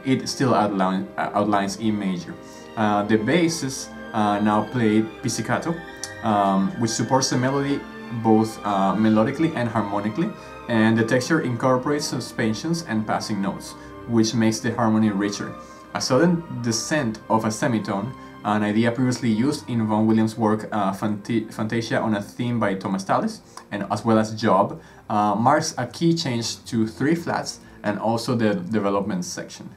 it 0.04 0.28
still 0.28 0.54
outline, 0.54 1.08
outlines 1.16 1.80
E 1.80 1.90
major. 1.90 2.34
Uh, 2.76 3.02
the 3.02 3.16
basses 3.16 3.88
uh, 4.12 4.38
now 4.40 4.64
play 4.70 5.02
pizzicato, 5.22 5.74
um, 6.22 6.70
which 6.80 6.90
supports 6.90 7.30
the 7.30 7.36
melody 7.36 7.80
both 8.22 8.58
uh, 8.64 8.94
melodically 8.94 9.54
and 9.54 9.68
harmonically, 9.68 10.30
and 10.68 10.96
the 10.96 11.04
texture 11.04 11.40
incorporates 11.40 12.06
suspensions 12.06 12.84
and 12.88 13.06
passing 13.06 13.40
notes, 13.42 13.72
which 14.08 14.34
makes 14.34 14.60
the 14.60 14.74
harmony 14.74 15.10
richer. 15.10 15.54
A 15.94 16.00
sudden 16.00 16.42
descent 16.62 17.20
of 17.28 17.44
a 17.44 17.50
semitone, 17.50 18.12
an 18.44 18.62
idea 18.62 18.92
previously 18.92 19.30
used 19.30 19.68
in 19.68 19.86
Vaughan 19.86 20.06
Williams' 20.06 20.36
work 20.36 20.68
uh, 20.72 20.92
Fantasia 20.92 22.00
on 22.00 22.14
a 22.14 22.22
theme 22.22 22.58
by 22.60 22.74
Thomas 22.74 23.04
Tallis, 23.04 23.40
and 23.70 23.86
as 23.90 24.04
well 24.04 24.18
as 24.18 24.34
Job, 24.34 24.80
uh, 25.10 25.34
marks 25.34 25.74
a 25.76 25.86
key 25.86 26.14
change 26.14 26.64
to 26.66 26.86
three 26.86 27.14
flats 27.14 27.60
and 27.82 27.98
also 27.98 28.34
the 28.34 28.54
development 28.54 29.24
section. 29.24 29.70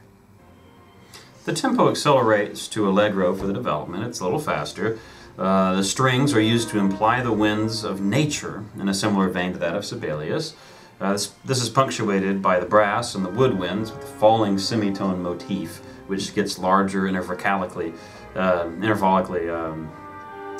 The 1.44 1.52
tempo 1.52 1.90
accelerates 1.90 2.68
to 2.68 2.88
allegro 2.88 3.34
for 3.34 3.46
the 3.46 3.52
development. 3.52 4.04
It's 4.04 4.20
a 4.20 4.24
little 4.24 4.38
faster. 4.38 4.98
Uh, 5.36 5.74
the 5.74 5.84
strings 5.84 6.34
are 6.34 6.40
used 6.40 6.68
to 6.70 6.78
imply 6.78 7.20
the 7.22 7.32
winds 7.32 7.84
of 7.84 8.00
nature 8.00 8.64
in 8.78 8.88
a 8.88 8.94
similar 8.94 9.28
vein 9.28 9.52
to 9.52 9.58
that 9.58 9.74
of 9.74 9.84
Sibelius. 9.84 10.54
Uh, 11.00 11.12
this, 11.12 11.32
this 11.44 11.60
is 11.60 11.68
punctuated 11.68 12.40
by 12.40 12.60
the 12.60 12.66
brass 12.66 13.16
and 13.16 13.24
the 13.24 13.30
woodwinds 13.30 13.90
with 13.90 14.02
the 14.02 14.06
falling 14.18 14.56
semitone 14.56 15.20
motif, 15.20 15.78
which 16.06 16.32
gets 16.32 16.58
larger 16.58 17.06
and 17.06 17.16
intervalically, 17.16 17.92
uh, 18.36 18.68
um, 19.50 19.90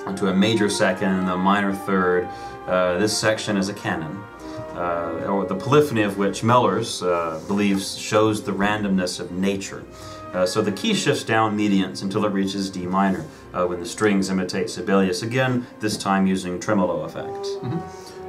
into 0.07 0.29
a 0.29 0.35
major 0.35 0.69
second 0.69 1.09
and 1.09 1.29
a 1.29 1.37
minor 1.37 1.75
third. 1.75 2.29
Uh, 2.67 2.99
this 2.99 3.17
section 3.17 3.57
is 3.57 3.69
a 3.69 3.75
canon, 3.75 4.23
uh, 4.75 5.27
or 5.29 5.47
the 5.47 5.55
polyphony 5.55 6.03
of 6.03 6.19
which 6.19 6.43
Mellers 6.43 7.03
uh, 7.03 7.41
believes 7.47 7.97
shows 7.97 8.43
the 8.43 8.53
randomness 8.53 9.21
of 9.21 9.33
nature. 9.33 9.85
Uh, 10.33 10.47
so 10.47 10.63
the 10.63 10.73
key 10.73 10.95
shifts 10.95 11.25
down 11.25 11.57
medians 11.59 12.03
until 12.03 12.25
it 12.25 12.33
reaches 12.33 12.71
D 12.71 12.87
minor, 12.87 13.25
uh, 13.53 13.67
when 13.67 13.81
the 13.81 13.87
strings 13.87 14.31
imitate 14.31 14.71
Sibelius 14.71 15.23
again, 15.23 15.67
this 15.81 15.99
time 15.99 16.27
using 16.27 16.59
tremolo 16.59 17.05
effects. 17.05 17.57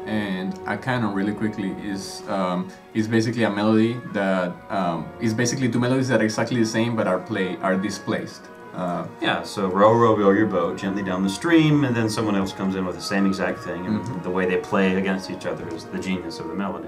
and 0.06 0.60
a 0.68 0.78
canon 0.78 1.14
really 1.14 1.34
quickly 1.34 1.72
is 1.82 2.24
um, 2.28 2.70
is 2.94 3.08
basically 3.08 3.44
a 3.44 3.50
melody 3.50 3.98
that 4.12 4.54
um, 4.70 5.08
is 5.22 5.34
basically 5.34 5.70
two 5.70 5.80
melodies 5.80 6.10
that 6.10 6.20
are 6.22 6.26
exactly 6.26 6.60
the 6.60 6.66
same 6.66 6.96
but 6.96 7.08
are 7.08 7.20
play 7.20 7.56
are 7.58 7.78
displaced. 7.78 8.42
Uh, 8.74 9.06
Yeah, 9.22 9.44
so 9.44 9.68
row, 9.68 9.94
row, 9.94 10.16
row 10.16 10.32
your 10.32 10.48
boat 10.48 10.78
gently 10.78 11.04
down 11.04 11.24
the 11.24 11.30
stream, 11.30 11.84
and 11.84 11.96
then 11.96 12.10
someone 12.10 12.36
else 12.36 12.52
comes 12.54 12.76
in 12.76 12.86
with 12.86 12.96
the 12.96 13.02
same 13.02 13.26
exact 13.26 13.60
thing, 13.60 13.86
and 13.86 14.24
the 14.24 14.30
way 14.30 14.46
they 14.46 14.58
play 14.58 14.96
against 14.96 15.30
each 15.30 15.46
other 15.46 15.68
is 15.76 15.86
the 15.86 16.00
genius 16.00 16.40
of 16.40 16.48
the 16.48 16.56
melody. 16.56 16.88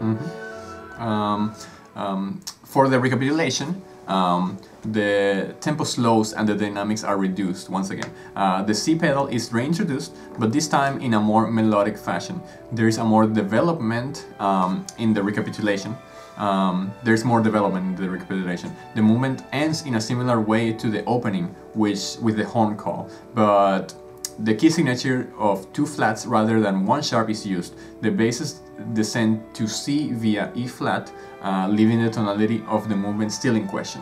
um, 0.98 1.54
um, 1.96 2.42
for 2.64 2.90
the 2.90 3.00
recapitulation, 3.00 3.82
um, 4.08 4.58
the 4.84 5.56
tempo 5.62 5.84
slows 5.84 6.34
and 6.34 6.48
the 6.48 6.54
dynamics 6.56 7.04
are 7.04 7.18
reduced 7.18 7.70
once 7.70 7.90
again. 7.90 8.12
Uh, 8.36 8.62
the 8.64 8.74
C 8.74 8.96
pedal 8.96 9.28
is 9.28 9.52
reintroduced, 9.52 10.14
but 10.38 10.52
this 10.52 10.68
time 10.68 11.00
in 11.02 11.14
a 11.14 11.20
more 11.20 11.50
melodic 11.50 11.98
fashion. 11.98 12.40
There 12.72 12.88
is 12.88 12.98
a 12.98 13.04
more 13.04 13.26
development 13.26 14.26
um, 14.40 14.86
in 15.00 15.14
the 15.14 15.24
recapitulation. 15.24 15.96
Um, 16.38 16.94
there's 17.04 17.24
more 17.24 17.42
development 17.42 17.86
in 17.86 17.96
the 17.96 18.10
recapitulation. 18.10 18.76
The 18.94 19.02
movement 19.02 19.44
ends 19.52 19.86
in 19.86 19.96
a 19.96 20.02
similar 20.02 20.42
way 20.42 20.74
to 20.74 20.90
the 20.90 21.04
opening, 21.06 21.56
which 21.74 22.18
with 22.22 22.38
the 22.38 22.46
horn 22.46 22.76
call, 22.76 23.10
but 23.34 23.94
the 24.40 24.54
key 24.54 24.70
signature 24.70 25.32
of 25.38 25.72
two 25.72 25.86
flats 25.86 26.26
rather 26.26 26.60
than 26.60 26.86
one 26.86 27.02
sharp 27.02 27.30
is 27.30 27.46
used. 27.46 27.76
The 28.02 28.12
basses 28.12 28.62
descend 28.94 29.42
to 29.56 29.68
C 29.68 30.12
via 30.12 30.52
E 30.56 30.68
flat, 30.68 31.12
uh, 31.42 31.68
leaving 31.70 32.04
the 32.04 32.10
tonality 32.10 32.62
of 32.68 32.90
the 32.90 32.96
movement 32.96 33.32
still 33.32 33.56
in 33.56 33.68
question. 33.68 34.02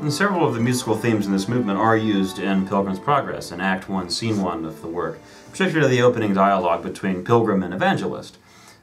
And 0.00 0.12
several 0.12 0.46
of 0.46 0.54
the 0.54 0.60
musical 0.60 0.96
themes 0.96 1.26
in 1.26 1.32
this 1.32 1.48
movement 1.48 1.78
are 1.78 1.96
used 1.96 2.38
in 2.38 2.66
Pilgrim's 2.66 2.98
Progress 2.98 3.52
in 3.52 3.60
Act 3.60 3.88
1, 3.88 4.08
Scene 4.08 4.40
1 4.40 4.64
of 4.64 4.80
the 4.80 4.88
work, 4.88 5.18
particularly 5.50 5.96
the 5.96 6.02
opening 6.02 6.32
dialogue 6.32 6.82
between 6.82 7.24
Pilgrim 7.24 7.62
and 7.62 7.74
Evangelist. 7.74 8.38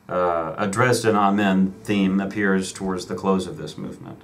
Uh, 0.10 0.56
a 0.58 0.68
Dresden 0.68 1.16
Amen 1.16 1.74
theme 1.84 2.22
appears 2.22 2.72
towards 2.72 3.08
the 3.08 3.16
close 3.16 3.46
of 3.46 3.58
this 3.58 3.78
movement. 3.78 4.22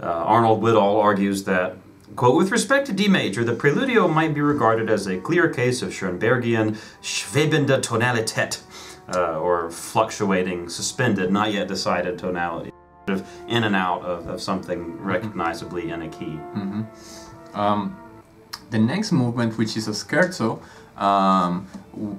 Uh, 0.00 0.06
Arnold 0.06 0.62
Whittall 0.62 1.02
argues 1.02 1.44
that, 1.44 1.76
quote, 2.14 2.36
with 2.36 2.52
respect 2.52 2.86
to 2.86 2.92
D 2.92 3.08
major, 3.08 3.42
the 3.42 3.54
preludio 3.54 4.12
might 4.12 4.34
be 4.34 4.40
regarded 4.40 4.88
as 4.88 5.06
a 5.06 5.18
clear 5.18 5.48
case 5.48 5.82
of 5.82 5.90
Schoenbergian 5.90 6.76
schwebende 7.02 7.80
Tonalität, 7.80 8.60
uh, 9.14 9.40
or 9.40 9.70
fluctuating, 9.70 10.68
suspended, 10.68 11.32
not 11.32 11.52
yet 11.52 11.66
decided 11.66 12.18
tonality 12.18 12.70
sort 13.06 13.20
of 13.20 13.26
in 13.48 13.64
and 13.64 13.76
out 13.76 14.02
of, 14.02 14.26
of 14.26 14.40
something 14.40 14.98
recognizably 15.00 15.90
in 15.90 16.02
a 16.02 16.08
key. 16.08 16.38
Um, 17.54 17.96
the 18.70 18.78
next 18.78 19.12
movement, 19.12 19.56
which 19.56 19.76
is 19.76 19.86
a 19.88 19.92
scherzo, 19.92 20.60
um, 21.00 21.66
w- 21.92 22.16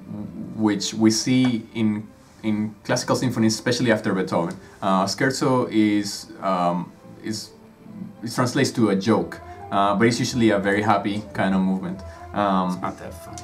which 0.56 0.94
we 0.94 1.10
see 1.10 1.66
in 1.74 2.08
in 2.42 2.74
classical 2.84 3.16
symphonies, 3.16 3.54
especially 3.54 3.92
after 3.92 4.14
Beethoven. 4.14 4.56
Uh, 4.80 5.04
scherzo 5.04 5.70
is 5.70 6.32
um, 6.40 6.92
is 7.22 7.50
it 8.22 8.32
translates 8.32 8.70
to 8.72 8.90
a 8.90 8.96
joke, 8.96 9.40
uh, 9.70 9.94
but 9.94 10.06
it's 10.06 10.18
usually 10.18 10.50
a 10.50 10.58
very 10.58 10.82
happy 10.82 11.22
kind 11.32 11.54
of 11.54 11.60
movement. 11.60 12.00
Um, 12.32 12.78
Not 12.80 12.98
that 12.98 13.14
funny, 13.24 13.42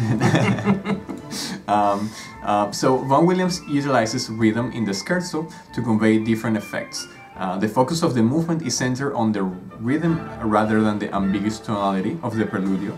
um, 1.68 2.10
uh, 2.42 2.70
so 2.70 2.98
Vaughan 2.98 3.26
Williams 3.26 3.60
utilizes 3.68 4.30
rhythm 4.30 4.72
in 4.72 4.84
the 4.84 4.92
scherzo 4.92 5.50
to 5.74 5.82
convey 5.82 6.18
different 6.18 6.56
effects. 6.56 7.06
Uh, 7.36 7.56
the 7.58 7.68
focus 7.68 8.02
of 8.02 8.14
the 8.14 8.22
movement 8.22 8.62
is 8.62 8.76
centered 8.76 9.14
on 9.14 9.32
the 9.32 9.42
rhythm 9.42 10.20
rather 10.42 10.82
than 10.82 10.98
the 10.98 11.12
ambiguous 11.14 11.58
tonality 11.58 12.18
of 12.22 12.36
the 12.36 12.44
preludio. 12.44 12.96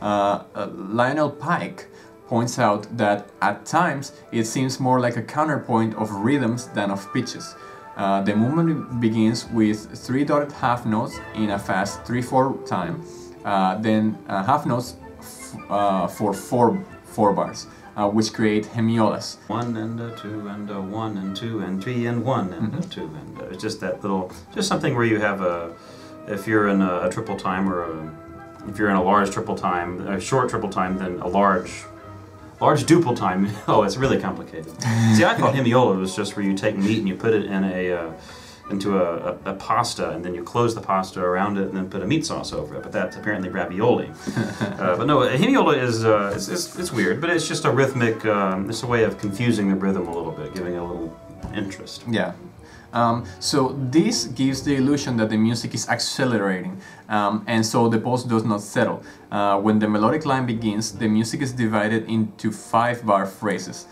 Uh, 0.00 0.42
uh, 0.54 0.68
Lionel 0.74 1.30
Pike 1.30 1.86
points 2.32 2.58
out 2.58 2.82
that 2.96 3.28
at 3.42 3.66
times 3.66 4.04
it 4.32 4.46
seems 4.46 4.80
more 4.80 4.98
like 5.06 5.16
a 5.18 5.22
counterpoint 5.22 5.94
of 5.96 6.10
rhythms 6.10 6.68
than 6.68 6.90
of 6.90 7.00
pitches. 7.12 7.54
Uh, 7.94 8.22
the 8.22 8.34
movement 8.34 9.00
begins 9.02 9.40
with 9.50 9.78
three 10.06 10.24
dotted 10.24 10.50
half 10.52 10.86
notes 10.86 11.14
in 11.34 11.50
a 11.50 11.58
fast 11.58 12.02
3-4 12.04 12.66
time, 12.66 12.94
uh, 13.44 13.74
then 13.86 14.16
uh, 14.28 14.42
half 14.44 14.64
notes 14.64 14.96
f- 15.20 15.56
uh, 15.68 16.06
for 16.06 16.32
four 16.32 16.68
four 17.04 17.34
bars, 17.34 17.66
uh, 17.98 18.08
which 18.08 18.32
create 18.32 18.64
hemiolas. 18.74 19.26
One 19.48 19.76
and 19.76 20.00
a 20.00 20.10
two 20.16 20.48
and 20.48 20.70
a 20.70 20.80
one 20.80 21.18
and 21.18 21.36
two 21.36 21.60
and 21.60 21.84
three 21.84 22.06
and 22.06 22.24
one 22.24 22.48
and 22.54 22.74
a 22.82 22.82
two 22.94 23.08
and 23.20 23.30
a, 23.42 23.44
it's 23.52 23.62
just 23.62 23.78
that 23.80 23.94
little, 24.02 24.32
just 24.54 24.68
something 24.68 24.94
where 24.96 25.08
you 25.12 25.20
have 25.20 25.42
a, 25.42 25.74
if 26.26 26.46
you're 26.48 26.68
in 26.68 26.80
a, 26.80 26.92
a 27.06 27.10
triple 27.10 27.36
time 27.36 27.68
or 27.68 27.78
a, 27.90 27.92
if 28.68 28.78
you're 28.78 28.88
in 28.88 28.96
a 28.96 29.06
large 29.12 29.30
triple 29.30 29.54
time, 29.70 29.88
a 30.16 30.18
short 30.18 30.48
triple 30.48 30.70
time, 30.70 30.96
then 30.96 31.20
a 31.20 31.28
large, 31.28 31.84
large 32.62 32.84
duple 32.84 33.14
time. 33.16 33.50
Oh, 33.68 33.84
it's 33.84 33.96
really 33.96 34.20
complicated. 34.20 34.70
See, 35.16 35.24
I 35.24 35.34
thought 35.34 35.54
hemiola 35.54 35.98
was 35.98 36.14
just 36.14 36.36
where 36.36 36.44
you 36.44 36.54
take 36.54 36.76
meat 36.76 36.98
and 36.98 37.08
you 37.08 37.14
put 37.14 37.32
it 37.32 37.46
in 37.46 37.64
a, 37.64 37.92
uh, 37.92 38.12
into 38.70 38.98
a, 38.98 39.32
a, 39.32 39.38
a 39.52 39.54
pasta 39.54 40.10
and 40.10 40.24
then 40.24 40.34
you 40.34 40.42
close 40.42 40.74
the 40.74 40.80
pasta 40.80 41.20
around 41.20 41.58
it 41.58 41.68
and 41.68 41.76
then 41.76 41.88
put 41.88 42.02
a 42.02 42.06
meat 42.06 42.26
sauce 42.26 42.52
over 42.52 42.76
it. 42.76 42.82
But 42.82 42.92
that's 42.92 43.16
apparently 43.16 43.48
ravioli. 43.48 44.10
uh, 44.60 44.96
but 44.96 45.06
no, 45.06 45.20
hemiola 45.20 45.78
is, 45.78 46.04
uh, 46.04 46.32
it's, 46.34 46.48
it's, 46.48 46.78
it's 46.78 46.92
weird, 46.92 47.20
but 47.20 47.30
it's 47.30 47.48
just 47.48 47.64
a 47.64 47.70
rhythmic, 47.70 48.26
um, 48.26 48.68
it's 48.68 48.82
a 48.82 48.86
way 48.86 49.04
of 49.04 49.18
confusing 49.18 49.68
the 49.68 49.76
rhythm 49.76 50.06
a 50.08 50.14
little 50.14 50.32
bit, 50.32 50.54
giving 50.54 50.74
it 50.74 50.78
a 50.78 50.84
little 50.84 51.16
interest. 51.54 52.04
Yeah. 52.08 52.32
Um, 52.92 53.24
so 53.40 53.78
this 53.90 54.26
gives 54.26 54.62
the 54.62 54.76
illusion 54.76 55.16
that 55.16 55.30
the 55.30 55.36
music 55.36 55.74
is 55.74 55.88
accelerating, 55.88 56.80
um, 57.08 57.44
and 57.46 57.64
so 57.64 57.88
the 57.88 57.98
pulse 57.98 58.24
does 58.24 58.44
not 58.44 58.60
settle. 58.60 59.02
Uh, 59.30 59.58
when 59.60 59.78
the 59.78 59.88
melodic 59.88 60.26
line 60.26 60.46
begins, 60.46 60.92
the 60.92 61.08
music 61.08 61.40
is 61.40 61.52
divided 61.52 62.08
into 62.08 62.52
five-bar 62.52 63.26
phrases. 63.26 63.86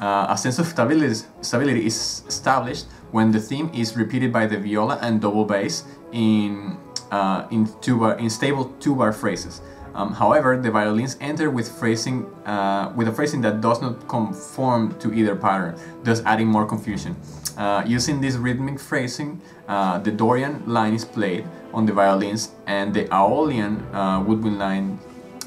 Uh, 0.00 0.26
a 0.30 0.38
sense 0.38 0.58
of 0.58 0.66
stability, 0.66 1.22
stability 1.40 1.84
is 1.84 2.22
established 2.28 2.86
when 3.10 3.32
the 3.32 3.40
theme 3.40 3.70
is 3.74 3.96
repeated 3.96 4.32
by 4.32 4.46
the 4.46 4.56
viola 4.56 4.98
and 5.02 5.20
double 5.20 5.44
bass 5.44 5.84
in 6.12 6.78
uh, 7.10 7.46
in 7.50 7.68
two 7.80 7.98
bar, 7.98 8.18
in 8.18 8.30
stable 8.30 8.72
two-bar 8.80 9.12
phrases. 9.12 9.60
Um, 9.94 10.12
however, 10.12 10.56
the 10.56 10.70
violins 10.70 11.16
enter 11.20 11.50
with 11.50 11.68
phrasing 11.68 12.26
uh, 12.46 12.92
with 12.94 13.08
a 13.08 13.12
phrasing 13.12 13.40
that 13.42 13.60
does 13.60 13.82
not 13.82 14.06
conform 14.06 14.96
to 15.00 15.12
either 15.12 15.34
pattern, 15.34 15.74
thus 16.04 16.22
adding 16.24 16.46
more 16.46 16.64
confusion. 16.64 17.16
Uh, 17.58 17.82
using 17.84 18.20
this 18.20 18.36
rhythmic 18.36 18.78
phrasing, 18.78 19.42
uh, 19.66 19.98
the 19.98 20.12
Dorian 20.12 20.62
line 20.64 20.94
is 20.94 21.04
played 21.04 21.44
on 21.74 21.84
the 21.86 21.92
violins, 21.92 22.52
and 22.68 22.94
the 22.94 23.12
Aeolian 23.12 23.82
uh, 23.92 24.22
woodwind 24.24 24.60
line 24.60 24.98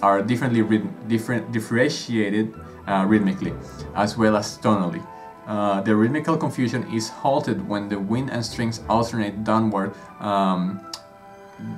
are 0.01 0.21
differently 0.21 0.61
different, 1.07 1.51
differentiated 1.53 2.53
uh, 2.85 3.05
rhythmically, 3.07 3.53
as 3.95 4.17
well 4.17 4.35
as 4.35 4.57
tonally. 4.57 5.01
Uh, 5.47 5.79
the 5.81 5.95
rhythmical 5.95 6.35
confusion 6.35 6.83
is 6.93 7.07
halted 7.07 7.65
when 7.67 7.87
the 7.87 7.97
wind 7.97 8.29
and 8.29 8.45
strings 8.45 8.81
alternate 8.89 9.45
downward, 9.45 9.93
um, 10.19 10.81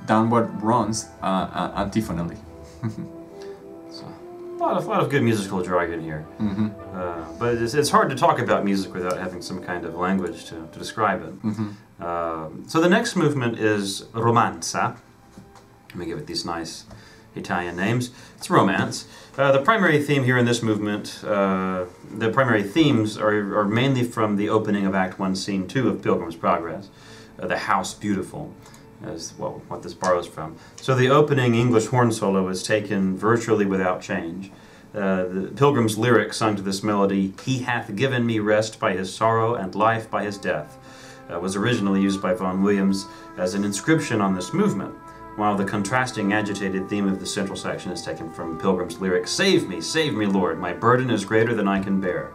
downward 0.07 0.49
runs 0.63 1.09
uh, 1.21 1.71
antiphonally. 1.77 2.37
Lot 4.63 4.77
of, 4.77 4.87
lot 4.87 5.01
of 5.03 5.09
good 5.09 5.23
musical 5.23 5.61
jargon 5.61 6.01
here. 6.01 6.25
Uh, 6.93 7.25
but 7.37 7.55
it's, 7.55 7.73
it's 7.73 7.89
hard 7.89 8.09
to 8.11 8.15
talk 8.15 8.39
about 8.39 8.63
music 8.63 8.93
without 8.93 9.17
having 9.17 9.41
some 9.41 9.61
kind 9.61 9.83
of 9.83 9.93
language 9.95 10.45
to, 10.45 10.69
to 10.71 10.79
describe 10.79 11.21
it. 11.21 11.33
Um, 12.01 12.63
so 12.65 12.79
the 12.79 12.87
next 12.87 13.17
movement 13.17 13.59
is 13.59 14.03
Romanza. 14.13 14.95
Let 15.89 15.95
me 15.95 16.05
give 16.05 16.17
it 16.17 16.27
these 16.27 16.45
nice 16.45 16.85
Italian 17.35 17.75
names. 17.75 18.11
It's 18.37 18.49
romance. 18.49 19.05
Uh, 19.37 19.51
the 19.51 19.61
primary 19.61 20.01
theme 20.01 20.23
here 20.23 20.37
in 20.37 20.45
this 20.45 20.63
movement, 20.63 21.21
uh, 21.25 21.83
the 22.09 22.29
primary 22.29 22.63
themes 22.63 23.17
are, 23.17 23.59
are 23.59 23.65
mainly 23.65 24.03
from 24.05 24.37
the 24.37 24.47
opening 24.47 24.85
of 24.85 24.95
Act 24.95 25.19
1, 25.19 25.35
Scene 25.35 25.67
2 25.67 25.89
of 25.89 26.01
Pilgrim's 26.01 26.37
Progress, 26.37 26.87
uh, 27.37 27.47
The 27.47 27.57
House 27.57 27.93
Beautiful, 27.93 28.53
is 29.05 29.33
well, 29.37 29.61
what 29.67 29.83
this 29.83 29.93
borrows 29.93 30.27
from. 30.27 30.55
So 30.75 30.95
the 30.95 31.09
opening 31.09 31.55
English 31.55 31.87
horn 31.87 32.11
solo 32.11 32.47
is 32.49 32.63
taken 32.63 33.17
virtually 33.17 33.65
without 33.65 34.01
change. 34.01 34.51
Uh, 34.93 35.23
the 35.23 35.51
Pilgrim's 35.55 35.97
lyric 35.97 36.33
sung 36.33 36.55
to 36.55 36.61
this 36.61 36.83
melody, 36.83 37.33
He 37.43 37.59
hath 37.59 37.95
given 37.95 38.25
me 38.25 38.39
rest 38.39 38.79
by 38.79 38.93
his 38.93 39.13
sorrow 39.13 39.55
and 39.55 39.73
life 39.73 40.09
by 40.09 40.23
his 40.23 40.37
death, 40.37 40.77
uh, 41.31 41.39
was 41.39 41.55
originally 41.55 42.01
used 42.01 42.21
by 42.21 42.35
Vaughan 42.35 42.61
Williams 42.61 43.07
as 43.37 43.55
an 43.55 43.63
inscription 43.63 44.21
on 44.21 44.35
this 44.35 44.53
movement, 44.53 44.93
while 45.35 45.57
the 45.57 45.65
contrasting 45.65 46.31
agitated 46.31 46.87
theme 46.89 47.07
of 47.07 47.19
the 47.19 47.25
central 47.25 47.57
section 47.57 47.91
is 47.91 48.03
taken 48.03 48.31
from 48.31 48.59
Pilgrim's 48.59 48.99
lyric, 48.99 49.27
Save 49.27 49.67
me, 49.67 49.81
save 49.81 50.13
me, 50.13 50.27
Lord, 50.27 50.59
my 50.59 50.73
burden 50.73 51.09
is 51.09 51.25
greater 51.25 51.55
than 51.55 51.67
I 51.67 51.81
can 51.81 51.99
bear. 51.99 52.31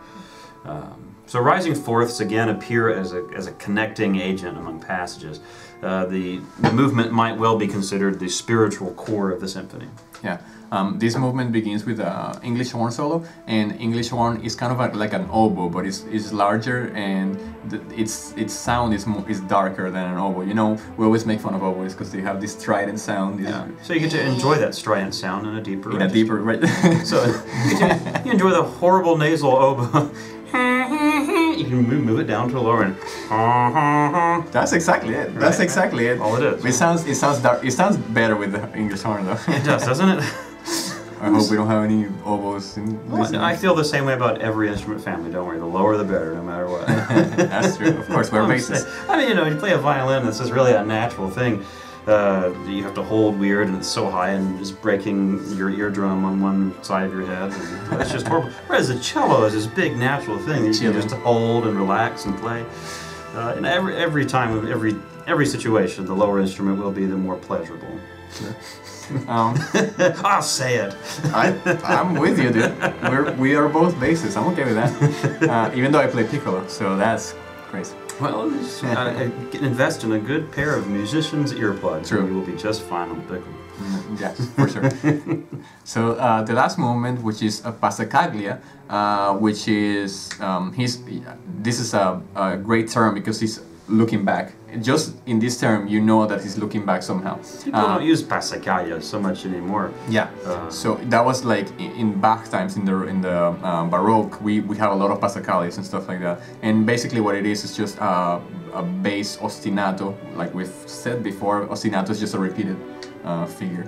Um, 0.65 1.15
so 1.27 1.41
rising 1.41 1.75
fourths 1.75 2.21
again 2.21 2.49
appear 2.49 2.89
as 2.89 3.13
a, 3.13 3.25
as 3.37 3.47
a 3.47 3.53
connecting 3.53 4.17
agent 4.17 4.59
among 4.59 4.81
passages. 4.81 5.41
Uh, 5.83 6.05
the, 6.07 6.41
the 6.61 6.73
movement 6.73 7.13
might 7.13 7.37
well 7.39 7.57
be 7.57 7.69
considered 7.69 8.19
the 8.19 8.29
spiritual 8.29 8.93
core 8.95 9.31
of 9.31 9.41
the 9.41 9.47
symphony. 9.49 9.87
Yeah, 10.25 10.39
um, 10.73 10.99
this 10.99 11.17
movement 11.17 11.53
begins 11.53 11.85
with 11.85 12.01
an 12.01 12.43
English 12.43 12.73
horn 12.73 12.91
solo, 12.91 13.25
and 13.47 13.81
English 13.81 14.09
horn 14.09 14.41
is 14.43 14.57
kind 14.57 14.73
of 14.73 14.79
like, 14.79 14.97
like 14.97 15.13
an 15.13 15.29
oboe, 15.31 15.69
but 15.69 15.87
it's, 15.87 16.03
it's 16.11 16.33
larger 16.33 16.89
and 16.97 17.39
the, 17.71 17.81
its 17.95 18.33
its 18.37 18.53
sound 18.53 18.93
is 18.95 19.07
more, 19.07 19.25
is 19.31 19.39
darker 19.43 19.89
than 19.93 20.11
an 20.11 20.19
oboe. 20.19 20.43
You 20.43 20.55
know, 20.55 20.77
we 20.97 21.05
always 21.05 21.25
make 21.25 21.39
fun 21.41 21.55
of 21.55 21.63
oboes 21.63 21.93
because 21.93 22.11
they 22.11 22.21
have 22.23 22.41
this 22.41 22.53
strident 22.59 22.99
sound. 22.99 23.39
this- 23.39 23.55
So 23.87 23.93
you 23.93 24.01
get 24.01 24.11
to 24.11 24.21
enjoy 24.27 24.57
that 24.59 24.75
strident 24.75 25.15
sound 25.15 25.47
in 25.47 25.55
a 25.55 25.63
deeper 25.63 25.95
In 25.95 26.03
a 26.03 26.09
deeper, 26.09 26.39
right? 26.43 26.61
So 27.05 27.25
you, 27.69 27.79
to- 27.79 28.23
you 28.25 28.33
enjoy 28.33 28.51
the 28.51 28.65
horrible 28.65 29.17
nasal 29.17 29.53
oboe. 29.53 30.11
You 31.69 31.77
can 31.79 31.89
move, 31.89 32.05
move 32.05 32.21
it 32.21 32.25
down 32.27 32.49
to 32.51 32.59
a 32.59 32.61
lower 32.61 32.85
end. 32.85 32.97
Uh-huh. 33.31 34.43
That's 34.51 34.73
exactly 34.73 35.15
it. 35.15 35.35
That's 35.35 35.59
Right. 35.59 35.65
exactly 35.65 36.07
it. 36.07 36.21
All 36.21 36.37
it 36.37 36.43
is. 36.43 36.65
It 36.65 36.73
sounds 36.75 37.07
it 37.07 37.17
sounds 37.17 37.39
dark. 37.41 37.65
It 37.65 37.73
sounds 37.73 37.97
better 37.97 38.37
with 38.37 38.53
the 38.53 38.63
English 38.77 39.03
horn 39.03 39.25
though. 39.27 39.39
It 39.49 39.65
does, 39.65 39.85
doesn't 39.85 40.09
it? 40.09 40.25
I 41.21 41.31
hope 41.31 41.51
we 41.51 41.57
don't 41.57 41.67
have 41.67 41.83
any 41.83 42.07
oboes 42.25 42.77
in 42.77 42.87
Well. 43.11 43.35
I 43.51 43.57
feel 43.57 43.75
the 43.75 43.85
same 43.85 44.05
way 44.07 44.15
about 44.15 44.41
every 44.41 44.69
instrument 44.69 45.03
family. 45.03 45.33
Don't 45.33 45.47
worry, 45.49 45.59
the 45.59 45.67
lower 45.67 45.97
the 45.97 46.05
better, 46.05 46.33
no 46.35 46.43
matter 46.43 46.69
what. 46.69 46.87
That's 47.37 47.77
true. 47.77 47.89
Of 47.89 48.07
course, 48.09 48.31
we're 48.31 48.43
bassists. 48.53 48.87
I 49.09 49.17
mean, 49.19 49.29
you 49.29 49.35
know, 49.35 49.45
you 49.45 49.57
play 49.57 49.73
a 49.73 49.79
violin. 49.79 50.25
This 50.25 50.39
is 50.39 50.53
really 50.53 50.73
a 50.75 50.85
natural 50.85 51.29
thing. 51.29 51.65
Uh, 52.09 52.55
you 52.67 52.83
have 52.83 52.95
to 52.95 53.03
hold 53.03 53.39
weird, 53.39 53.69
and 53.69 53.77
it's 53.77 53.87
so 53.87 54.09
high, 54.09 54.31
and 54.31 54.59
just 54.59 54.81
breaking 54.81 55.39
your 55.55 55.69
eardrum 55.69 56.25
on 56.25 56.41
one 56.41 56.83
side 56.83 57.05
of 57.05 57.13
your 57.13 57.27
head. 57.27 57.53
And 57.93 58.01
it's 58.01 58.11
just 58.11 58.27
horrible. 58.27 58.49
Whereas 58.67 58.89
the 58.89 58.99
cello 58.99 59.45
is 59.45 59.53
this 59.53 59.67
big 59.67 59.95
natural 59.95 60.39
thing 60.39 60.65
that 60.65 60.81
you 60.81 60.91
can 60.91 61.03
just 61.03 61.15
hold 61.17 61.67
and 61.67 61.77
relax 61.77 62.25
and 62.25 62.35
play. 62.39 62.65
Uh, 63.35 63.53
and 63.57 63.67
every 63.67 63.95
every 63.97 64.25
time, 64.25 64.67
every 64.73 64.97
every 65.27 65.45
situation, 65.45 66.07
the 66.07 66.15
lower 66.15 66.41
instrument 66.41 66.79
will 66.79 66.91
be 66.91 67.05
the 67.05 67.17
more 67.17 67.37
pleasurable. 67.37 68.01
Um, 69.27 69.59
I'll 70.23 70.43
say 70.43 70.77
it. 70.77 70.95
I, 71.33 71.59
I'm 71.83 72.15
with 72.17 72.39
you, 72.39 72.51
dude. 72.51 72.79
We're, 73.05 73.33
we 73.37 73.55
are 73.55 73.67
both 73.67 73.95
bassists. 73.95 74.37
I'm 74.37 74.53
okay 74.53 74.65
with 74.65 74.75
that. 74.75 75.49
Uh, 75.49 75.71
even 75.75 75.93
though 75.93 76.01
I 76.01 76.07
play 76.09 76.25
piccolo, 76.25 76.67
so 76.67 76.95
that's 76.95 77.35
crazy. 77.69 77.95
Well, 78.21 78.51
just, 78.51 78.85
uh, 78.85 79.31
invest 79.61 80.05
in 80.05 80.13
a 80.13 80.19
good 80.19 80.51
pair 80.53 80.75
of 80.75 80.89
musicians' 80.89 81.53
earplugs, 81.53 82.09
True. 82.09 82.21
and 82.21 82.29
you 82.29 82.35
will 82.35 82.47
be 82.47 82.57
just 82.57 82.83
fine 82.83 83.11
on 83.11 83.21
pickle. 83.23 83.53
Mm, 83.79 84.21
Yes, 84.21 84.37
for 84.57 84.69
sure. 84.69 84.91
so 85.85 86.13
uh, 86.15 86.43
the 86.43 86.53
last 86.53 86.79
movement, 86.79 87.23
which 87.23 87.43
is 87.43 87.61
a 87.65 87.71
passacaglia, 87.73 88.59
uh, 88.91 89.35
which 89.35 89.69
is 89.69 90.31
um, 90.41 90.73
he's. 90.73 90.99
This 91.63 91.79
is 91.79 91.95
a, 91.95 92.21
a 92.35 92.57
great 92.57 92.89
term 92.91 93.15
because 93.15 93.39
he's 93.39 93.61
looking 93.89 94.25
back. 94.25 94.53
Just 94.83 95.15
in 95.27 95.39
this 95.39 95.59
term, 95.59 95.89
you 95.89 96.01
know 96.01 96.27
that 96.27 96.43
he's 96.43 96.59
looking 96.59 96.85
back 96.85 97.03
somehow. 97.03 97.39
People 97.65 97.81
Uh, 97.81 97.95
don't 97.99 98.07
use 98.07 98.23
passacaglia 98.23 99.01
so 99.03 99.19
much 99.19 99.47
anymore. 99.47 99.91
Yeah. 100.11 100.29
Uh, 100.47 100.69
so 100.71 100.97
that 101.09 101.25
was 101.25 101.45
like 101.45 101.67
in, 101.81 102.21
Bach 102.21 102.49
times 102.51 102.77
in 102.77 102.85
the 102.85 103.07
in 103.09 103.21
the 103.23 103.39
uh, 103.63 103.85
Baroque, 103.87 104.41
we, 104.43 104.61
we 104.61 104.77
have 104.77 104.93
a 104.93 104.95
lot 104.95 105.11
of 105.11 105.19
passacaglis 105.21 105.77
and 105.79 105.87
stuff 105.87 106.09
like 106.09 106.21
that. 106.21 106.41
And 106.63 106.85
basically, 106.87 107.21
what 107.21 107.35
it 107.35 107.47
is 107.47 107.65
is 107.65 107.75
just 107.77 107.99
uh, 108.01 108.41
a 108.75 108.83
bass 108.83 109.39
ostinato, 109.39 110.15
like 110.37 110.53
we've 110.55 110.75
said 110.87 111.23
before. 111.23 111.67
Ostinato 111.69 112.11
is 112.11 112.21
just 112.21 112.35
a 112.35 112.39
repeated 112.39 112.77
uh, 113.25 113.47
figure. 113.47 113.87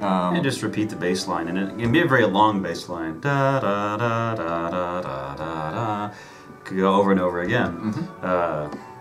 Um, 0.00 0.34
And 0.36 0.44
just 0.44 0.62
repeat 0.62 0.88
the 0.90 0.96
bass 0.96 1.26
line, 1.26 1.48
and 1.48 1.56
it 1.58 1.78
can 1.78 1.90
be 1.92 2.02
a 2.02 2.06
very 2.08 2.26
long 2.26 2.62
bass 2.62 2.88
line. 2.88 3.18
Da 3.20 3.58
da 3.60 3.96
da 3.96 4.34
da 4.34 4.68
da 4.70 5.00
da 5.00 5.34
da 5.40 5.70
da. 5.70 6.10
Could 6.64 6.78
go 6.78 6.94
over 7.00 7.10
and 7.10 7.20
over 7.20 7.40
again. 7.42 7.70
Mm-hmm. 7.72 8.26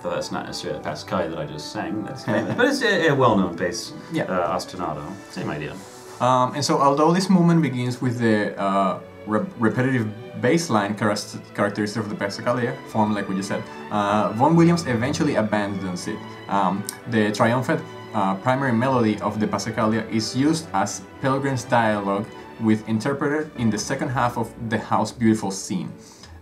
Though 0.03 0.09
that's 0.09 0.31
not 0.31 0.45
necessarily 0.45 0.79
the 0.79 0.83
Pascal 0.83 1.29
that 1.29 1.37
I 1.37 1.45
just 1.45 1.71
sang. 1.71 2.03
That's 2.03 2.25
famous, 2.31 2.55
but 2.55 2.65
it's 2.65 2.81
a, 2.81 3.07
a 3.07 3.15
well-known 3.15 3.55
bass. 3.55 3.93
Yeah. 4.11 4.23
Uh, 4.23 4.55
ostinato. 4.55 5.01
Same 5.31 5.49
idea. 5.49 5.73
Um, 6.19 6.53
and 6.55 6.63
so, 6.63 6.79
although 6.79 7.13
this 7.13 7.29
movement 7.29 7.61
begins 7.61 8.01
with 8.01 8.19
the 8.19 8.59
uh, 8.59 8.99
re- 9.25 9.45
repetitive 9.57 10.07
bass 10.41 10.69
line 10.69 10.93
characteristic 10.95 11.97
of 12.03 12.09
the 12.09 12.15
Passacaglia, 12.15 12.77
form 12.89 13.13
like 13.13 13.29
we 13.29 13.35
just 13.35 13.47
said, 13.47 13.63
uh, 13.91 14.31
Vaughan 14.33 14.55
Williams 14.55 14.85
eventually 14.87 15.35
abandons 15.35 16.07
it. 16.07 16.19
Um, 16.49 16.83
the 17.07 17.31
triumphant 17.31 17.81
uh, 18.13 18.35
primary 18.35 18.73
melody 18.73 19.19
of 19.21 19.39
the 19.39 19.47
Passacaglia 19.47 20.09
is 20.11 20.35
used 20.35 20.67
as 20.73 21.01
Pilgrim's 21.21 21.63
dialogue 21.63 22.27
with 22.61 22.87
interpreted 22.87 23.51
in 23.57 23.69
the 23.69 23.77
second 23.77 24.09
half 24.09 24.37
of 24.37 24.53
the 24.69 24.77
House 24.77 25.11
Beautiful 25.11 25.51
scene. 25.51 25.91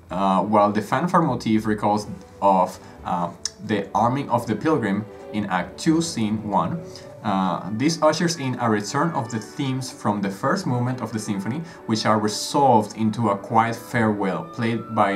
Uh, 0.10 0.44
while 0.44 0.72
the 0.72 0.82
fanfare 0.82 1.22
motif 1.22 1.66
recalls 1.66 2.06
of 2.42 2.78
uh, 3.06 3.32
the 3.66 3.88
arming 3.94 4.30
of 4.30 4.48
the 4.48 4.56
pilgrim 4.56 5.06
in 5.34 5.46
Act 5.46 5.80
2, 5.80 6.02
Scene 6.02 6.44
1, 6.44 6.82
uh, 7.24 7.70
this 7.74 8.02
ushers 8.02 8.38
in 8.38 8.58
a 8.60 8.70
return 8.70 9.12
of 9.12 9.30
the 9.30 9.40
themes 9.40 9.92
from 9.92 10.22
the 10.22 10.30
first 10.30 10.66
movement 10.66 11.02
of 11.02 11.12
the 11.14 11.20
symphony, 11.20 11.60
which 11.86 12.06
are 12.06 12.20
resolved 12.20 12.98
into 12.98 13.30
a 13.30 13.38
quiet 13.38 13.76
farewell 13.76 14.44
played 14.44 14.96
by 14.96 15.14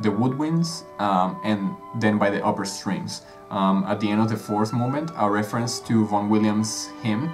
the 0.00 0.10
woodwinds 0.10 0.84
um, 1.00 1.40
and 1.44 1.74
then 2.00 2.18
by 2.18 2.28
the 2.28 2.44
upper 2.44 2.64
strings. 2.64 3.22
Um, 3.50 3.84
at 3.88 3.98
the 3.98 4.10
end 4.10 4.20
of 4.20 4.28
the 4.28 4.36
fourth 4.36 4.74
movement, 4.74 5.10
a 5.16 5.30
reference 5.30 5.80
to 5.80 6.04
Vaughan 6.06 6.28
Williams' 6.28 6.90
hymn, 7.02 7.30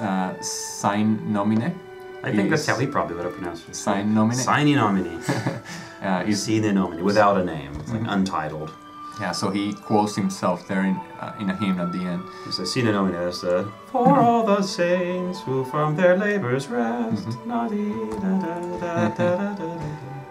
uh, 0.00 0.40
Sign 0.40 1.30
Nomine. 1.30 1.78
I 2.22 2.32
think 2.32 2.50
that's 2.50 2.66
how 2.66 2.78
he 2.78 2.86
probably 2.86 3.16
would 3.16 3.24
have 3.24 3.34
pronounced 3.34 3.68
it. 3.68 3.76
Sign 3.76 4.14
Nomine. 4.14 4.36
Signing 4.36 4.76
nomine. 4.76 5.06
uh, 6.02 6.24
is 6.26 6.42
Sine 6.42 6.74
nomine, 6.74 7.04
without 7.04 7.36
a 7.36 7.44
name. 7.44 7.72
It's 7.80 7.92
like 7.92 8.02
untitled. 8.06 8.72
Yeah, 9.20 9.32
so 9.32 9.50
he 9.50 9.74
quotes 9.74 10.16
himself 10.16 10.66
there 10.66 10.82
in, 10.84 10.96
uh, 11.20 11.34
in 11.38 11.50
a 11.50 11.56
hymn 11.56 11.78
at 11.78 11.92
the 11.92 11.98
end. 11.98 12.22
He 12.46 12.52
says, 12.52 12.72
Sine 12.72 12.86
nomine 12.86 13.14
is 13.14 13.42
the 13.42 13.70
For 13.92 14.18
all 14.18 14.44
the 14.46 14.62
saints 14.62 15.40
who 15.42 15.64
from 15.66 15.94
their 15.94 16.16
labors 16.16 16.68
rest. 16.68 17.26
Mm-hmm. 17.28 17.50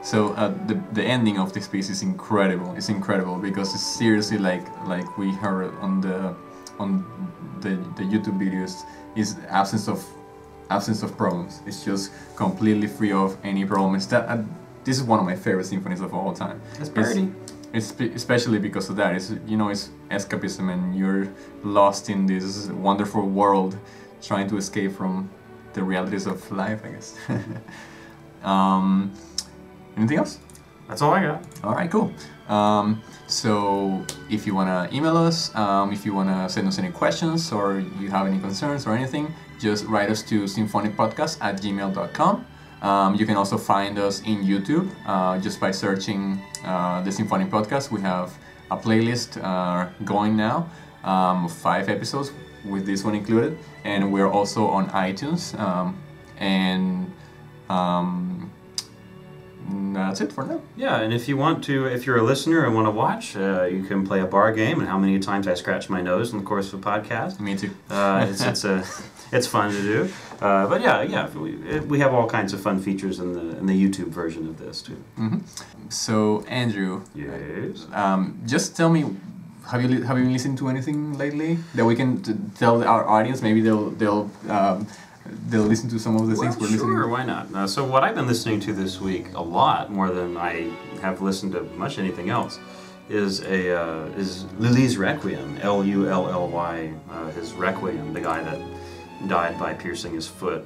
So 0.01 0.33
uh, 0.33 0.53
the, 0.65 0.81
the 0.93 1.03
ending 1.03 1.37
of 1.37 1.53
this 1.53 1.67
piece 1.67 1.89
is 1.89 2.01
incredible. 2.01 2.73
It's 2.75 2.89
incredible 2.89 3.35
because 3.37 3.73
it's 3.75 3.85
seriously 3.85 4.37
like 4.37 4.65
like 4.87 5.17
we 5.17 5.31
heard 5.31 5.73
on 5.81 6.01
the 6.01 6.33
on 6.79 7.03
the, 7.59 7.71
the 7.97 8.03
YouTube 8.03 8.39
videos 8.39 8.85
is 9.15 9.35
absence 9.49 9.87
of 9.87 10.03
absence 10.69 11.03
of 11.03 11.17
problems. 11.17 11.61
It's 11.67 11.83
just 11.83 12.11
completely 12.35 12.87
free 12.87 13.11
of 13.11 13.37
any 13.43 13.65
problems. 13.65 14.07
That 14.07 14.29
uh, 14.29 14.41
this 14.85 14.97
is 14.97 15.03
one 15.03 15.19
of 15.19 15.25
my 15.25 15.35
favorite 15.35 15.65
symphonies 15.65 16.01
of 16.01 16.13
all 16.13 16.33
time. 16.33 16.61
That's 16.77 16.89
It's- 16.89 17.13
parody. 17.13 17.31
It's 17.43 17.51
spe- 17.51 17.58
especially 17.73 18.59
because 18.59 18.89
of 18.89 18.95
that. 18.97 19.15
It's 19.15 19.33
you 19.45 19.57
know 19.57 19.69
it's 19.69 19.89
escapism 20.09 20.71
and 20.73 20.95
you're 20.95 21.27
lost 21.63 22.09
in 22.09 22.25
this 22.25 22.67
wonderful 22.67 23.27
world, 23.27 23.77
trying 24.21 24.47
to 24.49 24.57
escape 24.57 24.93
from 24.93 25.29
the 25.73 25.83
realities 25.83 26.25
of 26.25 26.51
life. 26.51 26.81
I 26.83 26.89
guess. 26.89 27.15
um, 28.43 29.11
anything 29.97 30.17
else? 30.17 30.39
That's 30.87 31.03
all 31.03 31.13
I 31.13 31.21
got. 31.21 31.43
All 31.63 31.73
right, 31.73 31.89
cool. 31.89 32.11
Um, 32.47 33.03
so 33.27 34.03
if 34.27 34.47
you 34.47 34.55
wanna 34.55 34.89
email 34.91 35.15
us, 35.15 35.53
um, 35.55 35.93
if 35.93 36.03
you 36.03 36.15
wanna 36.15 36.49
send 36.49 36.67
us 36.67 36.79
any 36.79 36.89
questions 36.89 37.51
or 37.51 37.79
you 37.99 38.09
have 38.09 38.25
any 38.25 38.39
concerns 38.39 38.87
or 38.87 38.95
anything, 38.95 39.31
just 39.59 39.85
write 39.85 40.09
us 40.09 40.23
to 40.23 40.45
symphonicpodcast 40.45 41.37
at 41.41 41.61
gmail.com. 41.61 42.45
Um, 42.81 43.15
you 43.15 43.25
can 43.25 43.35
also 43.35 43.57
find 43.57 43.97
us 43.97 44.21
in 44.21 44.43
YouTube 44.43 44.89
uh, 45.05 45.37
just 45.39 45.59
by 45.59 45.71
searching 45.71 46.41
uh, 46.63 47.01
the 47.01 47.11
Symphonic 47.11 47.49
Podcast. 47.49 47.91
We 47.91 48.01
have 48.01 48.37
a 48.71 48.77
playlist 48.77 49.41
uh, 49.43 49.89
going 50.05 50.37
now, 50.37 50.69
um, 51.03 51.47
five 51.49 51.89
episodes 51.89 52.31
with 52.65 52.85
this 52.85 53.03
one 53.03 53.15
included, 53.15 53.57
and 53.83 54.11
we're 54.11 54.29
also 54.29 54.67
on 54.67 54.89
iTunes. 54.89 55.57
Um, 55.59 56.01
and 56.37 57.11
um, 57.69 58.51
that's 59.93 60.21
it 60.21 60.31
for 60.31 60.45
now. 60.45 60.61
Yeah, 60.75 61.01
and 61.01 61.13
if 61.13 61.27
you 61.27 61.37
want 61.37 61.63
to, 61.65 61.85
if 61.85 62.05
you're 62.05 62.17
a 62.17 62.23
listener 62.23 62.65
and 62.65 62.73
want 62.73 62.87
to 62.87 62.91
watch, 62.91 63.35
uh, 63.35 63.63
you 63.63 63.83
can 63.83 64.05
play 64.05 64.21
a 64.21 64.25
bar 64.25 64.51
game 64.53 64.79
and 64.79 64.87
how 64.87 64.97
many 64.97 65.19
times 65.19 65.47
I 65.47 65.53
scratch 65.53 65.89
my 65.89 66.01
nose 66.01 66.31
in 66.31 66.39
the 66.39 66.45
course 66.45 66.71
of 66.73 66.79
a 66.79 66.83
podcast. 66.83 67.39
Me 67.39 67.55
too. 67.55 67.71
Uh, 67.89 68.25
it's 68.29 68.41
it's 68.41 68.63
a 68.63 68.83
it's 69.31 69.47
fun 69.47 69.71
to 69.71 69.81
do. 69.81 70.09
Uh, 70.41 70.67
but 70.67 70.81
yeah, 70.81 71.01
yeah, 71.01 71.29
we, 71.29 71.79
we 71.81 71.99
have 71.99 72.13
all 72.13 72.27
kinds 72.27 72.53
of 72.53 72.59
fun 72.61 72.79
features 72.79 73.19
in 73.19 73.33
the 73.33 73.57
in 73.59 73.65
the 73.65 73.73
YouTube 73.83 74.07
version 74.09 74.47
of 74.47 74.57
this 74.57 74.81
too. 74.81 74.97
hmm 75.15 75.37
So 75.89 76.43
Andrew, 76.47 77.01
Yes. 77.15 77.87
um, 77.93 78.39
just 78.45 78.75
tell 78.77 78.89
me, 78.89 79.01
have 79.71 79.81
you 79.83 79.89
have 80.03 80.17
you 80.17 80.23
been 80.23 80.33
listening 80.33 80.57
to 80.57 80.67
anything 80.69 81.17
lately 81.17 81.57
that 81.75 81.85
we 81.85 81.95
can 81.95 82.21
t- 82.21 82.33
tell 82.57 82.83
our 82.83 83.03
audience? 83.07 83.41
Maybe 83.41 83.61
they'll 83.61 83.89
they'll 83.91 84.29
um, 84.49 84.87
they'll 85.49 85.67
listen 85.73 85.89
to 85.89 85.99
some 85.99 86.15
of 86.15 86.27
the 86.27 86.35
things 86.35 86.55
Well, 86.57 86.61
we're 86.61 86.77
sure, 86.77 86.77
listening. 86.77 86.95
Sure, 86.95 87.07
why 87.07 87.23
not? 87.23 87.45
Uh, 87.53 87.67
so 87.67 87.83
what 87.83 88.03
I've 88.03 88.15
been 88.15 88.27
listening 88.27 88.59
to 88.61 88.73
this 88.73 88.99
week 89.01 89.25
a 89.35 89.41
lot 89.59 89.91
more 89.91 90.09
than 90.09 90.37
I 90.37 90.71
have 91.01 91.21
listened 91.21 91.51
to 91.53 91.61
much 91.77 91.99
anything 91.99 92.29
else 92.29 92.59
is 93.09 93.41
a 93.41 93.59
uh, 93.81 94.21
is 94.21 94.45
Lully's 94.59 94.97
Requiem, 94.97 95.57
L 95.61 95.83
U 95.83 96.07
L 96.09 96.29
L 96.29 96.47
Y, 96.47 96.93
uh, 97.11 97.29
his 97.37 97.53
Requiem, 97.53 98.13
the 98.13 98.21
guy 98.21 98.39
that 98.43 98.59
died 99.27 99.59
by 99.59 99.73
piercing 99.73 100.13
his 100.13 100.27
foot 100.27 100.65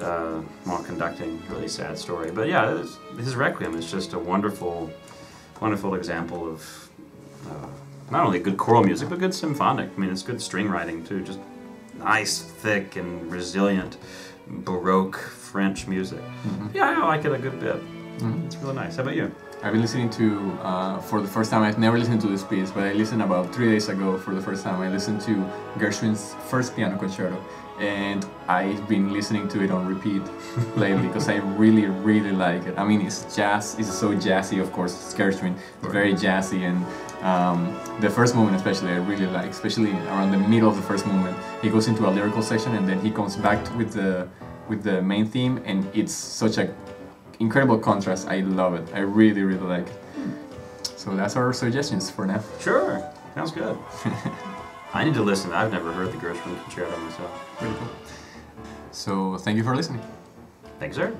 uh, 0.00 0.40
while 0.64 0.82
conducting. 0.82 1.42
Really 1.48 1.68
sad 1.68 1.98
story, 1.98 2.30
but 2.30 2.48
yeah, 2.48 2.78
his, 2.78 2.98
his 3.18 3.36
Requiem 3.36 3.74
is 3.74 3.90
just 3.90 4.12
a 4.12 4.18
wonderful, 4.18 4.90
wonderful 5.60 5.94
example 5.94 6.48
of. 6.48 6.90
Uh, 7.48 7.66
not 8.10 8.24
only 8.24 8.38
good 8.38 8.56
choral 8.56 8.82
music, 8.82 9.08
but 9.10 9.18
good 9.18 9.34
symphonic. 9.34 9.90
I 9.94 10.00
mean, 10.00 10.10
it's 10.10 10.22
good 10.22 10.40
string 10.40 10.68
writing 10.68 11.04
too. 11.04 11.22
Just 11.22 11.40
nice, 11.98 12.40
thick, 12.40 12.96
and 12.96 13.30
resilient 13.30 13.98
Baroque 14.46 15.18
French 15.18 15.86
music. 15.86 16.20
Mm-hmm. 16.20 16.68
Yeah, 16.74 17.02
I 17.02 17.06
like 17.06 17.24
it 17.26 17.32
a 17.32 17.38
good 17.38 17.60
bit. 17.60 17.76
It's 18.46 18.56
really 18.56 18.74
nice. 18.74 18.96
How 18.96 19.02
about 19.02 19.14
you? 19.14 19.34
I've 19.60 19.72
been 19.72 19.82
listening 19.82 20.08
to 20.10 20.52
uh, 20.62 21.00
for 21.00 21.20
the 21.20 21.26
first 21.26 21.50
time. 21.50 21.62
I've 21.62 21.78
never 21.78 21.98
listened 21.98 22.20
to 22.20 22.28
this 22.28 22.44
piece, 22.44 22.70
but 22.70 22.84
I 22.84 22.92
listened 22.92 23.22
about 23.22 23.52
three 23.52 23.68
days 23.68 23.88
ago 23.88 24.16
for 24.16 24.32
the 24.32 24.40
first 24.40 24.62
time. 24.62 24.80
I 24.80 24.88
listened 24.88 25.20
to 25.22 25.34
Gershwin's 25.78 26.36
first 26.48 26.76
piano 26.76 26.96
concerto, 26.96 27.36
and 27.80 28.24
I've 28.46 28.88
been 28.88 29.12
listening 29.12 29.48
to 29.48 29.64
it 29.64 29.72
on 29.72 29.84
repeat 29.84 30.22
lately 30.76 31.08
because 31.08 31.28
I 31.28 31.38
really, 31.58 31.86
really 31.86 32.30
like 32.30 32.66
it. 32.66 32.78
I 32.78 32.84
mean, 32.84 33.00
it's 33.00 33.34
jazz. 33.34 33.76
It's 33.80 33.92
so 33.92 34.14
jazzy, 34.14 34.60
of 34.60 34.70
course. 34.70 34.94
It's 34.94 35.12
Gershwin. 35.12 35.58
It's 35.82 35.92
very 35.92 36.14
jazzy, 36.14 36.62
and 36.62 36.78
um, 37.24 37.76
the 38.00 38.10
first 38.10 38.36
movement 38.36 38.56
especially 38.56 38.92
I 38.92 38.98
really 38.98 39.26
like. 39.26 39.50
Especially 39.50 39.90
around 39.90 40.30
the 40.30 40.38
middle 40.38 40.68
of 40.68 40.76
the 40.76 40.82
first 40.82 41.04
movement, 41.04 41.36
he 41.62 41.68
goes 41.68 41.88
into 41.88 42.08
a 42.08 42.10
lyrical 42.10 42.42
section, 42.42 42.76
and 42.76 42.88
then 42.88 43.00
he 43.00 43.10
comes 43.10 43.34
back 43.34 43.58
with 43.76 43.92
the 43.92 44.28
with 44.68 44.84
the 44.84 45.02
main 45.02 45.26
theme, 45.26 45.60
and 45.64 45.84
it's 45.94 46.12
such 46.14 46.58
a 46.58 46.72
incredible 47.38 47.78
contrast. 47.78 48.28
I 48.28 48.40
love 48.40 48.74
it. 48.74 48.94
I 48.94 49.00
really, 49.00 49.42
really 49.42 49.66
like 49.66 49.86
it. 49.86 50.00
So 50.96 51.14
that's 51.16 51.36
our 51.36 51.52
suggestions 51.52 52.10
for 52.10 52.26
now. 52.26 52.42
Sure, 52.60 53.02
sounds 53.34 53.52
good. 53.52 53.78
I 54.94 55.04
need 55.04 55.14
to 55.14 55.22
listen. 55.22 55.52
I've 55.52 55.72
never 55.72 55.92
heard 55.92 56.12
the 56.12 56.16
Gershwin 56.16 56.62
Concerto 56.64 56.92
on 56.92 57.04
myself. 57.04 57.62
Really 57.62 57.74
cool. 57.76 57.88
So 58.90 59.38
thank 59.38 59.56
you 59.56 59.62
for 59.62 59.76
listening. 59.76 60.02
Thanks, 60.80 60.96
sir. 60.96 61.14